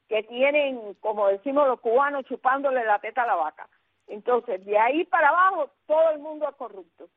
que 0.08 0.22
tienen, 0.24 0.94
como 0.94 1.28
decimos 1.28 1.66
los 1.66 1.80
cubanos, 1.80 2.24
chupándole 2.26 2.84
la 2.84 2.98
teta 3.00 3.22
a 3.22 3.26
la 3.26 3.34
vaca. 3.34 3.68
Entonces, 4.06 4.64
de 4.64 4.78
ahí 4.78 5.04
para 5.04 5.28
abajo, 5.28 5.70
todo 5.86 6.10
el 6.10 6.18
mundo 6.18 6.48
es 6.48 6.54
corrupto. 6.56 7.08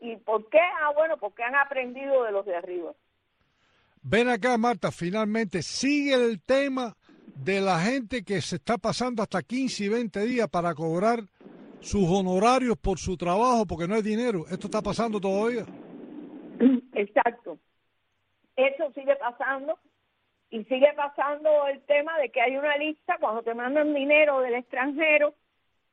¿Y 0.00 0.16
por 0.16 0.48
qué? 0.48 0.60
Ah, 0.60 0.92
bueno, 0.94 1.16
porque 1.16 1.42
han 1.42 1.56
aprendido 1.56 2.22
de 2.24 2.32
los 2.32 2.44
de 2.46 2.56
arriba. 2.56 2.92
Ven 4.08 4.28
acá, 4.28 4.56
Marta, 4.56 4.92
finalmente 4.92 5.62
sigue 5.62 6.14
el 6.14 6.40
tema 6.40 6.94
de 7.34 7.60
la 7.60 7.80
gente 7.80 8.22
que 8.22 8.40
se 8.40 8.54
está 8.54 8.78
pasando 8.78 9.20
hasta 9.20 9.42
15 9.42 9.82
y 9.82 9.88
20 9.88 10.20
días 10.20 10.48
para 10.48 10.72
cobrar 10.76 11.24
sus 11.80 12.08
honorarios 12.08 12.76
por 12.78 12.98
su 12.98 13.16
trabajo 13.16 13.66
porque 13.66 13.88
no 13.88 13.96
hay 13.96 14.02
dinero. 14.02 14.44
¿Esto 14.48 14.68
está 14.68 14.80
pasando 14.80 15.20
todavía? 15.20 15.64
Exacto. 16.94 17.58
Eso 18.54 18.92
sigue 18.94 19.16
pasando 19.16 19.76
y 20.50 20.62
sigue 20.66 20.92
pasando 20.94 21.66
el 21.66 21.82
tema 21.82 22.16
de 22.18 22.30
que 22.30 22.40
hay 22.40 22.56
una 22.56 22.76
lista 22.76 23.16
cuando 23.18 23.42
te 23.42 23.54
mandan 23.54 23.92
dinero 23.92 24.38
del 24.38 24.54
extranjero 24.54 25.34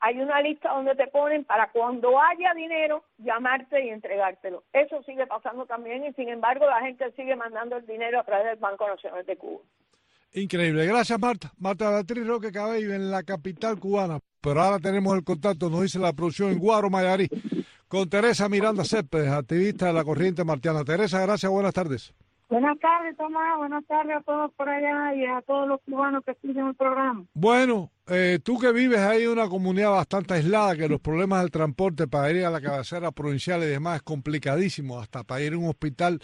hay 0.04 0.20
una 0.20 0.42
lista 0.42 0.74
donde 0.74 0.96
te 0.96 1.08
ponen 1.08 1.46
para 1.46 1.72
cuando 1.72 2.20
haya 2.22 2.54
dinero 2.54 3.06
llamarte 3.20 3.86
y 3.86 3.90
entregártelo. 3.90 4.66
Eso 4.74 5.02
sigue 5.04 5.26
pasando 5.28 5.66
también 5.66 6.04
y 6.04 6.12
sin 6.12 6.28
embargo 6.28 6.66
la 6.66 6.82
gente 6.82 7.10
sigue 7.16 7.38
mandando 7.38 7.78
el 7.78 7.86
dinero 7.86 8.20
a 8.20 8.26
través 8.26 8.48
del 8.48 8.58
Banco 8.58 8.86
Nacional 8.86 9.26
de 9.26 9.38
Cuba. 9.38 9.62
Increíble. 10.34 10.86
Gracias 10.86 11.18
Marta. 11.18 11.54
Marta 11.58 11.90
Beatriz 11.90 12.28
Roque 12.28 12.52
Cabello 12.52 12.94
en 12.94 13.12
la 13.12 13.24
capital 13.24 13.80
cubana. 13.80 14.20
Pero 14.42 14.62
ahora 14.62 14.80
tenemos 14.80 15.16
el 15.16 15.24
contacto, 15.24 15.70
nos 15.70 15.84
dice 15.84 16.00
la 16.00 16.12
producción 16.12 16.52
en 16.52 16.60
Guaro, 16.60 16.90
Mayarí, 16.90 17.30
con 17.88 18.10
Teresa 18.10 18.50
Miranda 18.50 18.84
Céspedes, 18.84 19.32
activista 19.32 19.86
de 19.86 19.94
la 19.94 20.04
corriente 20.04 20.44
martiana. 20.44 20.84
Teresa, 20.84 21.22
gracias, 21.22 21.50
buenas 21.50 21.74
tardes. 21.74 22.14
Buenas 22.50 22.78
tardes, 22.80 23.18
Tomás. 23.18 23.58
Buenas 23.58 23.86
tardes 23.86 24.18
a 24.18 24.22
todos 24.22 24.52
por 24.54 24.70
allá 24.70 25.16
y 25.16 25.26
a 25.26 25.42
todos 25.42 25.68
los 25.68 25.80
cubanos 25.82 26.24
que 26.24 26.32
escuchan 26.32 26.68
el 26.68 26.76
programa. 26.76 27.26
Bueno, 27.34 27.92
eh, 28.08 28.40
tú 28.44 28.60
que 28.60 28.72
vives 28.72 29.00
ahí 29.00 29.24
en 29.24 29.30
una 29.30 29.48
comunidad 29.48 29.92
bastante 29.92 30.36
aislada, 30.36 30.76
que 30.76 30.88
los 30.88 31.00
problemas 31.00 31.42
del 31.42 31.52
transporte 31.52 32.08
para 32.08 32.32
ir 32.32 32.46
a 32.46 32.52
la 32.52 32.62
cabecera 32.62 33.12
provincial 33.12 33.64
y 33.64 33.68
demás 33.68 33.98
es 33.98 34.04
complicadísimo, 34.04 35.00
hasta 35.00 35.24
para 35.24 35.42
ir 35.42 35.54
a 35.54 35.58
un 35.58 35.68
hospital. 35.68 36.22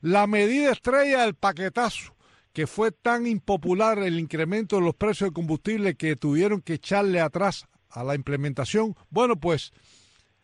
La 0.00 0.26
medida 0.26 0.72
estrella 0.72 1.22
del 1.22 1.34
paquetazo, 1.34 2.14
que 2.52 2.66
fue 2.66 2.90
tan 2.90 3.26
impopular 3.26 3.98
el 3.98 4.18
incremento 4.18 4.76
de 4.76 4.82
los 4.82 4.94
precios 4.94 5.30
de 5.30 5.34
combustible 5.34 5.94
que 5.94 6.16
tuvieron 6.16 6.62
que 6.62 6.74
echarle 6.74 7.20
atrás 7.20 7.66
a 7.90 8.02
la 8.02 8.14
implementación, 8.14 8.94
bueno, 9.10 9.36
pues 9.36 9.72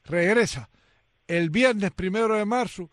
regresa. 0.04 0.68
El 1.26 1.48
viernes 1.50 1.90
primero 1.92 2.34
de 2.34 2.44
marzo 2.44 2.90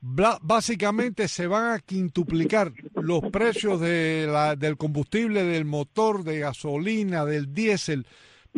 básicamente 0.00 1.28
se 1.28 1.46
van 1.46 1.72
a 1.72 1.78
quintuplicar 1.78 2.72
los 2.94 3.20
precios 3.30 3.80
de 3.80 4.26
la, 4.30 4.56
del 4.56 4.76
combustible, 4.76 5.44
del 5.44 5.64
motor, 5.64 6.24
de 6.24 6.38
gasolina, 6.40 7.24
del 7.24 7.52
diésel, 7.52 8.06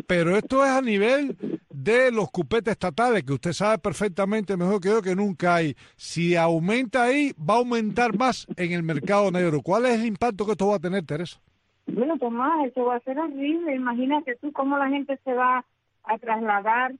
pero 0.06 0.36
esto 0.36 0.64
es 0.64 0.70
a 0.70 0.80
nivel 0.80 1.36
de 1.68 2.12
los 2.12 2.30
cupetes 2.30 2.72
estatales, 2.72 3.24
que 3.24 3.32
usted 3.32 3.52
sabe 3.52 3.78
perfectamente 3.78 4.56
mejor 4.56 4.80
que 4.80 4.88
yo 4.88 5.02
que 5.02 5.16
nunca 5.16 5.56
hay. 5.56 5.74
Si 5.96 6.36
aumenta 6.36 7.04
ahí, 7.04 7.32
va 7.38 7.54
a 7.54 7.58
aumentar 7.58 8.16
más 8.16 8.46
en 8.56 8.72
el 8.72 8.82
mercado 8.82 9.30
negro. 9.30 9.60
¿Cuál 9.62 9.86
es 9.86 10.00
el 10.00 10.06
impacto 10.06 10.46
que 10.46 10.52
esto 10.52 10.68
va 10.68 10.76
a 10.76 10.80
tener, 10.80 11.04
Teresa? 11.04 11.40
Bueno, 11.86 12.16
Tomás, 12.18 12.66
eso 12.66 12.84
va 12.84 12.96
a 12.96 13.00
ser 13.00 13.18
horrible. 13.18 13.74
Imagínate 13.74 14.36
tú 14.36 14.52
cómo 14.52 14.78
la 14.78 14.88
gente 14.88 15.18
se 15.24 15.32
va 15.34 15.64
a 16.04 16.18
trasladar 16.18 16.94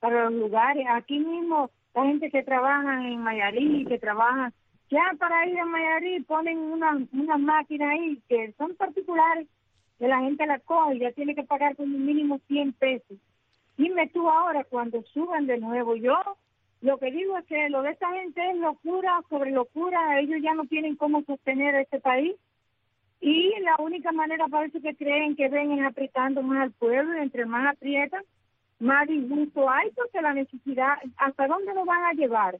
para 0.00 0.30
los 0.30 0.34
lugares. 0.34 0.86
Aquí 0.90 1.18
mismo, 1.18 1.70
la 1.94 2.04
gente 2.04 2.30
que 2.30 2.42
trabaja 2.42 3.06
en 3.06 3.20
Mayarí, 3.22 3.84
que 3.86 3.98
trabaja, 3.98 4.52
ya 4.90 5.14
para 5.18 5.46
ir 5.46 5.58
a 5.58 5.64
Mayarí 5.66 6.20
ponen 6.20 6.58
unas 6.58 7.02
una 7.12 7.38
máquinas 7.38 7.90
ahí 7.90 8.22
que 8.28 8.52
son 8.56 8.74
particulares, 8.76 9.46
que 9.98 10.08
la 10.08 10.20
gente 10.20 10.46
la 10.46 10.58
coge 10.60 10.96
y 10.96 11.00
ya 11.00 11.12
tiene 11.12 11.34
que 11.34 11.42
pagar 11.42 11.76
como 11.76 11.98
mínimo 11.98 12.38
100 12.46 12.72
pesos. 12.74 13.18
Dime 13.76 14.08
tú 14.08 14.28
ahora, 14.28 14.64
cuando 14.64 15.02
suban 15.14 15.46
de 15.46 15.58
nuevo, 15.58 15.96
yo 15.96 16.16
lo 16.80 16.98
que 16.98 17.10
digo 17.10 17.36
es 17.36 17.44
que 17.46 17.68
lo 17.68 17.82
de 17.82 17.90
esta 17.90 18.08
gente 18.12 18.50
es 18.50 18.56
locura 18.56 19.20
sobre 19.28 19.50
locura, 19.50 20.20
ellos 20.20 20.40
ya 20.42 20.54
no 20.54 20.64
tienen 20.66 20.96
cómo 20.96 21.22
sostener 21.22 21.74
a 21.74 21.80
este 21.80 22.00
país 22.00 22.34
y 23.20 23.52
la 23.60 23.76
única 23.78 24.12
manera 24.12 24.46
parece 24.48 24.80
que 24.80 24.94
creen 24.94 25.34
que 25.34 25.48
ven 25.48 25.72
es 25.72 25.84
apretando 25.84 26.42
más 26.42 26.62
al 26.62 26.72
pueblo 26.72 27.20
entre 27.20 27.46
más 27.46 27.74
aprietan, 27.74 28.22
más 28.80 29.06
disgusto 29.08 29.68
hay 29.68 29.90
porque 29.90 30.20
la 30.20 30.34
necesidad, 30.34 30.98
¿hasta 31.16 31.46
dónde 31.46 31.74
lo 31.74 31.84
van 31.84 32.04
a 32.04 32.12
llevar? 32.12 32.58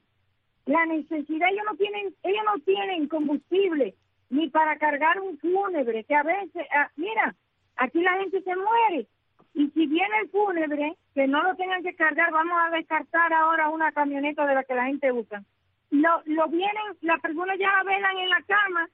La 0.67 0.85
necesidad, 0.87 1.49
ellos 1.51 1.65
no 1.65 1.77
tienen, 1.77 2.15
ellos 2.23 2.43
no 2.45 2.59
tienen 2.65 3.09
combustible 3.09 3.95
ni 4.31 4.49
para 4.51 4.77
cargar 4.79 5.21
un 5.21 5.39
fúnebre, 5.39 6.05
que 6.05 6.15
a 6.15 6.23
veces, 6.23 6.67
ah, 6.75 6.91
mira, 6.97 7.35
aquí 7.77 8.01
la 8.03 8.19
gente 8.19 8.43
se 8.43 8.55
muere 8.55 9.07
y 9.55 9.69
si 9.71 9.87
viene 9.87 10.19
el 10.23 10.29
fúnebre, 10.29 10.95
que 11.15 11.27
no 11.27 11.43
lo 11.43 11.55
tengan 11.57 11.83
que 11.83 11.95
cargar, 11.95 12.31
vamos 12.31 12.57
a 12.63 12.77
descartar 12.77 13.33
ahora 13.33 13.71
una 13.71 13.91
camioneta 13.93 14.47
de 14.47 14.55
la 14.55 14.65
que 14.65 14.75
la 14.75 14.87
gente 14.87 15.11
usa. 15.11 15.43
Lo, 15.91 16.23
lo 16.27 16.49
vienen, 16.49 16.97
las 17.01 17.21
personas 17.21 17.59
ya 17.59 17.73
la 17.73 17.83
velan 17.83 18.19
en 18.19 18.29
la 18.29 18.43
cama 18.43 18.89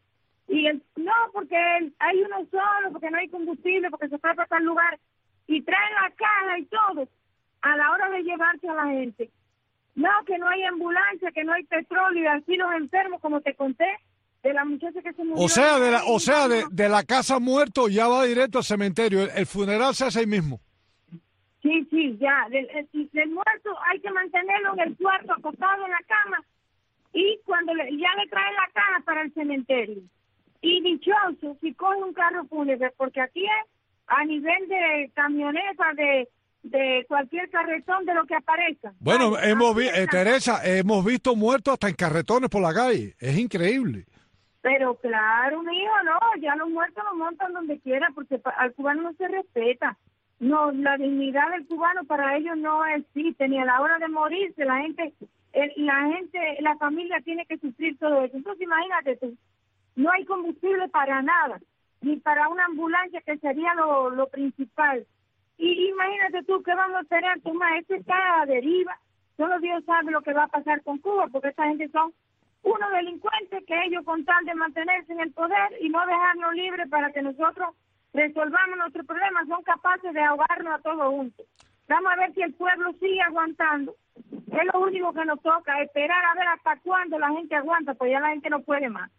y 0.49 0.69
no, 0.97 1.13
porque 1.33 1.57
hay 1.99 2.23
uno 2.23 2.47
solo, 2.51 2.93
porque 2.93 3.11
no 3.11 3.19
hay 3.19 3.29
combustible, 3.29 3.91
porque 3.91 4.09
se 4.09 4.19
para 4.19 4.47
tal 4.47 4.65
lugar 4.65 4.99
y 5.47 5.63
traen 5.63 5.95
la 5.95 6.11
caja 6.11 6.59
y 6.59 6.65
todo 6.67 7.09
a 7.63 7.77
la 7.77 7.91
hora 7.93 8.11
de 8.11 8.23
llevarse 8.23 8.69
a 8.69 8.75
la 8.75 8.87
gente. 8.87 9.31
No, 9.95 10.11
que 10.27 10.39
no 10.39 10.49
hay 10.49 10.63
ambulancia, 10.65 11.31
que 11.33 11.45
no 11.45 11.53
hay 11.53 11.65
petróleo, 11.65 12.23
y 12.23 12.27
así 12.27 12.57
los 12.57 12.73
enfermos, 12.75 13.21
como 13.21 13.41
te 13.41 13.55
conté, 13.55 13.87
de 14.43 14.53
la 14.53 14.65
muchacha 14.65 15.01
que 15.01 15.13
se 15.13 15.25
murió. 15.25 15.45
O 15.45 15.49
sea, 15.49 15.79
de 15.79 15.91
la, 15.91 16.05
o 16.05 16.19
sea, 16.19 16.49
de, 16.49 16.65
de 16.71 16.89
la 16.89 17.05
casa 17.05 17.39
muerto 17.39 17.89
ya 17.89 18.09
va 18.09 18.25
directo 18.25 18.59
al 18.59 18.65
cementerio. 18.65 19.23
El, 19.23 19.31
el 19.37 19.47
funeral 19.47 19.95
se 19.95 20.05
hace 20.05 20.21
ahí 20.21 20.27
mismo. 20.27 20.61
Sí, 21.63 21.87
sí, 21.91 22.19
ya. 22.21 22.47
Del, 22.51 22.69
del, 22.93 23.31
muerto 23.31 23.75
hay 23.91 24.01
que 24.01 24.11
mantenerlo 24.11 24.75
en 24.75 24.81
el 24.81 24.97
cuarto, 24.97 25.33
acostado 25.33 25.85
en 25.87 25.91
la 25.93 26.03
cama, 26.07 26.45
y 27.15 27.39
cuando 27.47 27.73
le, 27.73 27.85
ya 27.97 28.09
le 28.17 28.29
traen 28.29 28.55
la 28.55 28.69
caja 28.75 29.01
para 29.05 29.23
el 29.23 29.33
cementerio. 29.33 30.03
Y 30.61 30.83
dichoso 30.83 31.57
si 31.61 31.73
coge 31.73 32.03
un 32.03 32.13
carro 32.13 32.45
fúnebre, 32.47 32.93
porque 32.97 33.21
aquí 33.21 33.45
es 33.45 33.74
a 34.07 34.25
nivel 34.25 34.69
de 34.69 35.11
camioneta, 35.15 35.93
de, 35.95 36.29
de 36.63 37.05
cualquier 37.09 37.49
carretón, 37.51 38.05
de 38.05 38.15
lo 38.15 38.25
que 38.25 38.35
aparezca. 38.35 38.93
Bueno, 39.01 39.39
hemos 39.39 39.75
visto, 39.77 39.97
eh, 39.97 40.07
Teresa, 40.11 40.61
hemos 40.65 41.05
visto 41.05 41.37
muertos 41.37 41.75
hasta 41.75 41.89
en 41.89 41.95
carretones 41.95 42.51
por 42.51 42.63
la 42.63 42.75
calle. 42.75 43.15
Es 43.19 43.39
increíble. 43.39 44.05
Pero 44.63 44.95
claro, 44.95 45.63
mío, 45.63 45.91
no, 46.05 46.41
ya 46.41 46.57
los 46.57 46.71
muertos 46.71 47.05
los 47.05 47.19
montan 47.19 47.53
donde 47.53 47.79
quiera 47.81 48.09
porque 48.15 48.41
al 48.57 48.73
cubano 48.73 49.03
no 49.03 49.13
se 49.13 49.29
respeta. 49.29 49.99
No, 50.41 50.73
la 50.73 50.97
dignidad 50.97 51.51
del 51.51 51.67
cubano 51.67 52.05
para 52.05 52.37
ellos 52.37 52.57
no 52.57 52.85
existe, 52.87 53.47
ni 53.47 53.59
a 53.59 53.65
la 53.65 53.81
hora 53.81 53.99
de 53.99 54.09
morirse 54.09 54.65
la 54.65 54.79
gente, 54.79 55.13
la 55.77 56.09
gente, 56.09 56.39
la 56.61 56.77
familia 56.77 57.21
tiene 57.21 57.47
que 57.47 57.59
sufrir 57.59 57.99
todo 57.99 58.25
eso. 58.25 58.37
Entonces 58.37 58.63
imagínate 58.63 59.17
tú, 59.17 59.37
no 59.97 60.11
hay 60.11 60.25
combustible 60.25 60.89
para 60.89 61.23
nada, 61.23 61.61
ni 62.05 62.17
para 62.17 62.49
una 62.49 62.67
ambulancia 62.67 63.21
que 63.23 63.39
sería 63.39 63.75
lo, 63.75 64.11
lo 64.11 64.29
principal. 64.29 65.07
Y 65.57 65.89
imagínate 65.89 66.43
tú, 66.45 66.63
¿qué 66.63 66.75
vamos 66.75 66.99
a 66.99 67.01
esperar? 67.01 67.41
Toma, 67.41 67.79
esto 67.79 67.95
está 67.95 68.43
a 68.43 68.47
deriva. 68.47 68.99
Solo 69.37 69.59
Dios 69.61 69.85
sabe 69.85 70.13
lo 70.13 70.23
que 70.23 70.33
va 70.33 70.45
a 70.45 70.49
pasar 70.49 70.83
con 70.83 70.99
Cuba, 70.99 71.29
porque 71.29 71.49
esta 71.49 71.67
gente 71.67 71.89
son 71.89 72.13
unos 72.63 72.91
delincuentes 72.93 73.65
que 73.67 73.85
ellos 73.85 74.05
con 74.05 74.25
tal 74.25 74.45
de 74.45 74.55
mantenerse 74.55 75.13
en 75.13 75.21
el 75.21 75.33
poder 75.33 75.73
y 75.81 75.89
no 75.89 76.05
dejarnos 76.07 76.55
libres 76.55 76.89
para 76.89 77.13
que 77.13 77.23
nosotros 77.23 77.75
resolvamos 78.13 78.79
nuestros 78.79 79.07
problemas, 79.07 79.49
son 79.49 79.63
capaces 79.63 80.13
de 80.13 80.21
ahogarnos 80.21 80.75
a 80.75 80.83
todos 80.83 81.09
juntos. 81.09 81.47
Vamos 81.89 82.13
a 82.13 82.17
ver 82.17 82.33
si 82.35 82.43
el 82.43 82.55
pueblo 82.55 82.93
sigue 82.95 83.21
aguantando. 83.23 83.95
Es 84.15 84.73
lo 84.73 84.81
único 84.81 85.13
que 85.13 85.25
nos 85.25 85.43
toca, 85.43 85.83
esperar 85.83 86.25
a 86.25 86.35
ver 86.35 86.49
hasta 86.49 86.77
cuándo 86.81 87.19
la 87.19 87.31
gente 87.31 87.55
aguanta, 87.57 87.95
pues 87.95 88.13
ya 88.13 88.21
la 88.21 88.31
gente 88.31 88.49
no 88.51 88.61
puede 88.61 88.89
más. 88.89 89.11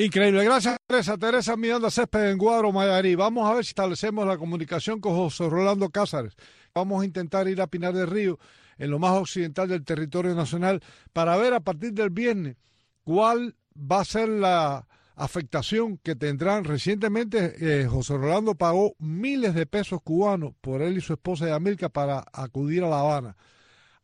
Increíble. 0.00 0.42
Gracias, 0.44 0.78
Teresa. 0.86 1.18
Teresa 1.18 1.56
Miranda 1.58 1.90
Césped 1.90 2.30
en 2.30 2.38
Guadro, 2.38 2.72
Mayarí. 2.72 3.16
Vamos 3.16 3.46
a 3.46 3.52
ver 3.52 3.66
si 3.66 3.72
establecemos 3.72 4.26
la 4.26 4.38
comunicación 4.38 4.98
con 4.98 5.14
José 5.14 5.46
Rolando 5.46 5.90
Cázares. 5.90 6.34
Vamos 6.74 7.02
a 7.02 7.04
intentar 7.04 7.46
ir 7.48 7.60
a 7.60 7.66
Pinar 7.66 7.92
del 7.92 8.06
Río, 8.06 8.38
en 8.78 8.90
lo 8.90 8.98
más 8.98 9.12
occidental 9.12 9.68
del 9.68 9.84
territorio 9.84 10.34
nacional, 10.34 10.80
para 11.12 11.36
ver 11.36 11.52
a 11.52 11.60
partir 11.60 11.92
del 11.92 12.08
viernes 12.08 12.56
cuál 13.04 13.56
va 13.76 14.00
a 14.00 14.06
ser 14.06 14.30
la 14.30 14.88
afectación 15.16 15.98
que 15.98 16.16
tendrán. 16.16 16.64
Recientemente 16.64 17.56
eh, 17.60 17.86
José 17.86 18.16
Rolando 18.16 18.54
pagó 18.54 18.94
miles 18.98 19.54
de 19.54 19.66
pesos 19.66 20.00
cubanos 20.02 20.54
por 20.62 20.80
él 20.80 20.96
y 20.96 21.02
su 21.02 21.12
esposa 21.12 21.46
Yamilca 21.46 21.90
para 21.90 22.24
acudir 22.32 22.84
a 22.84 22.88
La 22.88 23.00
Habana. 23.00 23.36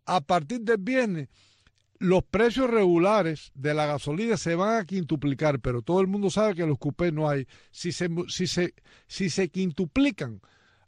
A 0.05 0.21
partir 0.21 0.61
del 0.61 0.77
viernes, 0.77 1.31
los 1.99 2.23
precios 2.25 2.71
regulares 2.71 3.53
de 3.55 3.75
la 3.75 3.87
gasolina 3.87 4.37
se 4.37 4.55
van 4.55 4.81
a 4.81 4.85
quintuplicar, 4.85 5.61
pero 5.61 5.83
todo 5.83 6.01
el 6.01 6.07
mundo 6.07 6.31
sabe 6.31 6.55
que 6.55 6.67
los 6.67 6.79
cupés 6.79 7.13
no 7.13 7.29
hay. 7.29 7.47
Si 7.71 7.93
se, 7.93 8.09
si 8.29 8.47
se, 8.47 8.75
si 9.07 9.31
se 9.31 9.49
quintuplican 9.49 10.41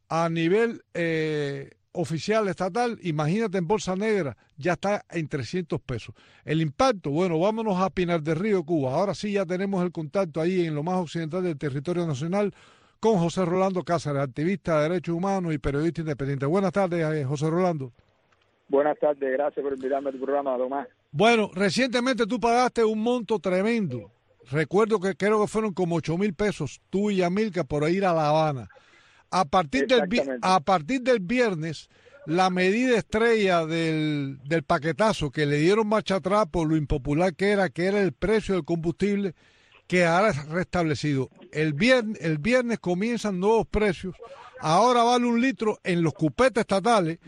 a 0.09 0.29
nivel 0.29 0.83
eh, 0.95 1.71
oficial 1.93 2.49
estatal, 2.49 2.99
imagínate 3.03 3.59
en 3.59 3.67
Bolsa 3.67 3.97
Negra, 3.97 4.37
ya 4.57 4.73
está 4.75 5.05
en 5.11 5.29
300 5.29 5.81
pesos. 5.81 6.15
El 6.45 6.61
impacto, 6.61 7.11
bueno, 7.11 7.39
vámonos 7.39 7.81
a 7.81 7.91
Pinar 7.91 8.23
del 8.23 8.37
Río, 8.37 8.65
Cuba. 8.65 8.95
Ahora 8.95 9.15
sí 9.15 9.33
ya 9.33 9.47
tenemos 9.47 9.83
el 9.83 9.93
contacto 9.93 10.41
ahí 10.41 10.67
en 10.67 10.75
lo 10.75 10.83
más 10.83 10.97
occidental 10.97 11.43
del 11.43 11.59
territorio 11.59 12.07
nacional 12.07 12.55
con 13.01 13.19
José 13.19 13.45
Rolando 13.45 13.85
Cáceres, 13.85 14.23
activista 14.23 14.81
de 14.81 14.89
derechos 14.89 15.15
humanos 15.15 15.55
y 15.55 15.59
periodista 15.59 16.01
independiente. 16.01 16.47
Buenas 16.47 16.73
tardes, 16.73 17.05
eh, 17.15 17.25
José 17.25 17.49
Rolando. 17.49 17.93
Buenas 18.69 18.99
tardes, 18.99 19.33
gracias 19.33 19.63
por 19.63 19.73
invitarme 19.73 20.11
a 20.11 20.13
tu 20.13 20.19
programa, 20.19 20.57
Tomás. 20.59 20.89
Bueno, 21.11 21.51
recientemente 21.55 22.27
tú 22.27 22.39
pagaste 22.39 22.85
un 22.85 23.01
monto 23.01 23.39
tremendo. 23.39 24.13
Recuerdo 24.51 25.01
que 25.01 25.15
creo 25.15 25.41
que 25.41 25.49
fueron 25.49 25.73
como 25.73 25.97
8 25.97 26.17
mil 26.19 26.35
pesos, 26.35 26.81
tú 26.91 27.11
y 27.11 27.23
Amilca, 27.23 27.65
por 27.65 27.89
ir 27.91 28.05
a 28.05 28.15
La 28.15 28.29
Habana. 28.29 28.69
A 29.31 29.45
partir, 29.45 29.87
del, 29.87 30.39
a 30.41 30.61
partir 30.61 31.03
del 31.03 31.21
viernes, 31.21 31.89
la 32.25 32.49
medida 32.49 32.97
estrella 32.97 33.67
del, 33.67 34.39
del 34.45 34.63
paquetazo 34.63 35.31
que 35.31 35.45
le 35.45 35.59
dieron 35.59 35.87
marcha 35.87 36.17
atrás 36.17 36.47
por 36.51 36.67
lo 36.67 36.77
impopular 36.77 37.35
que 37.35 37.51
era, 37.51 37.69
que 37.69 37.87
era 37.87 38.01
el 38.01 38.13
precio 38.13 38.55
del 38.55 38.65
combustible, 38.65 39.35
que 39.87 40.05
ahora 40.05 40.31
es 40.31 40.49
restablecido. 40.49 41.31
El 41.53 41.73
viernes, 41.75 42.19
el 42.23 42.39
viernes 42.39 42.79
comienzan 42.79 43.41
nuevos 43.41 43.67
precios. 43.67 44.15
Ahora 44.61 45.03
vale 45.03 45.27
un 45.27 45.41
litro 45.41 45.79
en 45.85 46.03
los 46.03 46.15
cupetes 46.15 46.63
estatales 46.63 47.19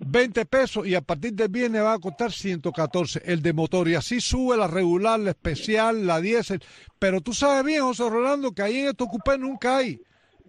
20 0.00 0.46
pesos 0.46 0.86
y 0.86 0.94
a 0.94 1.02
partir 1.02 1.34
del 1.34 1.48
viernes 1.48 1.82
va 1.82 1.92
a 1.92 1.98
costar 1.98 2.32
114 2.32 3.20
el 3.24 3.42
de 3.42 3.52
motor 3.52 3.86
y 3.86 3.94
así 3.94 4.20
sube 4.20 4.56
la 4.56 4.66
regular, 4.66 5.20
la 5.20 5.30
especial, 5.30 6.06
la 6.06 6.20
diésel. 6.20 6.62
Pero 6.98 7.20
tú 7.20 7.34
sabes 7.34 7.64
bien, 7.64 7.82
José 7.82 8.08
Rolando, 8.08 8.52
que 8.52 8.62
ahí 8.62 8.78
en 8.78 8.88
estos 8.88 9.08
cupés 9.08 9.38
nunca 9.38 9.76
hay. 9.76 10.00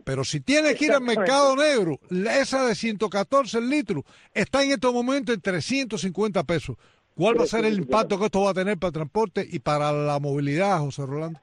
Pero 0.05 0.23
si 0.23 0.39
tienes 0.39 0.75
que 0.75 0.85
ir 0.85 0.93
al 0.93 1.01
mercado 1.01 1.55
negro, 1.55 1.99
esa 2.09 2.65
de 2.65 2.75
114 2.75 3.61
litros 3.61 4.03
está 4.33 4.63
en 4.63 4.71
estos 4.71 4.93
momentos 4.93 5.35
en 5.35 5.41
350 5.41 6.43
pesos. 6.43 6.77
¿Cuál 7.13 7.37
va 7.37 7.43
a 7.43 7.47
ser 7.47 7.65
el 7.65 7.77
impacto 7.77 8.17
que 8.17 8.25
esto 8.25 8.41
va 8.41 8.51
a 8.51 8.53
tener 8.53 8.77
para 8.77 8.87
el 8.87 8.93
transporte 8.93 9.45
y 9.47 9.59
para 9.59 9.91
la 9.91 10.17
movilidad, 10.19 10.79
José 10.79 11.05
Rolando? 11.05 11.39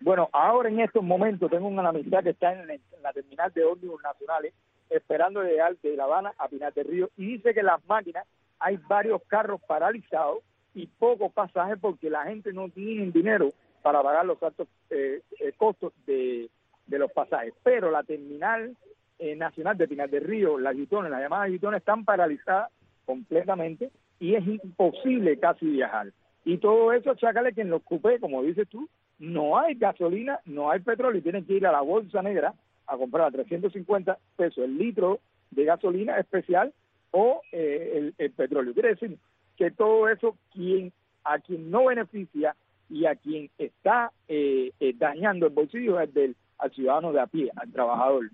Bueno, 0.00 0.30
ahora 0.32 0.68
en 0.68 0.80
estos 0.80 1.02
momentos 1.02 1.50
tengo 1.50 1.66
una 1.66 1.88
amistad 1.88 2.22
que 2.22 2.30
está 2.30 2.52
en 2.52 2.66
la 3.02 3.12
terminal 3.12 3.52
de 3.52 3.64
ómnibus 3.64 4.00
nacionales 4.02 4.54
esperando 4.92 5.42
llegar 5.42 5.76
de 5.82 5.96
La 5.96 6.04
Habana 6.04 6.32
a 6.38 6.48
Pinar 6.48 6.72
del 6.74 6.86
Río 6.86 7.10
y 7.16 7.26
dice 7.26 7.54
que 7.54 7.62
las 7.62 7.84
máquinas 7.86 8.26
hay 8.58 8.78
varios 8.88 9.22
carros 9.26 9.60
paralizados 9.66 10.38
y 10.74 10.86
pocos 10.86 11.32
pasajes 11.32 11.78
porque 11.80 12.08
la 12.08 12.24
gente 12.24 12.52
no 12.52 12.68
tiene 12.68 13.10
dinero 13.10 13.52
para 13.82 14.02
pagar 14.02 14.24
los 14.24 14.42
altos 14.42 14.68
eh, 14.90 15.20
eh, 15.40 15.52
costos 15.56 15.92
de, 16.06 16.48
los 16.86 17.10
pasajes. 17.12 17.52
Pero 17.62 17.90
la 17.90 18.02
terminal 18.02 18.76
eh, 19.18 19.34
nacional 19.34 19.76
de 19.76 19.88
Pinar 19.88 20.10
del 20.10 20.24
Río, 20.24 20.58
las 20.58 20.76
Guitones, 20.76 21.10
las 21.10 21.20
llamadas 21.20 21.50
Guitones, 21.50 21.78
están 21.78 22.04
paralizadas 22.04 22.70
completamente 23.04 23.90
y 24.20 24.34
es 24.34 24.46
imposible 24.46 25.38
casi 25.38 25.66
viajar. 25.66 26.12
Y 26.44 26.58
todo 26.58 26.92
eso, 26.92 27.14
chácale 27.14 27.52
que 27.52 27.62
en 27.62 27.70
los 27.70 27.82
cupés, 27.82 28.20
como 28.20 28.42
dices 28.42 28.68
tú, 28.68 28.88
no 29.18 29.58
hay 29.58 29.74
gasolina, 29.74 30.40
no 30.44 30.70
hay 30.70 30.80
petróleo 30.80 31.18
y 31.18 31.22
tienen 31.22 31.44
que 31.44 31.54
ir 31.54 31.66
a 31.66 31.72
la 31.72 31.80
bolsa 31.80 32.22
negra 32.22 32.54
a 32.92 32.98
comprar 32.98 33.28
a 33.28 33.30
350 33.30 34.18
pesos 34.36 34.64
el 34.64 34.78
litro 34.78 35.20
de 35.50 35.64
gasolina 35.64 36.18
especial 36.18 36.72
o 37.10 37.42
el, 37.52 38.14
el, 38.16 38.30
petróleo. 38.32 38.72
Quiere 38.72 38.90
decir 38.90 39.18
que 39.56 39.70
todo 39.70 40.08
eso 40.08 40.36
quien 40.52 40.92
a 41.24 41.38
quien 41.38 41.70
no 41.70 41.86
beneficia 41.86 42.56
y 42.88 43.06
a 43.06 43.16
quien 43.16 43.50
está 43.58 44.12
eh, 44.28 44.72
eh, 44.80 44.92
dañando 44.96 45.46
el 45.46 45.52
bolsillo 45.52 46.00
es 46.00 46.12
del 46.12 46.36
al 46.58 46.70
ciudadano 46.72 47.12
de 47.12 47.20
a 47.20 47.26
pie, 47.26 47.50
al 47.56 47.72
trabajador. 47.72 48.30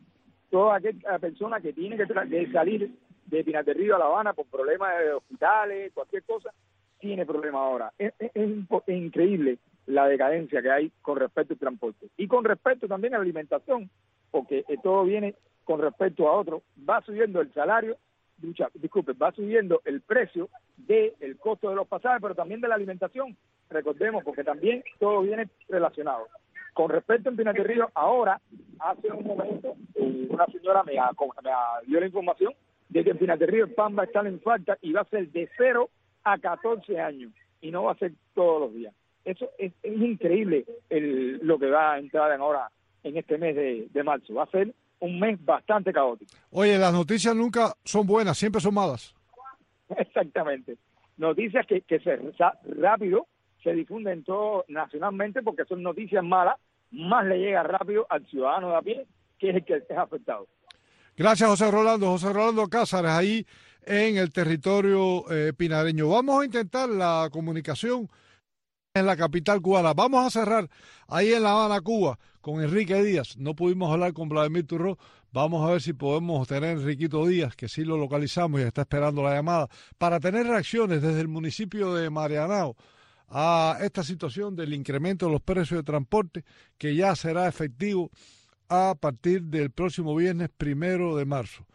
Toda 0.50 0.76
aquella 0.76 1.18
persona 1.18 1.61
que 1.61 1.72
tiene 1.72 1.96
que, 1.96 2.06
salir 2.52 2.90
de 3.26 3.44
Pinar 3.44 3.64
del 3.64 3.76
Río 3.78 3.96
a 3.96 3.98
La 3.98 4.04
Habana 4.04 4.34
por 4.34 4.46
problemas 4.46 4.98
de 4.98 5.12
hospitales, 5.12 5.92
cualquier 5.94 6.24
cosa, 6.24 6.52
tiene 6.98 7.24
problema 7.24 7.61
ahora. 7.61 7.92
Es, 7.98 8.12
increíble 8.88 9.59
la 9.86 10.06
decadencia 10.06 10.61
que 10.61 10.70
hay 10.70 10.92
con 11.00 11.18
respecto 11.18 11.54
al 11.54 11.59
transporte. 11.59 12.09
Y 12.18 12.26
con 12.26 12.44
respecto 12.44 12.86
también 12.86 13.14
a 13.14 13.18
la 13.18 13.22
alimentación, 13.22 13.88
porque 14.31 14.64
eh, 14.68 14.76
todo 14.83 15.05
viene 15.05 15.35
con 15.64 15.81
respecto 15.81 16.29
a 16.29 16.33
otro, 16.33 16.62
va 16.89 17.03
subiendo 17.03 17.41
el 17.41 17.53
salario, 17.53 17.97
disculpe, 18.74 19.12
va 19.12 19.33
subiendo 19.33 19.83
el 19.85 20.01
precio 20.01 20.49
del 20.76 21.37
costo 21.39 21.68
de 21.68 21.76
los 21.76 21.87
pasajes, 21.87 22.22
pero 22.22 22.35
también 22.35 22.61
de 22.61 22.68
la 22.68 22.76
alimentación, 22.76 23.37
recordemos, 23.68 24.24
porque 24.24 24.45
también 24.45 24.83
todo 24.99 25.22
viene 25.22 25.49
relacionado. 25.68 26.26
Con 26.72 26.91
respecto 26.91 27.29
a 27.29 27.33
Pinar 27.33 27.55
del 27.55 27.64
Río, 27.64 27.91
ahora, 27.95 28.41
hace 28.79 29.11
un 29.11 29.26
momento, 29.26 29.74
eh, 29.97 30.29
una 30.31 30.47
señora 30.47 30.85
me, 30.85 30.93
dio 30.93 32.01
la 32.01 32.07
información 32.07 32.55
de 32.89 33.05
que 33.05 33.11
en 33.11 33.41
Río 33.41 33.64
el 33.64 33.74
pan 33.74 33.97
va 33.99 34.03
a 34.03 34.07
estar 34.07 34.26
en 34.26 34.41
falta 34.41 34.79
y 34.81 34.93
va 34.93 35.03
a 35.03 35.11
ser 35.11 35.29
de 35.31 35.49
0 35.57 35.91
a 36.24 36.39
14 36.39 37.01
años 37.01 37.33
y 37.61 37.70
no 37.70 37.85
va 37.85 37.93
a 37.93 37.99
ser 37.99 38.12
todos 38.35 38.61
los 38.61 38.74
días. 38.74 38.95
Eso 39.24 39.51
es, 39.59 39.72
increíble 39.83 40.64
el, 40.89 41.39
lo 41.47 41.59
que 41.59 41.68
va 41.68 41.95
a 41.95 41.99
entrar 41.99 42.33
en 42.33 42.41
ahora 42.41 42.70
en 43.09 43.16
este 43.18 43.38
mes 43.38 43.54
de, 43.54 43.88
de 43.92 44.02
marzo. 44.02 44.34
Va 44.34 44.44
a 44.44 44.50
ser 44.50 44.74
un 45.00 45.20
mes 45.20 45.42
bastante 45.44 45.92
caótico. 45.92 46.30
Oye, 46.50 46.78
las 46.78 46.92
noticias 46.92 47.34
nunca 47.34 47.74
son 47.84 48.06
buenas, 48.06 48.36
siempre 48.38 48.61
son 48.61 48.74
malas. 48.74 49.14
Exactamente. 49.96 50.76
Noticias 51.16 51.66
que, 51.66 51.82
que 51.82 51.98
se 52.00 52.16
rápido 52.80 53.26
se 53.62 53.72
difunden 53.72 54.22
todo 54.22 54.64
nacionalmente 54.68 55.42
porque 55.42 55.64
son 55.64 55.82
noticias 55.82 56.22
malas 56.22 56.56
más 56.90 57.26
le 57.26 57.38
llega 57.38 57.62
rápido 57.62 58.06
al 58.09 58.26
ciudadano 58.26 58.70
de 58.70 58.76
a 58.76 58.82
pie, 58.82 59.06
que 59.38 59.50
es 59.50 59.56
el 59.56 59.64
que 59.64 59.76
es 59.76 59.98
afectado. 59.98 60.46
Gracias, 61.16 61.50
José 61.50 61.70
Rolando. 61.70 62.06
José 62.06 62.32
Rolando 62.32 62.68
Cázares, 62.68 63.11
ahí 63.11 63.46
en 63.84 64.16
el 64.16 64.32
territorio 64.32 65.30
eh, 65.30 65.52
pinareño. 65.56 66.09
Vamos 66.09 66.40
a 66.40 66.44
intentar 66.44 66.88
la 66.88 67.28
comunicación 67.32 68.09
en 68.94 69.06
la 69.06 69.16
capital 69.16 69.61
cubana. 69.61 69.92
Vamos 69.94 70.26
a 70.26 70.30
cerrar 70.30 70.68
ahí 71.09 71.32
en 71.32 71.42
La 71.42 71.52
Habana, 71.52 71.80
Cuba, 71.80 72.18
con 72.49 72.62
Enrique 72.62 73.03
Díaz. 73.03 73.36
No 73.36 73.55
pudimos 73.55 73.92
hablar 73.92 74.14
con 74.14 74.30
Vladimir 74.30 74.66
Turro. 74.66 74.96
Vamos 75.32 75.68
a 75.68 75.72
ver 75.72 75.82
si 75.82 75.92
podemos 75.92 76.49
tener 76.49 76.70
a 76.70 76.72
Enriquito 76.72 77.26
Díaz, 77.26 77.55
que 77.55 77.68
sí 77.68 77.84
lo 77.84 77.99
localizamos 77.99 78.59
y 78.59 78.64
está 78.64 78.82
esperando 78.82 79.22
la 79.22 79.34
llamada, 79.34 79.68
para 79.99 80.18
tener 80.18 80.46
reacciones 80.46 81.03
desde 81.03 81.20
el 81.20 81.28
municipio 81.28 81.92
de 81.92 82.09
Marianao 82.09 82.74
a 83.28 83.76
esta 83.82 84.03
situación 84.03 84.57
del 84.57 84.72
incremento 84.72 85.26
de 85.26 85.32
los 85.32 85.42
precios 85.42 85.80
de 85.80 85.82
transporte 85.82 86.44
que 86.78 86.96
ya 86.96 87.14
será 87.16 87.46
efectivo 87.49 88.11
a 88.70 88.94
partir 88.99 89.42
del 89.42 89.70
próximo 89.70 90.16
viernes 90.16 90.49
primero 90.57 91.16
de 91.16 91.26
marzo. 91.26 91.66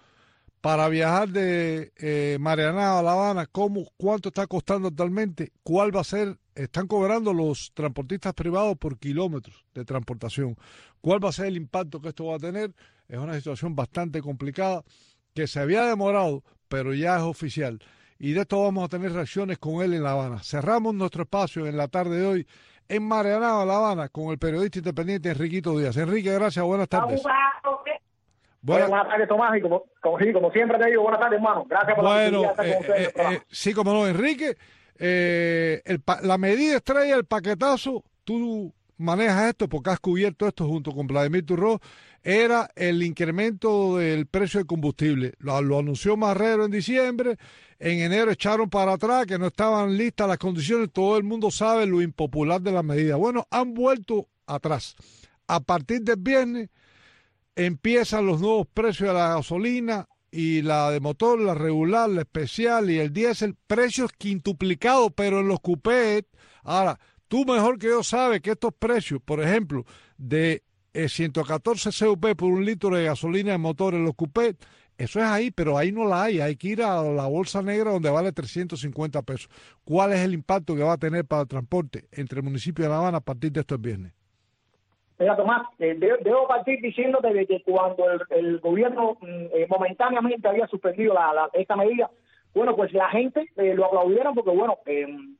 Para 0.59 0.89
viajar 0.89 1.29
de 1.29 1.93
eh, 1.97 2.37
Mariana 2.39 2.97
a 2.97 3.03
La 3.03 3.11
Habana, 3.11 3.45
¿cómo, 3.45 3.91
¿cuánto 3.95 4.29
está 4.29 4.47
costando 4.47 4.87
actualmente? 4.87 5.51
¿Cuál 5.61 5.95
va 5.95 6.01
a 6.01 6.03
ser? 6.03 6.39
Están 6.55 6.87
cobrando 6.87 7.33
los 7.33 7.71
transportistas 7.73 8.33
privados 8.33 8.77
por 8.77 8.97
kilómetros 8.97 9.65
de 9.73 9.85
transportación. 9.85 10.55
¿Cuál 11.01 11.23
va 11.23 11.29
a 11.29 11.33
ser 11.33 11.47
el 11.47 11.57
impacto 11.57 12.01
que 12.01 12.09
esto 12.09 12.25
va 12.25 12.35
a 12.35 12.39
tener? 12.39 12.73
Es 13.07 13.17
una 13.17 13.35
situación 13.35 13.75
bastante 13.75 14.21
complicada 14.21 14.83
que 15.33 15.47
se 15.47 15.59
había 15.59 15.83
demorado, 15.83 16.43
pero 16.67 16.93
ya 16.93 17.17
es 17.17 17.23
oficial 17.23 17.79
y 18.23 18.31
de 18.31 18.39
esto 18.39 18.63
vamos 18.63 18.85
a 18.85 18.87
tener 18.87 19.11
reacciones 19.11 19.57
con 19.57 19.81
él 19.81 19.93
en 19.93 20.01
La 20.01 20.11
Habana. 20.11 20.39
Cerramos 20.41 20.93
nuestro 20.93 21.23
espacio 21.23 21.67
en 21.67 21.75
la 21.75 21.89
tarde 21.89 22.21
de 22.21 22.25
hoy 22.25 22.47
en 22.87 23.05
Marianao, 23.05 23.65
La 23.65 23.75
Habana, 23.75 24.07
con 24.07 24.29
el 24.29 24.37
periodista 24.37 24.79
independiente 24.79 25.29
Enriquito 25.29 25.77
Díaz. 25.77 25.97
Enrique, 25.97 26.33
gracias, 26.33 26.63
buenas 26.63 26.87
tardes. 26.87 27.21
Buenas, 28.61 28.89
tardes, 28.89 29.27
Tomás, 29.27 29.57
y 29.57 29.61
como, 29.61 29.83
como, 30.01 30.17
siempre 30.51 30.79
te 30.79 30.89
digo, 30.89 31.03
buenas 31.03 31.19
tardes, 31.19 31.35
hermano. 31.35 31.65
Gracias 31.67 31.95
por 31.95 32.05
bueno, 32.05 32.43
la 32.55 32.65
eh, 32.65 32.79
eh, 32.95 33.13
eh, 33.13 33.41
Sí, 33.49 33.73
como 33.73 33.91
no, 33.91 34.07
Enrique, 34.07 34.55
el, 34.97 36.03
la 36.21 36.37
medida 36.37 36.77
estrella, 36.77 37.15
el 37.15 37.25
paquetazo, 37.25 38.03
tú 38.23 38.73
manejas 38.97 39.49
esto 39.49 39.67
porque 39.67 39.89
has 39.89 39.99
cubierto 39.99 40.47
esto 40.47 40.67
junto 40.67 40.91
con 40.91 41.07
Vladimir 41.07 41.45
Turro, 41.45 41.81
era 42.21 42.69
el 42.75 43.03
incremento 43.03 43.97
del 43.97 44.27
precio 44.27 44.59
del 44.59 44.67
combustible. 44.67 45.33
Lo, 45.39 45.61
lo 45.61 45.79
anunció 45.79 46.15
Marrero 46.15 46.65
en 46.65 46.71
diciembre, 46.71 47.37
en 47.79 47.99
enero 47.99 48.31
echaron 48.31 48.69
para 48.69 48.93
atrás, 48.93 49.25
que 49.25 49.37
no 49.37 49.47
estaban 49.47 49.97
listas 49.97 50.27
las 50.27 50.37
condiciones, 50.37 50.89
todo 50.93 51.17
el 51.17 51.23
mundo 51.23 51.51
sabe 51.51 51.85
lo 51.85 52.01
impopular 52.01 52.61
de 52.61 52.71
la 52.71 52.83
medida. 52.83 53.17
Bueno, 53.17 53.45
han 53.51 53.73
vuelto 53.73 54.29
atrás. 54.47 54.95
A 55.47 55.59
partir 55.59 56.01
del 56.01 56.17
viernes 56.17 56.69
empiezan 57.55 58.25
los 58.25 58.39
nuevos 58.39 58.67
precios 58.73 59.09
de 59.09 59.13
la 59.13 59.35
gasolina 59.35 60.07
y 60.33 60.63
la 60.63 60.89
de 60.89 60.99
motor, 60.99 61.39
la 61.39 61.53
regular, 61.53 62.09
la 62.09 62.21
especial 62.21 62.89
y 62.89 62.97
el 62.97 63.13
diésel, 63.13 63.55
precios 63.67 64.11
quintuplicados, 64.17 65.11
pero 65.15 65.41
en 65.41 65.47
los 65.47 65.59
cupés. 65.59 66.23
Ahora, 66.63 66.99
tú 67.27 67.45
mejor 67.45 67.77
que 67.77 67.87
yo 67.87 68.01
sabes 68.01 68.41
que 68.41 68.51
estos 68.51 68.73
precios, 68.73 69.21
por 69.23 69.41
ejemplo, 69.43 69.85
de 70.17 70.63
114 70.93 71.89
eh, 71.89 72.07
CUP 72.07 72.35
por 72.35 72.51
un 72.51 72.65
litro 72.65 72.95
de 72.97 73.03
gasolina 73.03 73.51
de 73.51 73.59
motor 73.59 73.93
en 73.93 74.05
los 74.05 74.15
cupés, 74.15 74.55
eso 74.97 75.19
es 75.19 75.25
ahí, 75.25 75.51
pero 75.51 75.77
ahí 75.77 75.91
no 75.91 76.07
la 76.07 76.23
hay. 76.23 76.39
Hay 76.39 76.55
que 76.55 76.69
ir 76.69 76.81
a 76.81 77.03
la 77.03 77.27
bolsa 77.27 77.61
negra 77.61 77.91
donde 77.91 78.09
vale 78.09 78.31
350 78.31 79.21
pesos. 79.21 79.51
¿Cuál 79.83 80.13
es 80.13 80.19
el 80.21 80.33
impacto 80.33 80.75
que 80.75 80.81
va 80.81 80.93
a 80.93 80.97
tener 80.97 81.25
para 81.25 81.43
el 81.43 81.47
transporte 81.47 82.07
entre 82.11 82.39
el 82.39 82.43
municipio 82.43 82.85
de 82.85 82.89
La 82.89 82.97
Habana 82.97 83.19
a 83.19 83.21
partir 83.21 83.51
de 83.51 83.59
estos 83.59 83.79
viernes? 83.79 84.13
Mira, 85.19 85.35
Tomás, 85.35 85.67
eh, 85.79 85.95
debo 85.95 86.47
partir 86.47 86.81
diciéndote 86.81 87.45
que 87.45 87.61
cuando 87.63 88.05
el, 88.29 88.59
gobierno 88.59 89.17
mm, 89.21 89.45
eh, 89.53 89.67
momentáneamente 89.69 90.47
había 90.47 90.67
suspendido 90.67 91.15
esta 91.53 91.75
medida, 91.75 92.09
bueno, 92.53 92.75
pues 92.75 92.93
la 92.93 93.09
gente 93.09 93.49
eh, 93.57 93.73
lo 93.75 93.85
aplaudieron 93.85 94.33
porque, 94.35 94.51
bueno, 94.51 94.77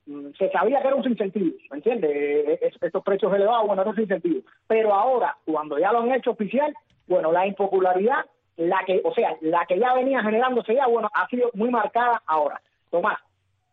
mm, 0.05 0.32
se 0.38 0.49
sabía 0.51 0.82
que 0.82 0.88
era 0.88 0.95
un 0.95 1.09
incentivo, 1.09 1.55
¿me 1.71 1.78
entiendes? 1.78 2.59
estos 2.82 3.03
precios 3.03 3.34
elevados, 3.34 3.67
bueno, 3.67 3.82
era 3.82 3.91
un 3.91 3.99
incentivo. 3.99 4.41
Pero 4.67 4.93
ahora, 4.93 5.36
cuando 5.45 5.80
ya 5.80 5.91
lo 5.91 6.01
han 6.01 6.13
hecho 6.13 6.32
oficial, 6.32 6.74
bueno, 7.07 7.32
la 7.32 7.45
impopularidad 7.47 8.26
la 8.57 8.84
que, 8.86 9.01
o 9.03 9.13
sea, 9.13 9.36
la 9.41 9.65
que 9.65 9.80
ya 9.80 9.93
venía 9.93 10.21
generándose 10.21 10.76
ya, 10.76 10.88
bueno, 10.88 11.09
ha 11.13 11.28
sido 11.28 11.49
muy 11.53 11.69
marcada 11.69 12.21
ahora. 12.28 12.61
Tomás, 12.91 13.19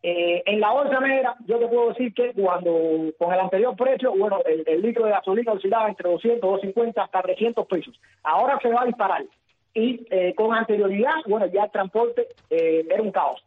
eh, 0.03 0.41
en 0.47 0.59
la 0.59 0.71
bolsa 0.71 0.99
negra, 0.99 1.35
yo 1.45 1.59
te 1.59 1.67
puedo 1.67 1.89
decir 1.89 2.13
que 2.13 2.33
cuando 2.33 3.11
con 3.19 3.33
el 3.33 3.39
anterior 3.39 3.75
precio, 3.75 4.13
bueno, 4.17 4.39
el, 4.45 4.81
litro 4.81 5.05
de 5.05 5.11
gasolina 5.11 5.51
oscilaba 5.51 5.89
entre 5.89 6.09
200, 6.09 6.41
250 6.41 7.03
hasta 7.03 7.21
300 7.21 7.67
pesos. 7.67 7.99
Ahora 8.23 8.59
se 8.61 8.69
va 8.69 8.81
a 8.81 8.85
disparar. 8.85 9.25
Y 9.73 10.05
eh, 10.09 10.33
con 10.35 10.53
anterioridad, 10.53 11.13
bueno, 11.27 11.45
ya 11.45 11.65
el 11.65 11.71
transporte 11.71 12.27
eh, 12.49 12.85
era 12.89 13.01
un 13.01 13.11
caos. 13.11 13.41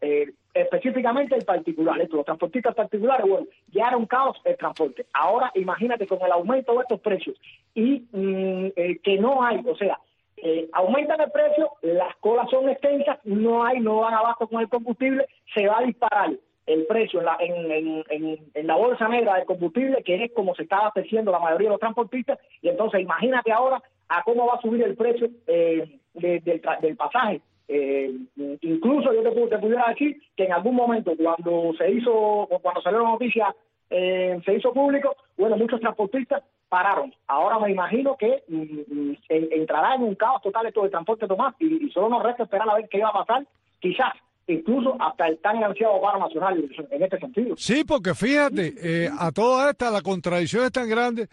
específicamente 0.55 1.35
el 1.35 1.45
particular, 1.45 1.99
los 1.99 2.25
transportistas 2.25 2.75
particulares, 2.75 3.27
bueno, 3.29 3.47
ya 3.73 3.89
era 3.89 3.97
un 3.97 4.07
caos 4.07 4.41
el 4.45 4.57
transporte. 4.57 5.07
Ahora 5.13 5.51
imagínate 5.55 6.07
con 6.07 6.23
el 6.23 6.33
aumento 6.33 6.73
de 6.75 6.81
estos 6.83 7.01
precios 7.01 7.37
y 7.75 8.05
mm, 8.13 8.69
que 9.03 9.19
no 9.19 9.43
hay, 9.45 9.61
o 9.67 9.77
sea, 9.77 9.99
eh, 10.37 10.69
aumentan 10.73 11.21
el 11.21 11.31
precio, 11.31 11.71
las 11.83 12.15
colas 12.17 12.49
son 12.51 12.69
extensas, 12.69 13.19
no 13.25 13.65
hay, 13.65 13.81
no 13.81 14.01
van 14.01 14.15
abajo 14.15 14.49
con 14.49 14.61
el 14.61 14.69
combustible, 14.69 15.27
se 15.55 15.67
va 15.67 15.79
a 15.79 15.83
disparar 15.83 16.33
el 16.67 16.87
precio 16.87 17.21
en 17.21 17.27
la, 17.27 17.37
en, 17.41 18.05
en, 18.09 18.39
en, 18.55 18.67
la 18.67 18.77
bolsa 18.77 19.09
negra 19.09 19.35
del 19.37 19.45
combustible, 19.45 20.03
que 20.03 20.25
es 20.25 20.33
como 20.33 20.55
se 20.55 20.63
está 20.63 20.79
abasteciendo 20.79 21.31
la 21.31 21.39
mayoría 21.39 21.69
de 21.69 21.75
los 21.75 21.81
transportistas, 21.81 22.39
y 22.63 22.69
entonces 22.69 23.01
imagínate 23.01 23.53
ahora 23.53 23.83
a 24.09 24.23
cómo 24.23 24.47
va 24.47 24.55
a 24.55 24.61
subir 24.61 24.83
el 24.83 24.97
precio 24.97 25.29
eh, 25.47 25.99
del, 26.15 26.97
pasaje. 26.97 27.41
Eh, 27.69 28.15
incluso 28.61 29.13
yo 29.13 29.23
te, 29.23 29.31
te, 29.31 29.59
pudiera 29.59 29.89
decir 29.89 30.21
que 30.37 30.45
en 30.45 30.53
algún 30.53 30.75
momento 30.75 31.13
cuando 31.17 31.73
se 31.79 31.91
hizo, 31.91 32.49
cuando 32.63 32.83
salió 32.83 33.01
la 33.01 33.11
noticia, 33.11 33.55
eh, 33.91 34.41
se 34.45 34.55
hizo 34.55 34.73
público, 34.73 35.17
bueno, 35.37 35.57
muchos 35.57 35.81
transportistas 35.81 36.43
pararon. 36.69 37.15
Ahora 37.27 37.59
me 37.59 37.71
imagino 37.71 38.17
que 38.17 38.43
mm, 38.49 39.11
mm, 39.11 39.17
entrará 39.29 39.95
en 39.95 40.03
un 40.03 40.15
caos 40.15 40.43
total 40.43 40.67
esto 40.67 40.83
de 40.83 40.91
transporte 40.91 41.29
Tomás 41.29 41.55
y, 41.61 41.89
solo 41.91 42.09
nos 42.09 42.23
resta 42.23 42.45
esperar 42.45 42.69
a 42.69 42.75
ver 42.75 42.89
qué 42.91 43.01
va 43.01 43.11
a 43.11 43.25
pasar, 43.25 43.47
quizás 43.81 44.13
incluso 44.47 44.97
hasta 45.01 45.29
el 45.29 45.39
tan 45.39 45.63
ansiado 45.63 46.01
paro 46.01 46.19
nacional 46.19 46.69
en 46.91 47.03
este 47.03 47.19
sentido. 47.19 47.55
Sí, 47.57 47.85
porque 47.85 48.15
fíjate, 48.15 48.75
eh, 48.77 49.11
a 49.19 49.31
toda 49.33 49.71
esta 49.71 49.91
la 49.91 50.03
contradicción 50.03 50.65
es 50.65 50.73
tan 50.73 50.89
grande, 50.89 51.29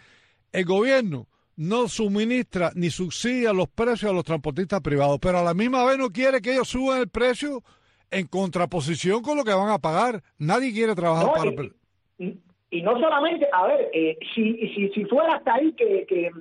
el 0.52 0.66
gobierno 0.66 1.28
no 1.56 1.88
suministra 1.88 2.72
ni 2.76 2.90
subsidia 2.90 3.52
los 3.52 3.68
precios 3.68 4.12
a 4.12 4.14
los 4.14 4.24
transportistas 4.24 4.82
privados, 4.82 5.20
pero 5.20 5.40
a 5.40 5.44
la 5.44 5.54
misma 5.54 5.84
vez 5.84 5.98
no 5.98 6.10
quiere 6.10 6.42
que 6.42 6.54
ellos 6.54 6.70
suban 6.70 7.00
el 7.00 7.10
precio 7.10 7.64
en 8.12 8.28
contraposición 8.28 9.22
con 9.22 9.38
lo 9.38 9.44
que 9.44 9.54
van 9.54 9.70
a 9.70 9.80
pagar. 9.80 10.22
Nadie 10.38 10.72
quiere 10.72 10.96
trabajar 10.96 11.32
para 11.34 11.52
y 11.52 11.56
no 12.72 13.00
solamente, 13.00 13.48
a 13.52 13.68
ver, 13.68 13.90
eh, 13.94 14.18
si, 14.34 14.56
si, 14.74 14.90
si 14.90 15.06
fuera 15.06 15.36
hasta 15.36 15.56
ahí 15.56 15.74
que, 15.74 16.06
que, 16.06 16.32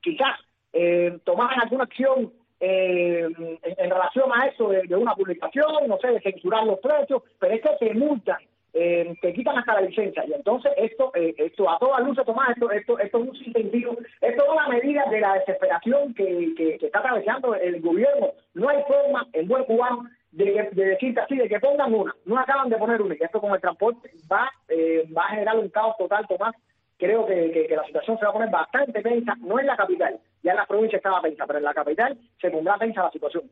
quizás 0.00 0.38
eh, 0.72 1.18
tomaran 1.24 1.60
alguna 1.60 1.84
acción 1.84 2.32
eh, 2.60 3.26
en, 3.62 3.90
relación 3.90 4.30
a 4.34 4.46
eso 4.46 4.68
de, 4.68 4.94
una 4.94 5.14
publicación, 5.14 5.88
no 5.88 5.98
sé, 5.98 6.08
de 6.08 6.20
censurar 6.20 6.64
los 6.64 6.78
precios, 6.80 7.22
pero 7.38 7.54
es 7.54 7.62
que 7.62 7.70
te 7.80 7.94
multan, 7.94 8.36
eh, 8.74 9.14
te 9.22 9.32
quitan 9.32 9.58
hasta 9.58 9.74
la 9.74 9.80
licencia. 9.80 10.24
Y 10.26 10.34
entonces 10.34 10.70
esto, 10.76 11.10
eh, 11.14 11.34
esto 11.38 11.70
a 11.70 11.78
todas 11.78 12.04
luces, 12.04 12.24
Tomás, 12.26 12.50
esto, 12.50 12.70
esto, 12.70 12.98
esto 12.98 13.18
es 13.18 13.28
un 13.28 13.36
sinsentido, 13.36 13.96
es 14.20 14.36
toda 14.36 14.54
la 14.54 14.68
medida 14.68 15.04
de 15.10 15.20
la 15.20 15.34
desesperación 15.34 16.12
que, 16.14 16.52
que, 16.56 16.74
está 16.86 16.98
atravesando 16.98 17.54
el 17.54 17.80
gobierno. 17.80 18.32
No 18.54 18.68
hay 18.68 18.82
forma, 18.86 19.26
en 19.32 19.48
buen 19.48 19.64
cubano, 19.64 20.04
de, 20.32 20.68
de 20.72 20.84
decirte 20.84 21.20
así, 21.20 21.36
de 21.36 21.48
que 21.48 21.60
pongan 21.60 21.94
una, 21.94 22.14
no 22.24 22.38
acaban 22.38 22.68
de 22.68 22.76
poner 22.76 23.02
una, 23.02 23.14
y 23.14 23.18
esto 23.20 23.40
con 23.40 23.52
el 23.52 23.60
transporte 23.60 24.10
va, 24.30 24.50
eh, 24.68 25.08
va 25.16 25.24
a 25.24 25.30
generar 25.30 25.58
un 25.58 25.68
caos 25.68 25.96
total, 25.98 26.26
Tomás, 26.28 26.54
creo 26.98 27.26
que, 27.26 27.66
que, 27.68 27.76
la 27.76 27.84
situación 27.84 28.18
se 28.18 28.24
va 28.24 28.30
a 28.30 28.34
poner 28.34 28.50
bastante 28.50 29.02
tensa, 29.02 29.34
no 29.40 29.58
en 29.58 29.66
la 29.66 29.76
capital, 29.76 30.18
ya 30.42 30.52
en 30.52 30.56
la 30.56 30.66
provincia 30.66 30.96
estaba 30.98 31.22
tensa, 31.22 31.46
pero 31.46 31.58
en 31.58 31.64
la 31.64 31.74
capital 31.74 32.18
se 32.40 32.50
pondrá 32.50 32.78
tensa 32.78 33.02
la 33.02 33.10
situación. 33.10 33.44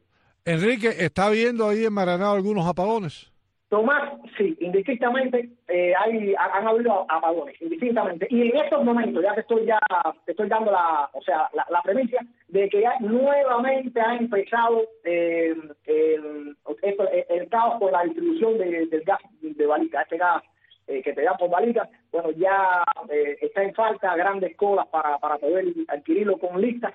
Enrique, 0.44 0.88
¿está 0.98 1.28
viendo 1.30 1.68
ahí 1.68 1.84
en 1.84 1.92
Maranao 1.92 2.34
algunos 2.34 2.66
apagones? 2.66 3.32
Tomás, 3.68 4.14
sí, 4.38 4.56
indistintamente 4.60 5.50
eh, 5.68 5.92
hay, 5.94 6.34
han 6.34 6.66
habido 6.66 7.04
apagones, 7.10 7.60
indistintamente. 7.60 8.26
Y 8.30 8.48
en 8.48 8.56
estos 8.56 8.82
momentos, 8.82 9.22
ya 9.22 9.34
que 9.34 9.40
estoy 9.40 9.66
ya, 9.66 9.78
estoy 10.26 10.48
dando 10.48 10.70
la, 10.72 11.10
o 11.12 11.20
sea, 11.22 11.50
la, 11.52 11.66
la 11.68 11.82
premisa 11.82 12.18
de 12.48 12.66
que 12.70 12.80
ya 12.80 12.94
nuevamente 13.00 14.00
ha 14.00 14.16
empezado 14.16 14.84
eh, 15.04 15.54
el, 15.84 16.56
el, 17.28 17.48
caos 17.50 17.78
por 17.78 17.92
la 17.92 18.04
distribución 18.04 18.56
del 18.56 19.02
gas 19.04 19.20
de 19.42 19.66
balita, 19.66 20.00
este 20.00 20.16
gas 20.16 20.42
eh, 20.86 21.02
que 21.02 21.12
te 21.12 21.20
dan 21.20 21.36
por 21.36 21.50
balita, 21.50 21.86
bueno, 22.10 22.30
ya 22.30 22.82
eh, 23.10 23.36
está 23.42 23.62
en 23.62 23.74
falta 23.74 24.16
grandes 24.16 24.56
colas 24.56 24.86
para, 24.86 25.18
para 25.18 25.36
poder 25.36 25.66
adquirirlo 25.88 26.38
con 26.38 26.58
listas 26.58 26.94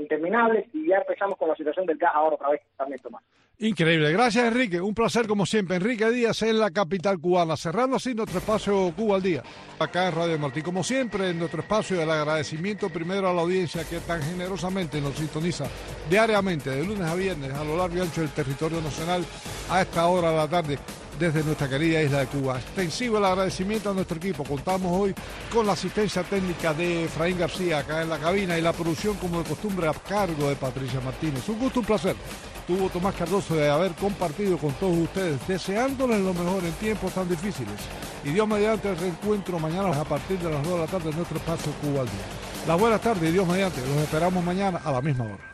interminables 0.00 0.66
y 0.72 0.88
ya 0.88 0.98
empezamos 0.98 1.38
con 1.38 1.48
la 1.48 1.56
situación 1.56 1.86
del 1.86 1.98
gas 1.98 2.12
ahora 2.14 2.34
otra 2.34 2.50
vez 2.50 2.62
también, 2.76 3.00
Tomás. 3.00 3.22
Increíble. 3.62 4.10
Gracias, 4.10 4.46
Enrique. 4.46 4.80
Un 4.80 4.94
placer, 4.94 5.26
como 5.26 5.44
siempre. 5.44 5.76
Enrique 5.76 6.10
Díaz 6.10 6.40
en 6.40 6.58
la 6.58 6.70
capital 6.70 7.20
cubana, 7.20 7.58
cerrando 7.58 7.96
así 7.96 8.14
nuestro 8.14 8.38
espacio 8.38 8.90
Cuba 8.96 9.16
al 9.16 9.22
Día, 9.22 9.42
acá 9.78 10.08
en 10.08 10.14
Radio 10.14 10.38
Martí. 10.38 10.62
Como 10.62 10.82
siempre, 10.82 11.28
en 11.28 11.38
nuestro 11.38 11.60
espacio, 11.60 12.00
el 12.00 12.10
agradecimiento 12.10 12.88
primero 12.88 13.28
a 13.28 13.34
la 13.34 13.42
audiencia 13.42 13.84
que 13.84 13.98
tan 14.00 14.22
generosamente 14.22 14.98
nos 15.02 15.14
sintoniza 15.14 15.66
diariamente, 16.08 16.70
de 16.70 16.86
lunes 16.86 17.06
a 17.06 17.14
viernes, 17.14 17.52
a 17.52 17.62
lo 17.62 17.76
largo 17.76 17.98
y 17.98 18.00
ancho 18.00 18.22
del 18.22 18.30
territorio 18.30 18.80
nacional, 18.80 19.26
a 19.68 19.82
esta 19.82 20.06
hora 20.06 20.30
de 20.30 20.36
la 20.38 20.48
tarde 20.48 20.78
desde 21.20 21.44
nuestra 21.44 21.68
querida 21.68 22.02
isla 22.02 22.20
de 22.20 22.26
Cuba. 22.28 22.58
Extensivo 22.58 23.18
el 23.18 23.24
agradecimiento 23.26 23.90
a 23.90 23.94
nuestro 23.94 24.16
equipo. 24.16 24.42
Contamos 24.42 24.90
hoy 24.98 25.14
con 25.52 25.66
la 25.66 25.72
asistencia 25.72 26.22
técnica 26.22 26.72
de 26.72 27.04
Efraín 27.04 27.38
García 27.38 27.80
acá 27.80 28.00
en 28.00 28.08
la 28.08 28.18
cabina 28.18 28.56
y 28.56 28.62
la 28.62 28.72
producción 28.72 29.16
como 29.18 29.42
de 29.42 29.44
costumbre 29.44 29.86
a 29.86 29.92
cargo 29.92 30.48
de 30.48 30.56
Patricia 30.56 30.98
Martínez. 31.00 31.46
Un 31.50 31.58
gusto, 31.58 31.80
un 31.80 31.86
placer. 31.86 32.16
Tuvo 32.66 32.88
Tomás 32.88 33.14
Cardoso 33.14 33.54
de 33.54 33.68
haber 33.68 33.92
compartido 33.92 34.56
con 34.56 34.72
todos 34.74 34.96
ustedes, 34.96 35.46
deseándoles 35.46 36.20
lo 36.20 36.32
mejor 36.32 36.64
en 36.64 36.72
tiempos 36.72 37.12
tan 37.12 37.28
difíciles. 37.28 37.74
Y 38.24 38.30
Dios 38.30 38.48
mediante 38.48 38.88
el 38.88 38.96
reencuentro 38.96 39.58
mañana 39.58 39.88
a 40.00 40.04
partir 40.04 40.38
de 40.38 40.50
las 40.50 40.62
2 40.62 40.72
de 40.72 40.78
la 40.78 40.86
tarde 40.86 41.10
en 41.10 41.16
nuestro 41.16 41.36
espacio 41.36 41.72
Cuba 41.82 42.00
al 42.00 42.06
Día. 42.06 42.66
Las 42.66 42.80
buenas 42.80 43.00
tardes 43.00 43.28
y 43.28 43.32
Dios 43.32 43.46
mediante. 43.46 43.80
Los 43.82 43.98
esperamos 43.98 44.42
mañana 44.42 44.80
a 44.82 44.92
la 44.92 45.02
misma 45.02 45.24
hora. 45.24 45.49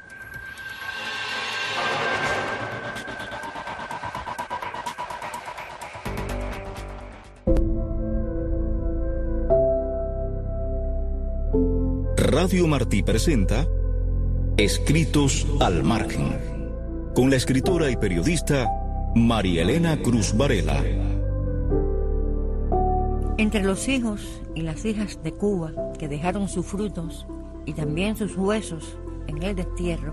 Radio 12.38 12.66
Martí 12.66 13.02
presenta 13.02 13.66
Escritos 14.58 15.46
al 15.58 15.82
Margen, 15.82 16.38
con 17.14 17.30
la 17.30 17.36
escritora 17.36 17.90
y 17.90 17.96
periodista 17.96 18.68
María 19.14 19.62
Elena 19.62 19.96
Cruz 20.02 20.36
Varela. 20.36 20.84
Entre 23.38 23.64
los 23.64 23.88
hijos 23.88 24.42
y 24.54 24.60
las 24.60 24.84
hijas 24.84 25.18
de 25.22 25.32
Cuba 25.32 25.72
que 25.98 26.08
dejaron 26.08 26.50
sus 26.50 26.66
frutos 26.66 27.26
y 27.64 27.72
también 27.72 28.16
sus 28.16 28.36
huesos 28.36 28.98
en 29.28 29.42
el 29.42 29.56
destierro, 29.56 30.12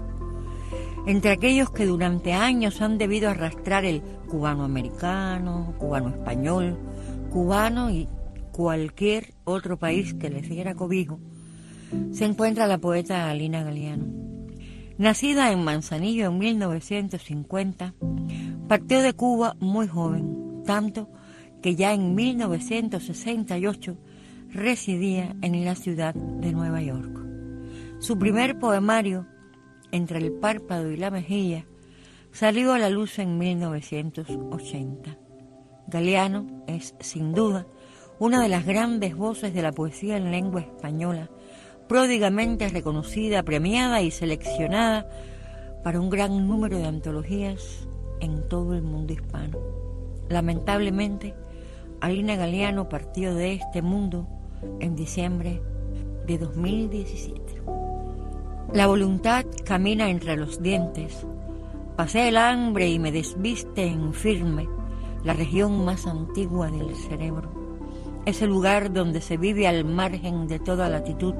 entre 1.05 1.31
aquellos 1.31 1.71
que 1.71 1.85
durante 1.85 2.31
años 2.31 2.81
han 2.81 2.97
debido 2.97 3.29
arrastrar 3.29 3.83
el 3.83 4.01
cubano 4.29 4.63
americano, 4.63 5.73
cubano 5.77 6.07
español, 6.07 6.77
cubano 7.29 7.91
y 7.91 8.07
cualquier 8.53 9.33
otro 9.43 9.77
país 9.77 10.13
que 10.13 10.29
les 10.29 10.47
diera 10.47 10.73
cobijo, 10.73 11.19
se 12.11 12.25
encuentra 12.25 12.67
la 12.67 12.77
poeta 12.77 13.29
Alina 13.29 13.63
Galeano. 13.63 14.05
Nacida 14.97 15.51
en 15.51 15.63
Manzanillo 15.63 16.27
en 16.27 16.37
1950, 16.37 17.93
partió 18.67 19.01
de 19.01 19.13
Cuba 19.13 19.55
muy 19.59 19.87
joven, 19.87 20.63
tanto 20.65 21.09
que 21.61 21.75
ya 21.75 21.93
en 21.93 22.13
1968 22.13 23.97
residía 24.49 25.35
en 25.41 25.65
la 25.65 25.75
ciudad 25.75 26.13
de 26.13 26.51
Nueva 26.51 26.81
York. 26.81 27.19
Su 27.99 28.17
primer 28.19 28.59
poemario, 28.59 29.27
Entre 29.91 30.17
el 30.17 30.31
párpado 30.31 30.91
y 30.91 30.97
la 30.97 31.11
mejilla, 31.11 31.67
salió 32.31 32.73
a 32.73 32.79
la 32.79 32.89
luz 32.89 33.19
en 33.19 33.37
1980. 33.37 35.17
Galeano 35.87 36.63
es, 36.67 36.95
sin 36.99 37.33
duda, 37.33 37.67
una 38.17 38.41
de 38.41 38.49
las 38.49 38.65
grandes 38.65 39.15
voces 39.15 39.53
de 39.53 39.61
la 39.61 39.71
poesía 39.71 40.17
en 40.17 40.31
lengua 40.31 40.61
española 40.61 41.29
pródigamente 41.87 42.69
reconocida, 42.69 43.43
premiada 43.43 44.01
y 44.01 44.11
seleccionada 44.11 45.07
para 45.83 45.99
un 45.99 46.09
gran 46.09 46.47
número 46.47 46.77
de 46.77 46.85
antologías 46.85 47.87
en 48.19 48.47
todo 48.47 48.73
el 48.73 48.83
mundo 48.83 49.13
hispano. 49.13 49.57
Lamentablemente, 50.29 51.33
Alina 51.99 52.35
Galeano 52.35 52.89
partió 52.89 53.35
de 53.35 53.53
este 53.53 53.81
mundo 53.81 54.27
en 54.79 54.95
diciembre 54.95 55.61
de 56.25 56.37
2017. 56.37 57.61
La 58.73 58.87
voluntad 58.87 59.45
camina 59.65 60.09
entre 60.09 60.37
los 60.37 60.61
dientes, 60.61 61.25
pasé 61.95 62.29
el 62.29 62.37
hambre 62.37 62.89
y 62.89 62.97
me 62.97 63.11
desviste 63.11 63.85
en 63.85 64.13
firme 64.13 64.67
la 65.23 65.33
región 65.33 65.85
más 65.85 66.07
antigua 66.07 66.71
del 66.71 66.95
cerebro. 66.95 67.51
Es 68.25 68.41
el 68.41 68.49
lugar 68.49 68.93
donde 68.93 69.21
se 69.21 69.37
vive 69.37 69.67
al 69.67 69.85
margen 69.85 70.47
de 70.47 70.59
toda 70.59 70.89
latitud 70.89 71.35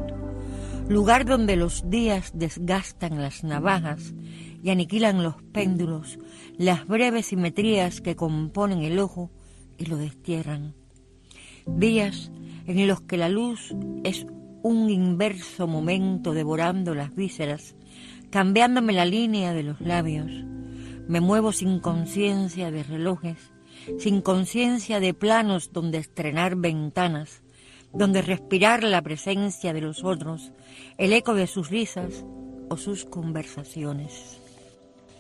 lugar 0.88 1.26
donde 1.26 1.56
los 1.56 1.90
días 1.90 2.32
desgastan 2.34 3.22
las 3.22 3.44
navajas 3.44 4.14
y 4.62 4.70
aniquilan 4.70 5.24
los 5.24 5.36
péndulos, 5.54 6.20
las 6.58 6.88
breves 6.88 7.28
simetrías 7.28 8.02
que 8.02 8.16
componen 8.16 8.82
el 8.84 9.00
ojo 9.00 9.32
y 9.78 9.86
lo 9.86 9.98
destierran. 9.98 10.76
Días 11.66 12.32
en 12.68 12.88
los 12.88 13.02
que 13.02 13.18
la 13.18 13.30
luz 13.30 13.74
es 14.04 14.26
un 14.62 14.90
inverso 14.90 15.68
momento 15.68 16.34
devorando 16.34 16.96
las 16.96 17.14
vísceras, 17.16 17.76
cambiándome 18.30 18.94
la 18.94 19.06
línea 19.06 19.54
de 19.54 19.64
los 19.64 19.82
labios. 19.82 20.32
Me 21.08 21.20
muevo 21.20 21.52
sin 21.52 21.80
conciencia 21.80 22.72
de 22.72 22.84
relojes, 22.84 23.52
sin 24.00 24.22
conciencia 24.22 25.00
de 25.00 25.14
planos 25.14 25.72
donde 25.74 25.98
estrenar 25.98 26.56
ventanas, 26.56 27.43
donde 27.94 28.22
respirar 28.22 28.84
la 28.84 29.02
presencia 29.02 29.74
de 29.74 29.82
los 29.82 30.04
otros, 30.04 30.52
el 30.98 31.14
eco 31.14 31.34
de 31.36 31.48
sus 31.48 31.70
risas 31.70 32.26
o 32.70 32.78
sus 32.78 33.06
conversaciones. 33.06 34.40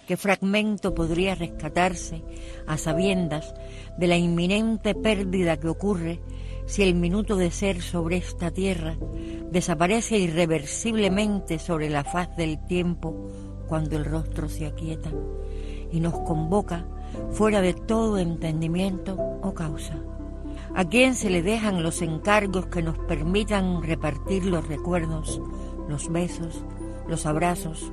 ¿Qué 0.07 0.17
fragmento 0.17 0.93
podría 0.93 1.35
rescatarse 1.35 2.23
a 2.67 2.77
sabiendas 2.77 3.53
de 3.97 4.07
la 4.07 4.17
inminente 4.17 4.95
pérdida 4.95 5.57
que 5.57 5.69
ocurre 5.69 6.19
si 6.65 6.83
el 6.83 6.95
minuto 6.95 7.37
de 7.37 7.51
ser 7.51 7.81
sobre 7.81 8.17
esta 8.17 8.51
tierra 8.51 8.97
desaparece 9.51 10.17
irreversiblemente 10.17 11.59
sobre 11.59 11.89
la 11.89 12.03
faz 12.03 12.35
del 12.35 12.65
tiempo 12.65 13.29
cuando 13.67 13.95
el 13.95 14.03
rostro 14.03 14.49
se 14.49 14.65
aquieta 14.65 15.09
y 15.91 15.99
nos 15.99 16.19
convoca 16.21 16.85
fuera 17.31 17.61
de 17.61 17.73
todo 17.73 18.17
entendimiento 18.17 19.15
o 19.41 19.53
causa? 19.53 19.95
¿A 20.75 20.85
quién 20.85 21.13
se 21.13 21.29
le 21.29 21.43
dejan 21.43 21.83
los 21.83 22.01
encargos 22.01 22.65
que 22.65 22.81
nos 22.81 22.97
permitan 22.97 23.83
repartir 23.83 24.45
los 24.45 24.67
recuerdos, 24.67 25.39
los 25.87 26.11
besos, 26.11 26.63
los 27.07 27.27
abrazos, 27.27 27.91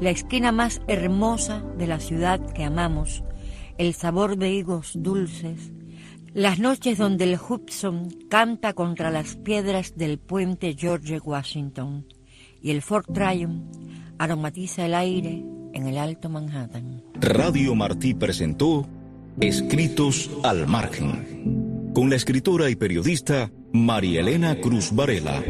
la 0.00 0.10
esquina 0.10 0.50
más 0.50 0.82
hermosa 0.88 1.62
de 1.78 1.86
la 1.86 2.00
ciudad 2.00 2.40
que 2.52 2.64
amamos, 2.64 3.22
el 3.78 3.94
sabor 3.94 4.36
de 4.36 4.52
higos 4.52 4.92
dulces, 4.96 5.72
las 6.34 6.58
noches 6.58 6.98
donde 6.98 7.24
el 7.24 7.38
Hudson 7.38 8.08
canta 8.28 8.72
contra 8.72 9.10
las 9.10 9.36
piedras 9.36 9.96
del 9.96 10.18
puente 10.18 10.74
George 10.76 11.18
Washington 11.20 12.06
y 12.60 12.72
el 12.72 12.82
Fort 12.82 13.06
Tryon 13.12 13.70
aromatiza 14.18 14.84
el 14.84 14.94
aire 14.94 15.44
en 15.72 15.86
el 15.86 15.96
Alto 15.96 16.28
Manhattan. 16.28 17.02
Radio 17.14 17.74
Martí 17.74 18.14
presentó 18.14 18.86
Escritos 19.38 20.30
al 20.42 20.66
Margen 20.66 21.65
con 21.96 22.10
la 22.10 22.16
escritora 22.16 22.68
y 22.68 22.76
periodista 22.76 23.50
María 23.72 24.20
Elena 24.20 24.60
Cruz 24.60 24.94
Varela. 24.94 25.42